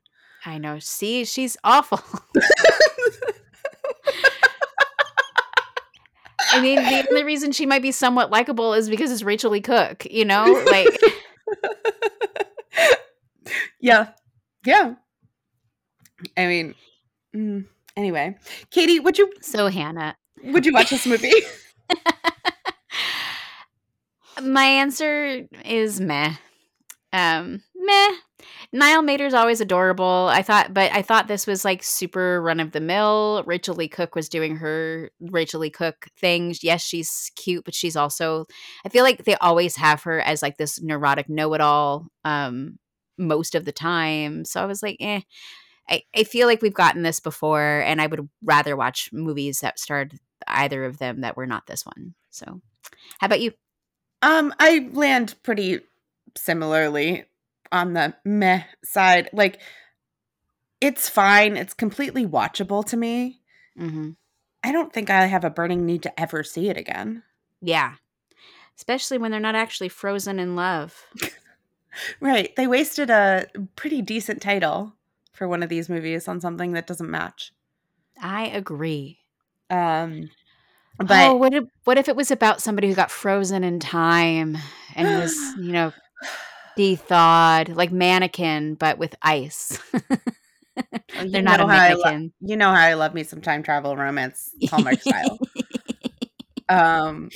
I 0.46 0.58
know. 0.58 0.80
See, 0.80 1.26
she's 1.26 1.58
awful. 1.64 2.02
I 6.54 6.62
mean, 6.62 6.78
the 6.78 7.08
only 7.10 7.24
reason 7.24 7.52
she 7.52 7.66
might 7.66 7.82
be 7.82 7.92
somewhat 7.92 8.32
likable 8.32 8.74
is 8.74 8.90
because 8.90 9.12
it's 9.12 9.24
Rachael 9.24 9.52
Leigh 9.52 9.62
Cook, 9.62 10.06
you 10.10 10.26
know? 10.26 10.44
Like 10.70 10.88
yeah. 13.80 14.10
Yeah. 14.66 14.96
I 16.38 16.48
mean, 16.48 16.76
mm, 17.36 17.66
anyway. 17.96 18.38
Katie, 18.70 19.00
would 19.00 19.18
you 19.18 19.32
so 19.42 19.68
Hannah. 19.68 20.16
would 20.44 20.66
you 20.66 20.74
watch 20.74 20.90
this 20.90 21.06
movie? 21.06 21.34
My 24.42 24.64
answer 24.64 25.48
is 25.66 26.00
meh. 26.00 26.34
Um, 27.14 27.62
meh. 27.76 28.12
Niall 28.74 29.02
Matter's 29.02 29.34
always 29.34 29.62
adorable. 29.62 30.30
I 30.32 30.42
thought, 30.42 30.74
but 30.74 30.92
I 30.94 31.02
thought 31.02 31.28
this 31.28 31.46
was 31.46 31.66
like 31.66 31.84
super 31.84 32.42
run 32.42 32.60
of 32.60 32.72
the 32.72 32.80
mill. 32.80 33.44
Rachael 33.46 33.76
Leigh 33.76 33.90
Cook 33.90 34.16
was 34.16 34.30
doing 34.30 34.56
her 34.56 35.12
Rachael 35.20 35.60
Leigh 35.60 35.70
Cook 35.70 36.08
things. 36.18 36.64
Yes, 36.64 36.82
she's 36.82 37.32
cute, 37.36 37.66
but 37.66 37.76
she's 37.76 37.96
also. 37.98 38.46
I 38.86 38.90
feel 38.90 39.04
like 39.04 39.26
they 39.26 39.36
always 39.36 39.76
have 39.76 40.02
her 40.04 40.22
as 40.22 40.42
like 40.42 40.58
this 40.58 40.82
neurotic 40.82 41.30
know-it-all. 41.30 42.08
Um, 42.24 42.80
most 43.22 43.56
of 43.56 43.66
the 43.66 43.72
time. 43.72 44.44
So 44.46 44.62
I 44.62 44.66
was 44.66 44.84
like, 44.84 44.98
eh. 45.00 45.22
I, 45.90 46.04
I 46.16 46.24
feel 46.24 46.48
like 46.48 46.62
we've 46.62 46.74
gotten 46.74 47.04
this 47.04 47.20
before, 47.20 47.82
and 47.82 48.02
I 48.02 48.08
would 48.08 48.28
rather 48.44 48.76
watch 48.76 49.10
movies 49.12 49.60
that 49.60 49.80
starred 49.80 50.20
either 50.48 50.86
of 50.86 50.98
them 50.98 51.22
that 51.22 51.38
were 51.38 51.46
not 51.46 51.68
this 51.68 51.86
one. 51.86 52.14
So, 52.30 52.62
how 53.20 53.26
about 53.26 53.42
you? 53.42 53.54
Um, 54.22 54.54
I 54.60 54.90
land 54.94 55.36
pretty 55.44 55.82
similarly 56.38 57.26
on 57.72 57.94
the 57.94 58.16
meh 58.24 58.64
side. 58.84 59.30
Like, 59.34 59.60
it's 60.80 61.10
fine. 61.10 61.58
It's 61.58 61.74
completely 61.74 62.26
watchable 62.26 62.86
to 62.86 62.98
me. 62.98 63.42
Mm-hmm. 63.80 64.12
I 64.64 64.72
don't 64.72 64.94
think 64.94 65.10
I 65.10 65.26
have 65.26 65.44
a 65.44 65.50
burning 65.50 65.86
need 65.86 66.04
to 66.04 66.20
ever 66.20 66.44
see 66.44 66.70
it 66.70 66.78
again. 66.78 67.24
Yeah. 67.62 67.96
Especially 68.78 69.18
when 69.18 69.32
they're 69.32 69.40
not 69.40 69.56
actually 69.56 69.90
frozen 69.90 70.40
in 70.40 70.56
love. 70.56 71.06
Right. 72.20 72.56
They 72.56 72.68
wasted 72.68 73.10
a 73.10 73.48
pretty 73.76 74.02
decent 74.02 74.42
title 74.42 74.94
for 75.34 75.48
one 75.48 75.64
of 75.64 75.70
these 75.70 75.90
movies 75.90 76.28
on 76.28 76.42
something 76.42 76.74
that 76.74 76.88
doesn't 76.88 77.10
match. 77.10 77.52
I 78.22 78.48
agree. 78.48 79.20
Um, 79.70 80.30
But 80.98 81.08
but 81.08 81.30
oh, 81.30 81.36
what 81.36 81.54
if, 81.54 81.64
what 81.86 81.98
if 81.98 82.08
it 82.10 82.16
was 82.16 82.32
about 82.32 82.62
somebody 82.62 82.88
who 82.90 82.96
got 82.96 83.10
frozen 83.12 83.64
in 83.64 83.80
time 83.80 84.58
and 84.96 85.08
was, 85.16 85.54
you 85.58 85.74
know, 85.74 85.94
de-thawed, 86.76 87.70
like 87.70 87.92
mannequin, 87.92 88.76
but 88.76 88.98
with 88.98 89.16
ice? 89.22 89.80
you 91.20 91.32
they're 91.32 91.42
not 91.42 91.60
a 91.60 91.64
I 91.64 91.94
lo- 91.94 92.04
mannequin. 92.04 92.34
you 92.42 92.56
know 92.58 92.70
how 92.70 92.82
I 92.82 92.94
love 92.94 93.14
me 93.14 93.24
some 93.24 93.42
time 93.42 93.64
travel 93.64 93.96
romance 93.96 94.54
Hallmark 94.70 95.02
style. 95.02 95.40
um 96.70 97.30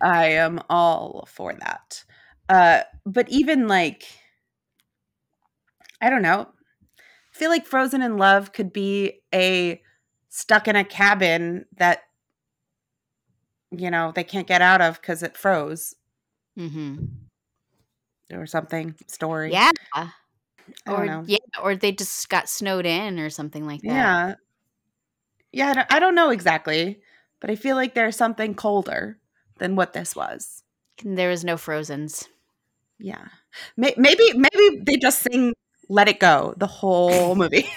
i 0.00 0.26
am 0.30 0.60
all 0.68 1.28
for 1.30 1.52
that 1.54 2.04
uh 2.48 2.80
but 3.04 3.28
even 3.28 3.68
like 3.68 4.04
i 6.00 6.10
don't 6.10 6.22
know 6.22 6.48
feel 7.36 7.50
like 7.50 7.66
frozen 7.66 8.02
in 8.02 8.16
love 8.16 8.52
could 8.52 8.72
be 8.72 9.20
a 9.34 9.80
stuck 10.28 10.66
in 10.68 10.76
a 10.76 10.84
cabin 10.84 11.64
that 11.76 12.00
you 13.70 13.90
know 13.90 14.12
they 14.14 14.24
can't 14.24 14.46
get 14.46 14.62
out 14.62 14.80
of 14.80 15.00
because 15.00 15.22
it 15.22 15.36
froze 15.36 15.94
hmm 16.56 16.96
or 18.32 18.46
something 18.46 18.94
story 19.06 19.52
Yeah. 19.52 19.70
Or 20.88 21.06
know. 21.06 21.22
yeah, 21.26 21.38
or 21.62 21.76
they 21.76 21.92
just 21.92 22.28
got 22.28 22.48
snowed 22.48 22.86
in 22.86 23.20
or 23.20 23.30
something 23.30 23.64
like 23.66 23.82
that. 23.82 23.88
yeah 23.88 24.34
yeah 25.52 25.68
I 25.70 25.72
don't, 25.74 25.92
I 25.94 25.98
don't 26.00 26.14
know 26.16 26.30
exactly 26.30 27.00
but 27.40 27.50
i 27.50 27.54
feel 27.56 27.76
like 27.76 27.94
there's 27.94 28.16
something 28.16 28.54
colder 28.54 29.18
than 29.58 29.76
what 29.76 29.92
this 29.92 30.16
was 30.16 30.62
There 31.04 31.28
was 31.30 31.44
no 31.44 31.56
frozens. 31.56 32.28
Yeah. 32.98 33.28
Maybe 33.76 34.32
maybe 34.34 34.80
they 34.86 34.96
just 34.96 35.20
sing 35.22 35.52
"Let 35.88 36.08
It 36.08 36.20
Go" 36.20 36.54
the 36.56 36.66
whole 36.66 37.34
movie. 37.36 37.68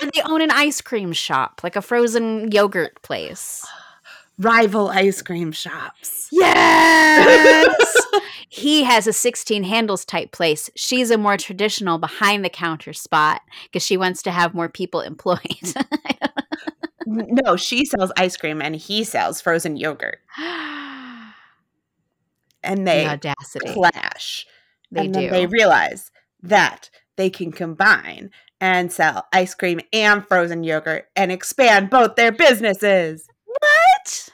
They 0.00 0.22
own 0.22 0.42
an 0.42 0.50
ice 0.50 0.80
cream 0.80 1.12
shop, 1.12 1.60
like 1.64 1.76
a 1.76 1.82
frozen 1.82 2.50
yogurt 2.52 3.00
place. 3.02 3.64
Rival 4.38 4.88
ice 4.88 5.22
cream 5.22 5.52
shops. 5.52 6.28
Yes. 6.32 7.96
he 8.48 8.82
has 8.82 9.06
a 9.06 9.12
16 9.12 9.62
handles 9.62 10.04
type 10.04 10.32
place. 10.32 10.68
She's 10.74 11.10
a 11.10 11.18
more 11.18 11.36
traditional 11.36 11.98
behind 11.98 12.44
the 12.44 12.50
counter 12.50 12.92
spot 12.92 13.42
because 13.64 13.84
she 13.84 13.96
wants 13.96 14.22
to 14.22 14.30
have 14.32 14.54
more 14.54 14.68
people 14.68 15.00
employed. 15.00 15.38
No, 17.06 17.56
she 17.56 17.84
sells 17.84 18.10
ice 18.16 18.36
cream 18.36 18.60
and 18.62 18.74
he 18.74 19.04
sells 19.04 19.40
frozen 19.40 19.76
yogurt, 19.76 20.18
and 20.38 21.34
the 22.80 22.84
they 22.84 23.06
audacity. 23.06 23.72
clash. 23.72 24.46
They 24.90 25.04
and 25.06 25.14
do. 25.14 25.30
they 25.30 25.46
realize 25.46 26.10
that 26.42 26.90
they 27.16 27.30
can 27.30 27.52
combine 27.52 28.30
and 28.60 28.90
sell 28.92 29.26
ice 29.32 29.54
cream 29.54 29.80
and 29.92 30.26
frozen 30.26 30.64
yogurt 30.64 31.06
and 31.16 31.30
expand 31.32 31.90
both 31.90 32.16
their 32.16 32.32
businesses. 32.32 33.26
what? 33.46 34.28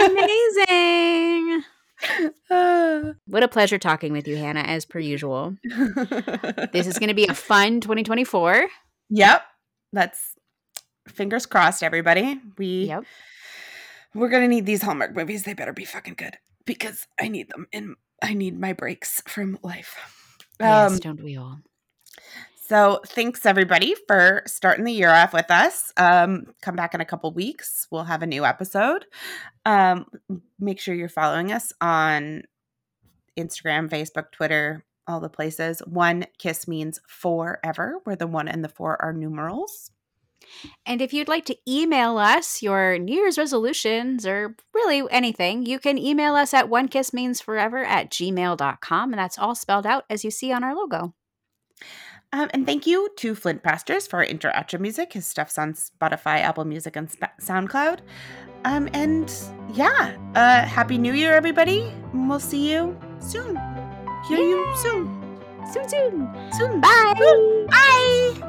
Amazing. 0.00 1.62
What 2.48 3.44
a 3.44 3.48
pleasure 3.48 3.78
talking 3.78 4.12
with 4.12 4.26
you, 4.26 4.36
Hannah, 4.36 4.60
as 4.62 4.84
per 4.84 4.98
usual. 4.98 5.56
This 6.72 6.86
is 6.88 6.98
going 6.98 7.08
to 7.08 7.14
be 7.14 7.26
a 7.26 7.34
fun 7.34 7.80
2024. 7.80 8.66
Yep. 9.10 9.42
That's 9.92 10.34
fingers 11.08 11.46
crossed, 11.46 11.82
everybody. 11.84 12.40
We 12.58 12.86
Yep. 12.86 13.04
we're 14.14 14.28
gonna 14.30 14.48
need 14.48 14.66
these 14.66 14.82
Hallmark 14.82 15.14
movies. 15.14 15.44
They 15.44 15.54
better 15.54 15.72
be 15.72 15.84
fucking 15.84 16.14
good 16.14 16.38
because 16.66 17.06
I 17.20 17.28
need 17.28 17.48
them 17.50 17.66
and 17.72 17.94
I 18.22 18.34
need 18.34 18.58
my 18.58 18.72
breaks 18.72 19.22
from 19.28 19.58
life. 19.62 19.96
yes, 20.60 20.92
Um, 20.92 20.98
don't 20.98 21.22
we 21.22 21.36
all? 21.36 21.60
So 22.72 23.02
thanks 23.04 23.44
everybody 23.44 23.94
for 24.08 24.42
starting 24.46 24.86
the 24.86 24.94
year 24.94 25.10
off 25.10 25.34
with 25.34 25.50
us. 25.50 25.92
Um, 25.98 26.46
come 26.62 26.74
back 26.74 26.94
in 26.94 27.02
a 27.02 27.04
couple 27.04 27.30
weeks. 27.30 27.86
We'll 27.90 28.04
have 28.04 28.22
a 28.22 28.26
new 28.26 28.46
episode. 28.46 29.04
Um, 29.66 30.06
make 30.58 30.80
sure 30.80 30.94
you're 30.94 31.10
following 31.10 31.52
us 31.52 31.74
on 31.82 32.44
Instagram, 33.38 33.90
Facebook, 33.90 34.32
Twitter, 34.32 34.86
all 35.06 35.20
the 35.20 35.28
places. 35.28 35.80
One 35.80 36.24
kiss 36.38 36.66
means 36.66 36.98
forever, 37.06 37.96
where 38.04 38.16
the 38.16 38.26
one 38.26 38.48
and 38.48 38.64
the 38.64 38.70
four 38.70 38.96
are 39.04 39.12
numerals. 39.12 39.90
And 40.86 41.02
if 41.02 41.12
you'd 41.12 41.28
like 41.28 41.44
to 41.44 41.58
email 41.68 42.16
us 42.16 42.62
your 42.62 42.96
New 42.96 43.16
Year's 43.16 43.36
resolutions 43.36 44.26
or 44.26 44.56
really 44.72 45.02
anything, 45.10 45.66
you 45.66 45.78
can 45.78 45.98
email 45.98 46.34
us 46.34 46.54
at 46.54 46.70
one 46.70 46.88
kiss 46.88 47.12
means 47.12 47.38
forever 47.38 47.84
at 47.84 48.10
gmail.com. 48.10 49.12
And 49.12 49.18
that's 49.18 49.38
all 49.38 49.54
spelled 49.54 49.86
out 49.86 50.04
as 50.08 50.24
you 50.24 50.30
see 50.30 50.50
on 50.52 50.64
our 50.64 50.74
logo. 50.74 51.12
Um, 52.34 52.48
and 52.54 52.64
thank 52.64 52.86
you 52.86 53.10
to 53.16 53.34
Flint 53.34 53.62
Pastures 53.62 54.06
for 54.06 54.18
our 54.18 54.24
intro 54.24 54.50
outro 54.52 54.80
music. 54.80 55.12
His 55.12 55.26
stuff's 55.26 55.58
on 55.58 55.74
Spotify, 55.74 56.40
Apple 56.40 56.64
Music, 56.64 56.96
and 56.96 57.10
Sp- 57.12 57.36
SoundCloud. 57.40 57.98
Um, 58.64 58.88
and 58.94 59.32
yeah, 59.74 60.16
uh, 60.34 60.62
Happy 60.64 60.96
New 60.96 61.12
Year, 61.12 61.34
everybody. 61.34 61.92
And 62.12 62.28
we'll 62.28 62.40
see 62.40 62.72
you 62.72 62.96
soon. 63.18 63.56
Hear 64.28 64.38
you 64.38 64.74
soon. 64.76 65.40
Soon, 65.72 65.88
soon. 65.88 66.52
Soon. 66.52 66.80
Bye. 66.80 67.14
Bye. 67.68 68.48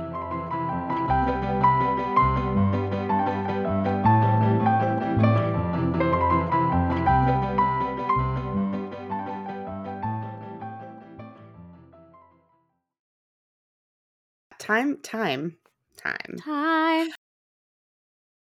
Time, 14.63 14.95
time, 15.01 15.57
time. 15.97 16.37
Time. 16.37 17.09